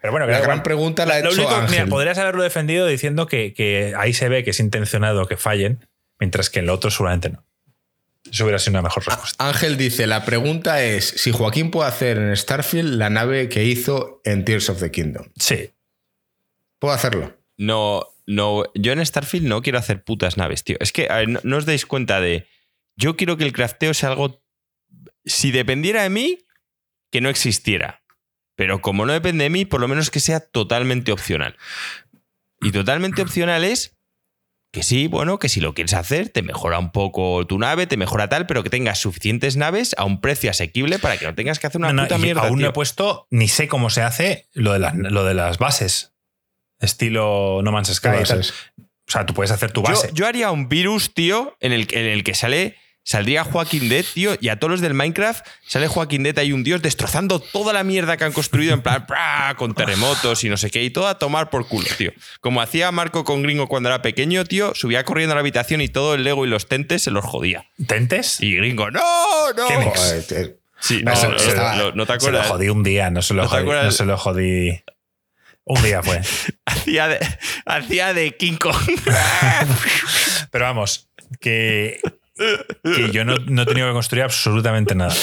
[0.00, 0.62] Pero bueno, La gran igual.
[0.62, 1.70] pregunta la Lo hecho único, Ángel.
[1.70, 5.86] mira, podrías haberlo defendido diciendo que, que ahí se ve que es intencionado que fallen,
[6.22, 7.44] mientras que en lo otro seguramente no.
[8.30, 9.44] Eso hubiera sido una mejor respuesta.
[9.44, 14.20] Ángel dice, la pregunta es si Joaquín puede hacer en Starfield la nave que hizo
[14.22, 15.26] en Tears of the Kingdom.
[15.36, 15.70] Sí.
[16.78, 17.36] ¿Puedo hacerlo?
[17.56, 20.76] No, no, yo en Starfield no quiero hacer putas naves, tío.
[20.78, 22.46] Es que a ver, no, no os dais cuenta de.
[22.94, 24.44] Yo quiero que el crafteo sea algo.
[25.24, 26.38] Si dependiera de mí,
[27.10, 28.04] que no existiera.
[28.54, 31.56] Pero como no depende de mí, por lo menos que sea totalmente opcional.
[32.60, 33.96] Y totalmente opcional es
[34.72, 37.96] que sí, bueno, que si lo quieres hacer, te mejora un poco tu nave, te
[37.98, 41.58] mejora tal, pero que tengas suficientes naves a un precio asequible para que no tengas
[41.58, 42.42] que hacer una No, puta mierda.
[42.48, 45.58] aún no he puesto, ni sé cómo se hace lo de, las, lo de las
[45.58, 46.14] bases.
[46.80, 48.08] Estilo No Man's Sky.
[48.08, 50.10] O sea, tú puedes hacer tu Yo, base.
[50.14, 52.76] yo haría un virus, tío, en el, en el que sale.
[53.04, 56.62] Saldría Joaquín Dead, tío, y a todos los del Minecraft sale Joaquín Dead, hay un
[56.62, 59.06] dios destrozando toda la mierda que han construido, en plan,
[59.56, 62.12] con terremotos y no sé qué, y todo a tomar por culo, tío.
[62.40, 65.88] Como hacía Marco con Gringo cuando era pequeño, tío, subía corriendo a la habitación y
[65.88, 67.66] todo el Lego y los tentes se los jodía.
[67.86, 68.40] ¿Tentes?
[68.40, 69.02] Y Gringo, ¡no!
[69.56, 69.92] ¡no!
[70.78, 73.34] Sí, no, Eso- no, eso- no, no te Se lo jodí un día, no se
[73.34, 74.82] lo, ¿No jodí, no se lo jodí.
[75.64, 76.20] Un día fue.
[76.64, 77.20] Hacía de,
[77.66, 78.74] hacía de King Kong.
[80.50, 81.08] Pero vamos,
[81.40, 82.00] que,
[82.82, 85.14] que yo no, no he tenido que construir absolutamente nada.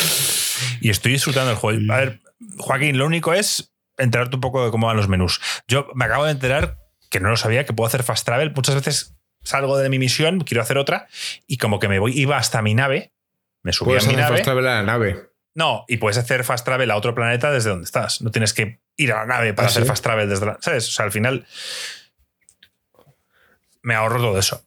[0.82, 1.94] Y estoy disfrutando del juego.
[1.94, 2.20] A ver,
[2.58, 5.42] Joaquín, lo único es enterarte un poco de cómo van los menús.
[5.68, 6.78] Yo me acabo de enterar
[7.10, 8.54] que no lo sabía, que puedo hacer fast travel.
[8.56, 11.08] Muchas veces salgo de mi misión, quiero hacer otra,
[11.48, 13.14] y como que me voy, iba hasta mi nave,
[13.64, 14.30] me subí a mi hacer nave.
[14.36, 15.30] fast travel a la nave.
[15.56, 18.22] No, y puedes hacer fast travel a otro planeta desde donde estás.
[18.22, 19.90] No tienes que ir a la nave para ¿Ah, hacer sí?
[19.90, 20.58] fast travel desde la.
[20.62, 20.88] ¿Sabes?
[20.88, 21.46] O sea, al final
[23.82, 24.62] me ahorro todo eso.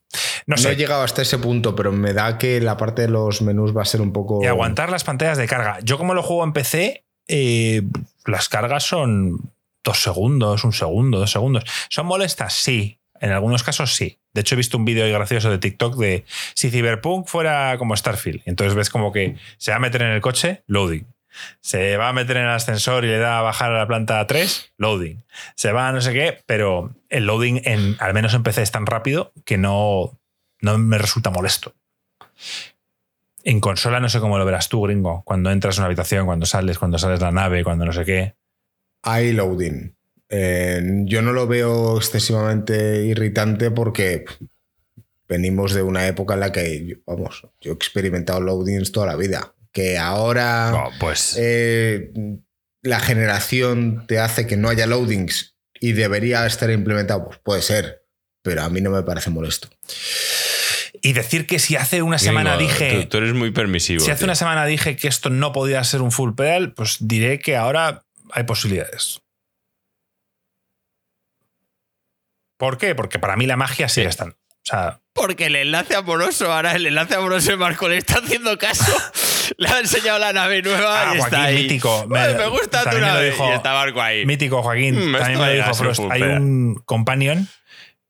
[0.47, 0.73] No No, sé.
[0.73, 3.83] he llegado hasta ese punto, pero me da que la parte de los menús va
[3.83, 4.43] a ser un poco...
[4.43, 5.79] Y aguantar las pantallas de carga.
[5.83, 7.83] Yo, como lo juego en PC, eh,
[8.27, 9.53] las cargas son
[9.85, 11.65] dos segundos, un segundo, dos segundos.
[11.89, 12.55] ¿Son molestas?
[12.55, 12.99] Sí.
[13.21, 14.19] En algunos casos sí.
[14.33, 16.25] De hecho, he visto un vídeo gracioso de TikTok de
[16.55, 18.43] si Cyberpunk fuera como Starfield.
[18.47, 21.07] Entonces ves como que se va a meter en el coche, loading.
[21.61, 24.27] Se va a meter en el ascensor y le da a bajar a la planta
[24.27, 25.25] 3, loading.
[25.55, 28.71] Se va a no sé qué, pero el loading, en, al menos en PC, es
[28.71, 30.19] tan rápido que no,
[30.61, 31.75] no me resulta molesto.
[33.45, 35.23] En consola no sé cómo lo verás tú, gringo.
[35.25, 38.05] Cuando entras en una habitación, cuando sales, cuando sales de la nave, cuando no sé
[38.05, 38.35] qué.
[39.03, 39.95] Hay loading.
[40.29, 44.25] Eh, yo no lo veo excesivamente irritante porque
[45.29, 49.55] venimos de una época en la que, vamos, yo he experimentado loadings toda la vida.
[49.73, 51.37] Que ahora No, pues.
[51.39, 52.13] eh,
[52.83, 58.05] la generación te hace que no haya loadings y debería estar implementado, pues puede ser,
[58.43, 59.69] pero a mí no me parece molesto.
[61.01, 63.03] Y decir que si hace una semana dije.
[63.05, 64.05] Tú, tú eres muy permisivo.
[64.05, 64.27] Si hace tío.
[64.27, 68.05] una semana dije que esto no podía ser un full pedal, pues diré que ahora
[68.31, 69.21] hay posibilidades.
[72.59, 72.95] ¿Por qué?
[72.95, 74.11] Porque para mí la magia sigue Sí.
[74.11, 74.37] estando.
[74.37, 78.57] O sea, Porque el enlace amoroso, ahora el enlace amoroso de Marco le está haciendo
[78.59, 78.85] caso.
[79.57, 81.63] le ha enseñado la nave nueva Ah, y está Joaquín, ahí.
[81.63, 82.07] mítico.
[82.09, 83.31] Me- me gusta tu nave.
[83.31, 84.27] dijo- y está Marco ahí.
[84.27, 86.01] mítico Joaquín, Mm, también me lo dijo Frost.
[86.11, 87.49] Hay un companion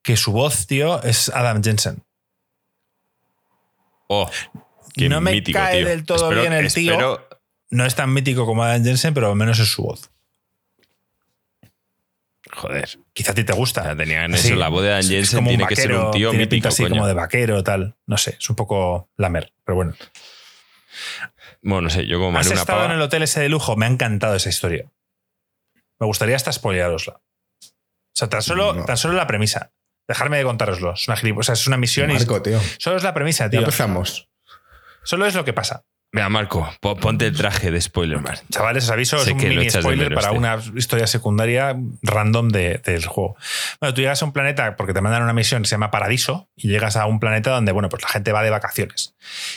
[0.02, 2.02] que su voz, tío, es Adam Jensen.
[4.08, 4.28] Oh,
[4.94, 5.88] qué No me mítico, cae tío.
[5.88, 6.92] del todo Espero- bien el tío.
[6.92, 7.28] espero-
[7.70, 10.10] No es tan mítico como Adam Jensen, pero al menos es su voz.
[12.54, 12.98] Joder.
[13.14, 13.82] Quizá a ti te gusta.
[13.84, 14.54] Ya tenían eso.
[14.56, 16.68] La voz de Dan Jensen como un tiene que ser vaquero, un tío tiene pinta
[16.68, 16.94] mítico, así coño.
[16.96, 17.96] como de vaquero tal.
[18.06, 19.94] No sé, es un poco lamer, pero bueno.
[21.62, 22.90] Bueno, no sé, yo como ¿Has una estado pava.
[22.90, 23.76] en el hotel ese de lujo?
[23.76, 24.90] Me ha encantado esa historia.
[25.98, 27.14] Me gustaría hasta spoilearosla.
[27.14, 28.84] O sea, tan solo, No.
[28.84, 29.72] tan solo la premisa.
[30.08, 30.94] Dejarme de contároslo.
[30.94, 32.58] Es una, o sea, es una misión Marco, tío.
[32.58, 33.60] y solo es la premisa, Ya tío.
[33.60, 34.28] empezamos.
[35.04, 35.84] Solo es lo que pasa.
[36.14, 38.36] Mira, Marco, po- ponte el traje de spoiler, man.
[38.50, 43.06] Chavales, os aviso, Sé es un mini spoiler para una historia secundaria random de- del
[43.06, 43.34] juego.
[43.80, 46.50] Bueno, tú llegas a un planeta porque te mandan una misión que se llama Paradiso
[46.54, 49.14] y llegas a un planeta donde, bueno, pues la gente va de vacaciones.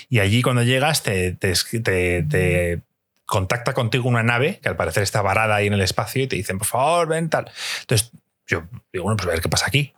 [0.07, 1.51] Y allí cuando llegas te, te,
[1.83, 2.81] te- te
[3.25, 6.37] contacta contigo una nave que al parecer está varada ahí en el espacio y te
[6.37, 7.51] dicen, por favor, ven tal.
[7.81, 8.11] Entonces
[8.47, 8.63] yo
[8.93, 9.93] digo, bueno, pues a ver qué pasa aquí.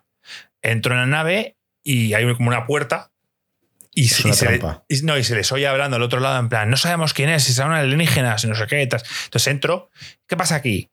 [0.64, 3.12] Entro en la nave y hay como una puerta
[3.99, 4.84] y, Es se- una y se, le- trampa.
[4.88, 7.30] y- no, y se les oye hablando al otro lado en plan, no sabemos quién
[7.30, 8.86] es, si son alienígenas, no sé qué.
[8.88, 9.02] tal.
[9.26, 9.90] Entonces entro,
[10.28, 10.90] ¿qué pasa aquí?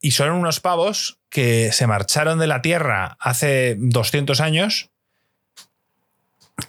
[0.00, 4.90] Y son unos pavos que se marcharon de la Tierra hace 200 años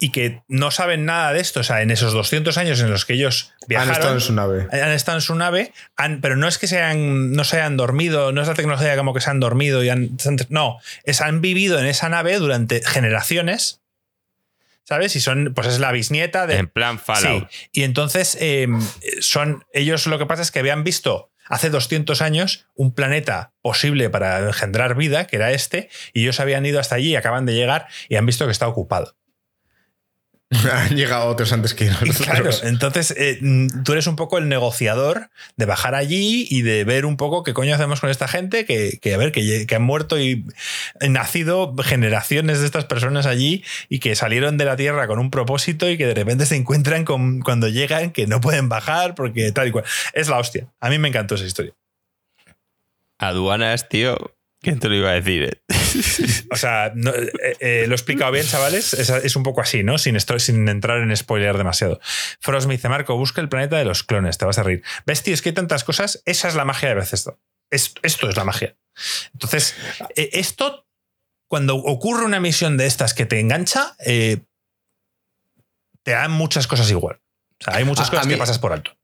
[0.00, 1.60] y que no saben nada de esto.
[1.60, 4.32] O sea, en esos 200 años en los que ellos Han viajaron, estado en su
[4.32, 4.66] nave.
[4.72, 7.76] han estado en su nave, han- pero no es que se hayan, no se hayan
[7.76, 10.10] dormido, no es la tecnología como que se han dormido y han.
[10.48, 13.80] No, es han vivido en esa nave durante generaciones.
[14.88, 15.16] ¿Sabes?
[15.16, 16.58] Y son, pues es la bisnieta de.
[16.58, 17.50] En plan Fallout.
[17.50, 17.68] Sí.
[17.72, 18.68] Y entonces eh,
[19.20, 19.64] son.
[19.72, 24.38] Ellos lo que pasa es que habían visto hace 200 años un planeta posible para
[24.38, 28.16] engendrar vida, que era este, y ellos habían ido hasta allí, acaban de llegar y
[28.16, 29.16] han visto que está ocupado.
[30.72, 32.18] Han llegado otros antes que nosotros.
[32.18, 36.84] Claro, entonces eh, mm, tú eres un poco el negociador de bajar allí y de
[36.84, 39.82] ver un poco qué coño hacemos con esta gente que, que, a ver, que, han
[39.82, 40.44] muerto y
[41.00, 45.30] han nacido generaciones de estas personas allí y que salieron de la Tierra con un
[45.30, 49.50] propósito y que de repente se encuentran con, cuando llegan que no pueden bajar porque
[49.50, 49.84] tal y cual.
[50.12, 50.68] Es la hostia.
[50.80, 51.72] A mí me encantó esa historia.
[53.18, 54.35] Aduanas, tío.
[54.66, 55.44] ¿Quién te lo iba a decir?
[55.44, 55.62] eh?
[56.50, 57.30] O sea, no, eh,
[57.60, 58.94] eh, lo he explicado bien, chavales.
[58.94, 59.96] Es, es un poco así, ¿no?
[59.98, 62.00] Sin, esto, sin entrar en spoiler demasiado.
[62.40, 64.82] Frost me dice, Marco, busca el planeta de los clones, te vas a reír.
[65.06, 65.34] ¿Ves, tío?
[65.34, 66.20] Es que hay tantas cosas.
[66.24, 67.36] Esa es la magia de Bethesda.
[67.70, 68.76] Es- esto es la magia.
[69.34, 69.76] Entonces,
[70.16, 70.86] eh, esto,
[71.48, 74.38] cuando ocurre una misión de estas que te engancha, eh,
[76.02, 77.20] te dan muchas cosas igual.
[77.60, 78.96] O sea, hay muchas A- cosas a mí- que pasas por alto.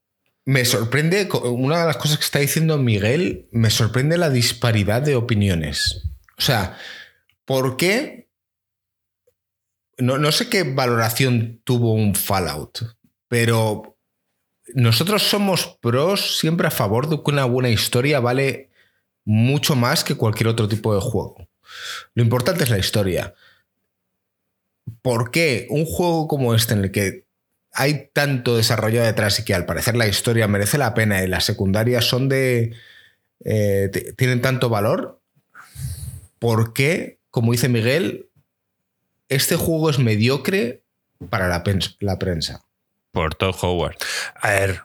[0.44, 5.14] Me sorprende, una de las cosas que está diciendo Miguel, me sorprende la disparidad de
[5.14, 6.08] opiniones.
[6.36, 6.76] O sea,
[7.44, 8.28] ¿por qué?
[9.98, 12.96] No, no sé qué valoración tuvo un Fallout,
[13.28, 13.96] pero
[14.74, 18.70] nosotros somos pros siempre a favor de que una buena historia vale
[19.24, 21.48] mucho más que cualquier otro tipo de juego.
[22.14, 23.34] Lo importante es la historia.
[25.00, 27.26] ¿Por qué un juego como este en el que
[27.72, 31.44] hay tanto desarrollo detrás y que al parecer la historia merece la pena y las
[31.44, 32.74] secundarias son de.
[33.44, 35.20] eh, tienen tanto valor.
[36.38, 38.28] ¿Por qué, como dice Miguel,
[39.28, 40.82] este juego es mediocre
[41.30, 42.64] para la, prensa?
[43.12, 43.96] Por Todd Howard.
[44.40, 44.80] A ver.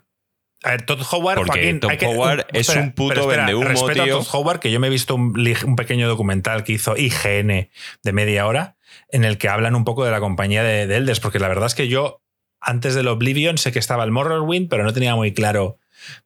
[0.64, 3.68] A ver, Todd Howard, Porque Joaquín, Todd hay que- Howard es un puto espera, vendehumo,
[3.68, 4.20] respeto tío.
[4.20, 7.70] a Todd Howard, que yo me he visto un pequeño documental que hizo IGN
[8.04, 8.76] de media hora,
[9.10, 11.68] en el que hablan un poco de la compañía de, de Elders, porque la verdad
[11.68, 12.22] es que yo,
[12.62, 15.78] antes del Oblivion, sé que estaba el Morrowind, pero no tenía muy claro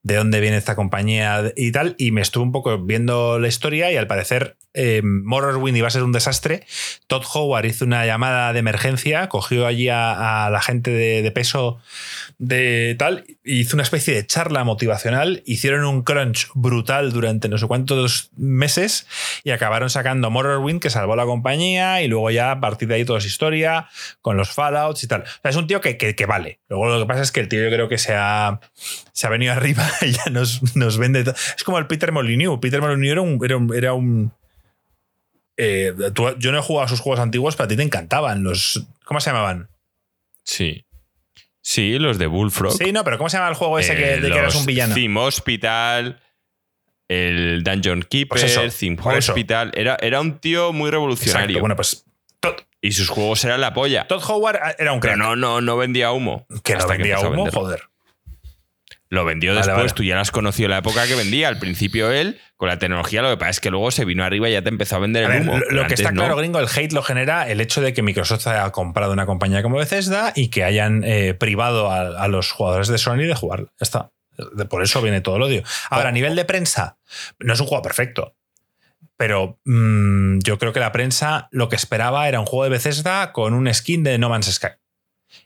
[0.04, 3.92] de dónde viene esta compañía y tal, y me estuve un poco viendo la historia
[3.92, 6.66] y al parecer eh, Morrowind iba a ser un desastre.
[7.08, 11.80] Todd Howard hizo una llamada de emergencia, cogió allí a, la gente de peso
[12.44, 17.68] de tal, hizo una especie de charla motivacional, hicieron un crunch brutal durante no sé
[17.68, 19.06] cuántos meses
[19.44, 23.06] y acabaron sacando Morrowind que salvó la compañía y luego ya a partir de ahí
[23.06, 23.90] todo es historia
[24.22, 25.22] con los Fallouts y tal.
[25.22, 26.60] O sea, es un tío que, que- vale.
[26.68, 28.60] Luego lo que pasa es que el tío yo creo que se ha,
[29.14, 31.24] se ha venido arriba y ya nos, nos vende.
[31.56, 32.58] Es como el Peter Molyneux.
[32.60, 33.72] Peter Molyneux era un...
[33.76, 34.34] Era un,
[35.58, 35.94] eh,
[36.40, 38.84] yo no he jugado a sus juegos antiguos, pero a ti te encantaban los...
[39.06, 39.70] ¿Cómo se llamaban?
[40.44, 40.86] Sí.
[41.62, 42.74] Sí, los de Bullfrog.
[42.74, 44.66] Sí, no, pero ¿cómo se llama el juego ese que, Eh, de que eras un
[44.66, 44.96] villano?
[44.96, 46.20] Theme Hospital,
[47.08, 48.98] el Dungeon Keeper, Pues eso, Theme.
[49.02, 49.72] Hospital.
[49.76, 51.44] Era, era un tío muy revolucionario.
[51.58, 51.60] Exacto.
[51.60, 52.06] Bueno, pues
[52.40, 54.08] Todd, Y sus juegos eran la polla.
[54.08, 55.18] Todd Howard era un Pero crack.
[55.18, 56.48] no, no, no vendía humo.
[56.64, 57.84] que no vendía humo, joder.
[59.12, 59.92] Lo vendió Vale, después, vale.
[59.94, 61.50] tú ya las conoció la época que vendía.
[61.50, 64.48] Al principio él, con la tecnología, lo que pasa es que luego se vino arriba
[64.50, 65.60] y ya te empezó a vender A el ver, humo.
[65.60, 66.22] lo, lo que está no.
[66.22, 69.62] claro, gringo, el hate lo genera el hecho de que Microsoft haya comprado una compañía
[69.64, 73.66] como Bethesda y que hayan eh, privado a, a los jugadores de Sony de jugar.
[73.66, 74.12] Ya está.
[74.70, 75.64] Por eso viene todo el odio.
[75.90, 76.98] Ahora, a nivel de prensa,
[77.38, 78.34] no es un juego perfecto.
[79.18, 83.34] Pero mm, yo creo que la prensa lo que esperaba era un juego de Bethesda
[83.34, 84.70] con un skin de No Man's Sky.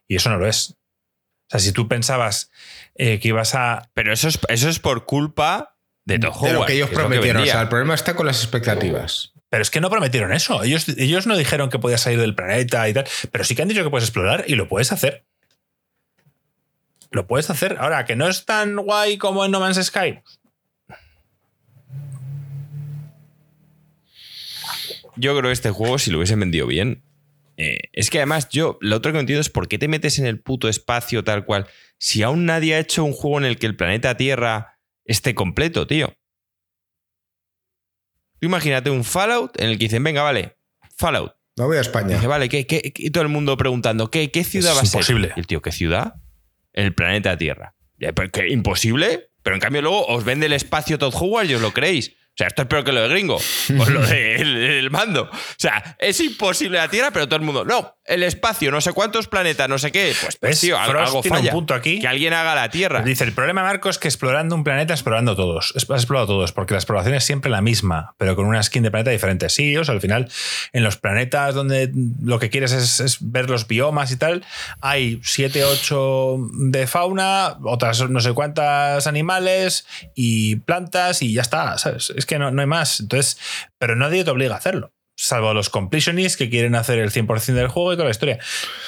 [0.08, 0.70] Y eso no lo es.
[0.72, 2.52] O sea, si tú pensabas
[2.96, 3.90] eh, que ibas a.
[3.94, 6.96] Pero eso es, eso es por culpa de Todd De lo Howard, que ellos que
[6.96, 7.44] prometieron.
[7.44, 9.34] o sea, el problema está con las expectativas.
[9.50, 10.64] Pero es que no prometieron eso.
[10.64, 13.06] Ellos, ellos no dijeron que podías salir del planeta y tal.
[13.32, 15.26] Pero sí que han dicho que puedes explorar y lo puedes hacer.
[17.12, 17.78] Lo puedes hacer.
[17.80, 20.20] Ahora, que no es tan guay como en No Man's Sky.
[25.16, 27.04] Yo creo que este juego, si lo hubiesen vendido bien.
[27.58, 30.20] eh, es que además, yo lo otro que no entiendo es por qué te metes
[30.20, 31.68] en el puto espacio tal cual.
[31.98, 35.88] Si aún nadie ha hecho un juego en el que el planeta Tierra esté completo,
[35.88, 36.16] tío.
[38.42, 40.58] imagínate un Fallout en el que dicen, venga, vale,
[40.98, 41.34] Fallout.
[41.58, 42.16] No voy a España.
[42.16, 44.86] Dice, vale, ¿qué, qué, y todo el mundo preguntando, ¿qué, qué ciudad Es va a
[44.86, 45.00] ser?
[45.00, 45.34] imposible.
[45.36, 46.16] Y el tío, ¿qué ciudad?
[46.74, 47.76] El planeta Tierra.
[48.32, 48.50] ¿qué?
[48.50, 49.30] ¿Imposible?
[49.42, 52.10] Pero en cambio luego os vende el espacio Todd Howard y os lo creéis.
[52.10, 53.38] O sea, esto es peor que lo de gringo.
[53.80, 54.02] O lo
[54.86, 55.24] del mando.
[55.24, 57.66] O sea, es imposible la Tierra, pero todo el mundo.
[57.66, 60.14] No, el espacio, no sé cuántos planetas, no sé qué.
[60.20, 61.52] Pues, pues tío, algo, tiene un falla.
[61.52, 62.00] punto aquí.
[62.00, 63.02] Que alguien haga la Tierra.
[63.02, 65.74] Dice, el problema, Marco, es que explorando un planeta, explorando todos.
[65.76, 68.92] Has explorado todos, porque la exploración es siempre la misma, pero con una skin de
[68.92, 69.50] planeta diferente.
[69.50, 70.30] Sí, o sea, al final,
[70.72, 71.92] en los planetas donde
[72.22, 74.46] lo que quieres es, es ver los biomas y tal,
[74.82, 81.78] hay 7, 8 de fauna, otras no sé cuántas animales y plantas y ya está,
[81.78, 82.14] ¿sabes?
[82.16, 83.00] Es que no, no hay más.
[83.00, 83.40] Entonces,
[83.78, 84.94] pero nadie te obliga a hacerlo.
[85.18, 88.40] Salvo los completionists que quieren hacer el 100% del juego y toda la historia.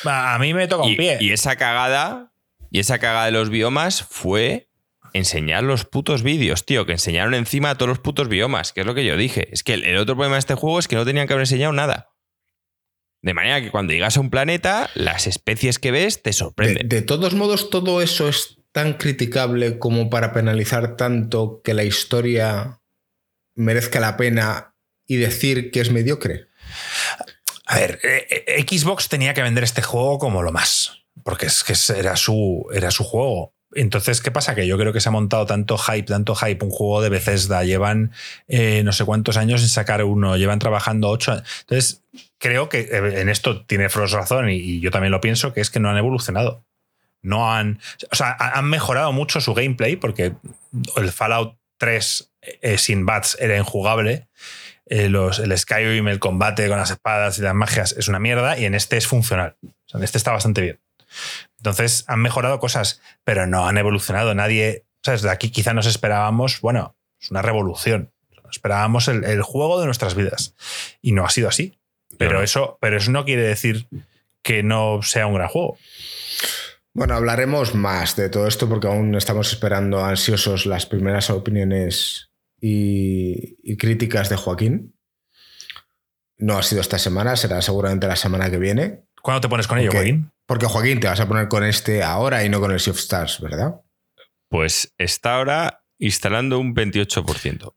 [0.04, 1.18] A a mí me toca un y, pie.
[1.22, 2.34] y esa cagada,
[2.70, 4.70] y esa cagada de los biomas fue
[5.14, 8.94] enseñar los putos vídeos, tío, que enseñaron encima todos los putos biomas, que es lo
[8.94, 9.48] que yo dije.
[9.54, 11.44] Es que el, el otro problema de este juego es que no tenían que haber
[11.44, 12.10] enseñado nada.
[13.22, 16.88] De manera que cuando llegas a un planeta, las especies que ves te De, sorprenden.
[16.90, 22.80] de todos modos, todo eso es tan criticable como para penalizar tanto que la historia
[23.56, 24.76] merezca la pena
[25.08, 26.48] y decir que es mediocre.
[27.66, 31.64] A ver, eh, eh, Xbox tenía que vender este juego como lo más, porque es
[31.64, 33.54] que era su, era su juego.
[33.74, 34.56] Entonces, ¿qué pasa?
[34.56, 37.64] Que yo creo que se ha montado tanto hype, tanto hype, un juego de Bethesda,
[37.66, 38.14] llevan
[38.48, 41.42] eh, no sé cuántos años sin sacar uno, llevan trabajando ocho.
[41.62, 42.04] Entonces,
[42.38, 45.70] creo que en esto tiene Frost razón y, y yo también lo pienso, que es
[45.70, 46.66] que no han evolucionado.
[47.22, 47.80] No han,
[48.10, 50.34] o sea, ha- han mejorado mucho su gameplay porque
[50.96, 52.32] el Fallout 3
[52.62, 54.28] eh, sin bats era injugable
[54.90, 58.58] eh, los, el Skyrim, el combate con las espadas y las magias es una mierda
[58.58, 59.56] y en este es funcional.
[59.64, 60.80] O sea, en este está bastante bien.
[61.58, 64.34] Entonces han mejorado cosas, pero no han evolucionado.
[64.36, 65.22] Nadie, ¿sabes?
[65.22, 68.12] De aquí quizá nos esperábamos, bueno, es una revolución.
[68.52, 70.56] Esperábamos el, el juego de nuestras vidas
[71.02, 71.78] y no ha sido así.
[72.18, 72.44] Pero Claro.
[72.44, 73.88] eso, pero eso no quiere decir
[74.42, 75.78] que no sea un gran juego.
[76.94, 82.27] Bueno, hablaremos más de todo esto porque aún estamos esperando ansiosos las primeras opiniones
[82.60, 84.96] y, y críticas de Joaquín.
[86.38, 89.04] No ha sido esta semana, será seguramente la semana que viene.
[89.22, 89.92] ¿Cuándo te pones con ello.
[89.92, 90.32] Joaquín?
[90.46, 93.00] Porque Joaquín, te vas a poner con este ahora y no con el Sea of
[93.00, 93.82] Stars, ¿verdad?
[94.50, 97.74] Pues está ahora instalando un 28%.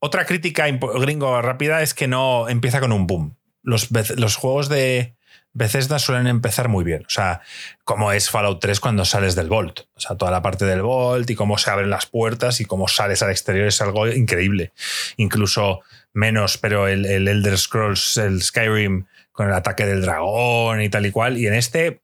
[0.00, 3.36] Otra crítica gringo rápida es que no empieza con un boom.
[3.62, 5.13] Los, los juegos de
[5.54, 7.04] Bethesda suelen empezar muy bien.
[7.06, 7.40] O sea,
[7.84, 9.80] como es Fallout 3 cuando sales del Vault.
[9.94, 12.88] O sea, toda la parte del Vault y cómo se abren las puertas y cómo
[12.88, 14.72] sales al exterior es algo increíble.
[15.16, 15.80] Incluso
[16.12, 21.06] menos, pero el, el Elder Scrolls, el Skyrim, con el ataque del dragón y tal
[21.06, 21.38] y cual.
[21.38, 22.02] Y en este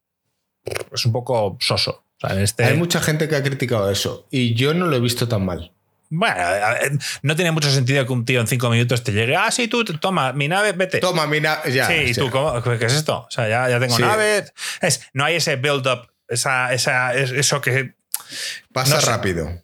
[0.92, 2.04] es un poco soso.
[2.22, 2.64] En este...
[2.64, 5.72] Hay mucha gente que ha criticado eso y yo no lo he visto tan mal.
[6.12, 6.34] Bueno,
[7.22, 9.36] no tiene mucho sentido que un tío en cinco minutos te llegue.
[9.36, 10.98] Ah, sí, tú, toma, mi nave, vete.
[10.98, 11.86] Toma, mira, ya.
[11.86, 12.60] sí, y tú, ¿cómo?
[12.62, 13.20] ¿qué es esto?
[13.26, 14.02] O sea, ya, ya tengo Sí.
[14.02, 14.44] nave.
[14.80, 17.94] Es, no hay ese build-up, esa, esa, es- eso que.
[18.72, 19.06] Pasa no sé.
[19.10, 19.62] rápido.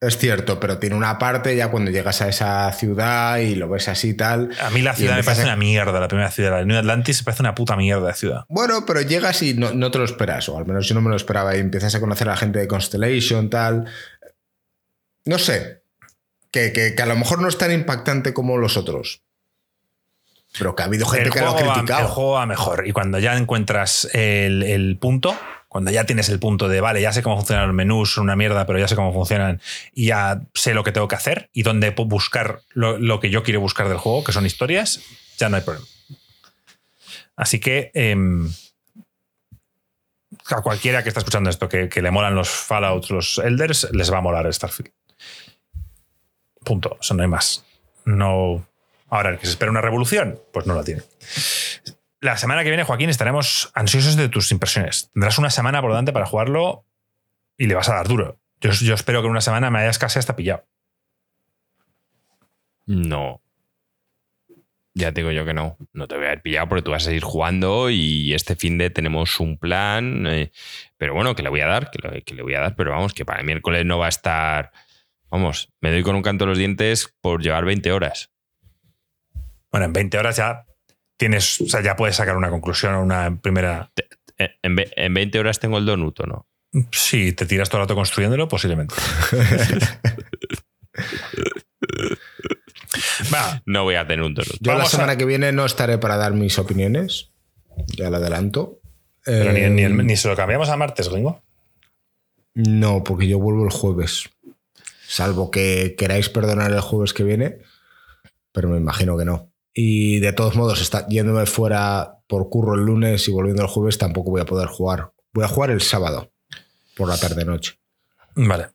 [0.00, 3.88] Es cierto, pero tiene una parte ya cuando llegas a esa ciudad y lo ves
[3.88, 4.50] así y tal.
[4.62, 6.52] A mí la ciudad me parece a- una mierda, la primera ciudad.
[6.52, 8.44] La New Atlantis me parece una puta mierda de ciudad.
[8.48, 11.10] Bueno, pero llegas y no, no te lo esperas, o al menos yo no me
[11.10, 13.86] lo esperaba, y empiezas a conocer a la gente de Constellation, tal.
[15.24, 15.82] No sé.
[16.50, 19.22] Que, que- que a lo mejor no es tan impactante como los otros.
[20.58, 22.00] Pero que ha habido gente El que lo ha va, criticado.
[22.00, 22.86] el juego va mejor.
[22.86, 25.36] Y cuando ya encuentras el, el punto,
[25.68, 28.34] cuando ya tienes el punto de, vale, ya sé cómo funcionan los menús, son una
[28.34, 29.60] mierda, pero ya sé cómo funcionan
[29.92, 33.28] y ya sé lo que tengo que hacer y dónde puedo buscar lo, lo que
[33.28, 35.00] yo quiero buscar del juego, que son historias,
[35.36, 35.86] ya no hay problema.
[37.36, 38.50] Así que em,
[40.50, 44.10] a cualquiera que está escuchando esto, que, que le molan los Fallout, los Elders, les
[44.10, 44.90] va a molar Starfield.
[46.68, 46.98] Punto.
[47.00, 47.64] O sea, no hay más.
[48.04, 48.68] No.
[49.08, 51.02] Ahora, que se espera una revolución, pues no la tiene.
[52.20, 55.10] La semana que viene, Joaquín, estaremos ansiosos de tus impresiones.
[55.14, 56.84] Tendrás una semana por delante para jugarlo
[57.56, 58.38] y le vas a dar duro.
[58.60, 60.66] Yo, yo espero que en una semana me hayas casi hasta pillado.
[62.84, 63.40] No.
[64.92, 65.78] Ya digo yo que no.
[65.94, 68.76] No te voy a haber pillado porque tú vas a seguir jugando y este fin
[68.76, 70.26] de tenemos un plan.
[70.26, 70.52] eh,
[70.98, 72.76] pero bueno, que le voy a dar, que que le voy a dar.
[72.76, 74.70] Pero vamos, que para el miércoles no va a estar.
[75.30, 78.30] Vamos, me doy con un canto de los dientes por llevar 20 horas.
[79.70, 80.64] Bueno, en 20 horas ya
[81.18, 83.90] tienes, o sea, ya puedes sacar una conclusión o una primera.
[84.38, 86.46] Eh, En, ve- en 20 horas tengo el donut, ¿o no?
[86.92, 88.94] Si te tiras todo el rato construyéndolo, posiblemente.
[93.32, 94.56] Va, No voy a tener un donut.
[94.60, 97.30] Yo la a- semana que viene no estaré para dar mis opiniones.
[97.96, 98.80] Ya lo adelanto.
[99.24, 101.42] pero ni, Eh, ni el- ni se lo cambiamos a martes, gringo.
[102.54, 104.30] No, porque yo vuelvo el jueves.
[105.10, 107.58] Salvo que queráis perdonar el jueves que viene,
[108.52, 109.50] pero me imagino que no.
[109.72, 113.96] Y de todos modos, está, yéndome fuera por curro el lunes y volviendo el jueves,
[113.96, 115.12] tampoco voy a poder jugar.
[115.32, 116.30] Voy a jugar el sábado,
[116.94, 117.78] por la tarde-noche.
[118.36, 118.66] Vale.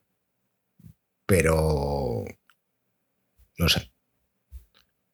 [1.26, 2.24] Pero.
[3.58, 3.92] No sé.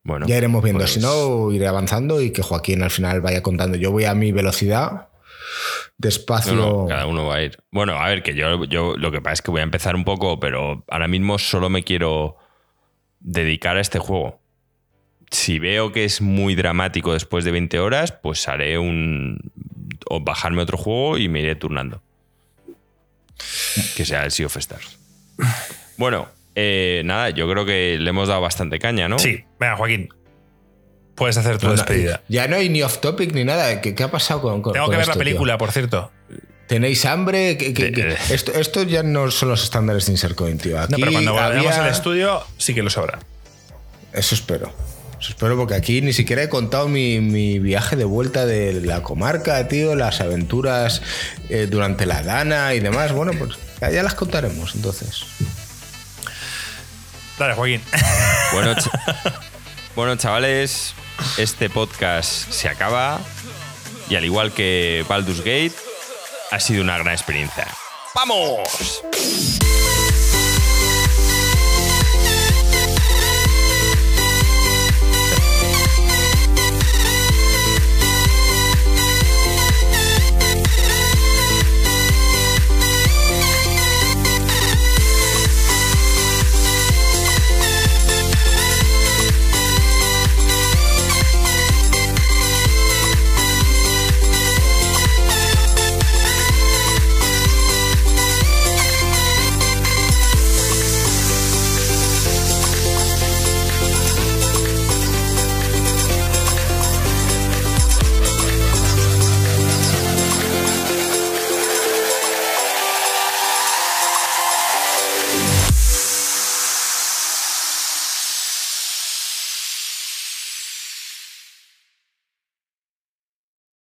[0.03, 0.81] Bueno, Ya iremos viendo.
[0.81, 3.77] pues- Si no, iré avanzando y que Joaquín al final vaya contando.
[3.77, 5.10] Yo voy a mi velocidad,
[5.99, 6.55] despacio.
[6.55, 7.59] No, no, cada uno va a ir.
[7.71, 10.05] Bueno, a ver, que yo, yo lo que pasa es que voy a empezar un
[10.05, 12.37] poco, pero ahora mismo solo me quiero
[13.21, 14.41] dedicar a este juego.
[15.31, 19.53] Si veo que es muy dramático después de 20 horas, pues haré un.
[20.09, 22.03] o bajarme otro juego y me iré turnando.
[23.97, 24.99] Que sea el Sea of Stars.
[25.97, 29.19] Bueno, eh, nada, yo creo que le hemos dado bastante caña, ¿no?
[29.19, 30.09] Sí, venga, Joaquín.
[31.21, 32.23] Puedes hacer tu No, no, despedida.
[32.29, 33.81] ya no hay ni off topic ni nada.
[33.81, 35.19] ¿Qué, qué ha pasado con, con- Tengo con que ver la tío?
[35.21, 36.11] película, por cierto.
[36.67, 37.57] ¿Tenéis hambre?
[37.57, 38.13] ¿Qué- qué- qué?
[38.13, 38.17] Eh.
[38.31, 40.81] Esto, esto ya no son los estándares de Insercoin, tío.
[40.81, 43.19] Aquí No, pero cuando había- al estudio, sí que lo sabrá.
[44.13, 44.73] Eso espero.
[45.21, 49.03] Eso espero porque aquí ni siquiera he contado mi, mi viaje de vuelta de la
[49.03, 51.03] comarca, tío, las aventuras
[51.51, 53.13] eh, durante la Dana y demás.
[53.13, 53.51] Bueno, pues
[53.83, 55.25] ya, ya las contaremos entonces.
[57.39, 57.83] Dale, Joaquín.
[58.53, 58.91] Bueno, ch-
[59.97, 60.95] bueno, chavales,
[61.39, 63.21] este podcast se acaba
[64.09, 65.73] y al igual que Baldur's Gate,
[66.51, 67.67] ha sido una gran experiencia.
[68.15, 69.60] ¡Vamos!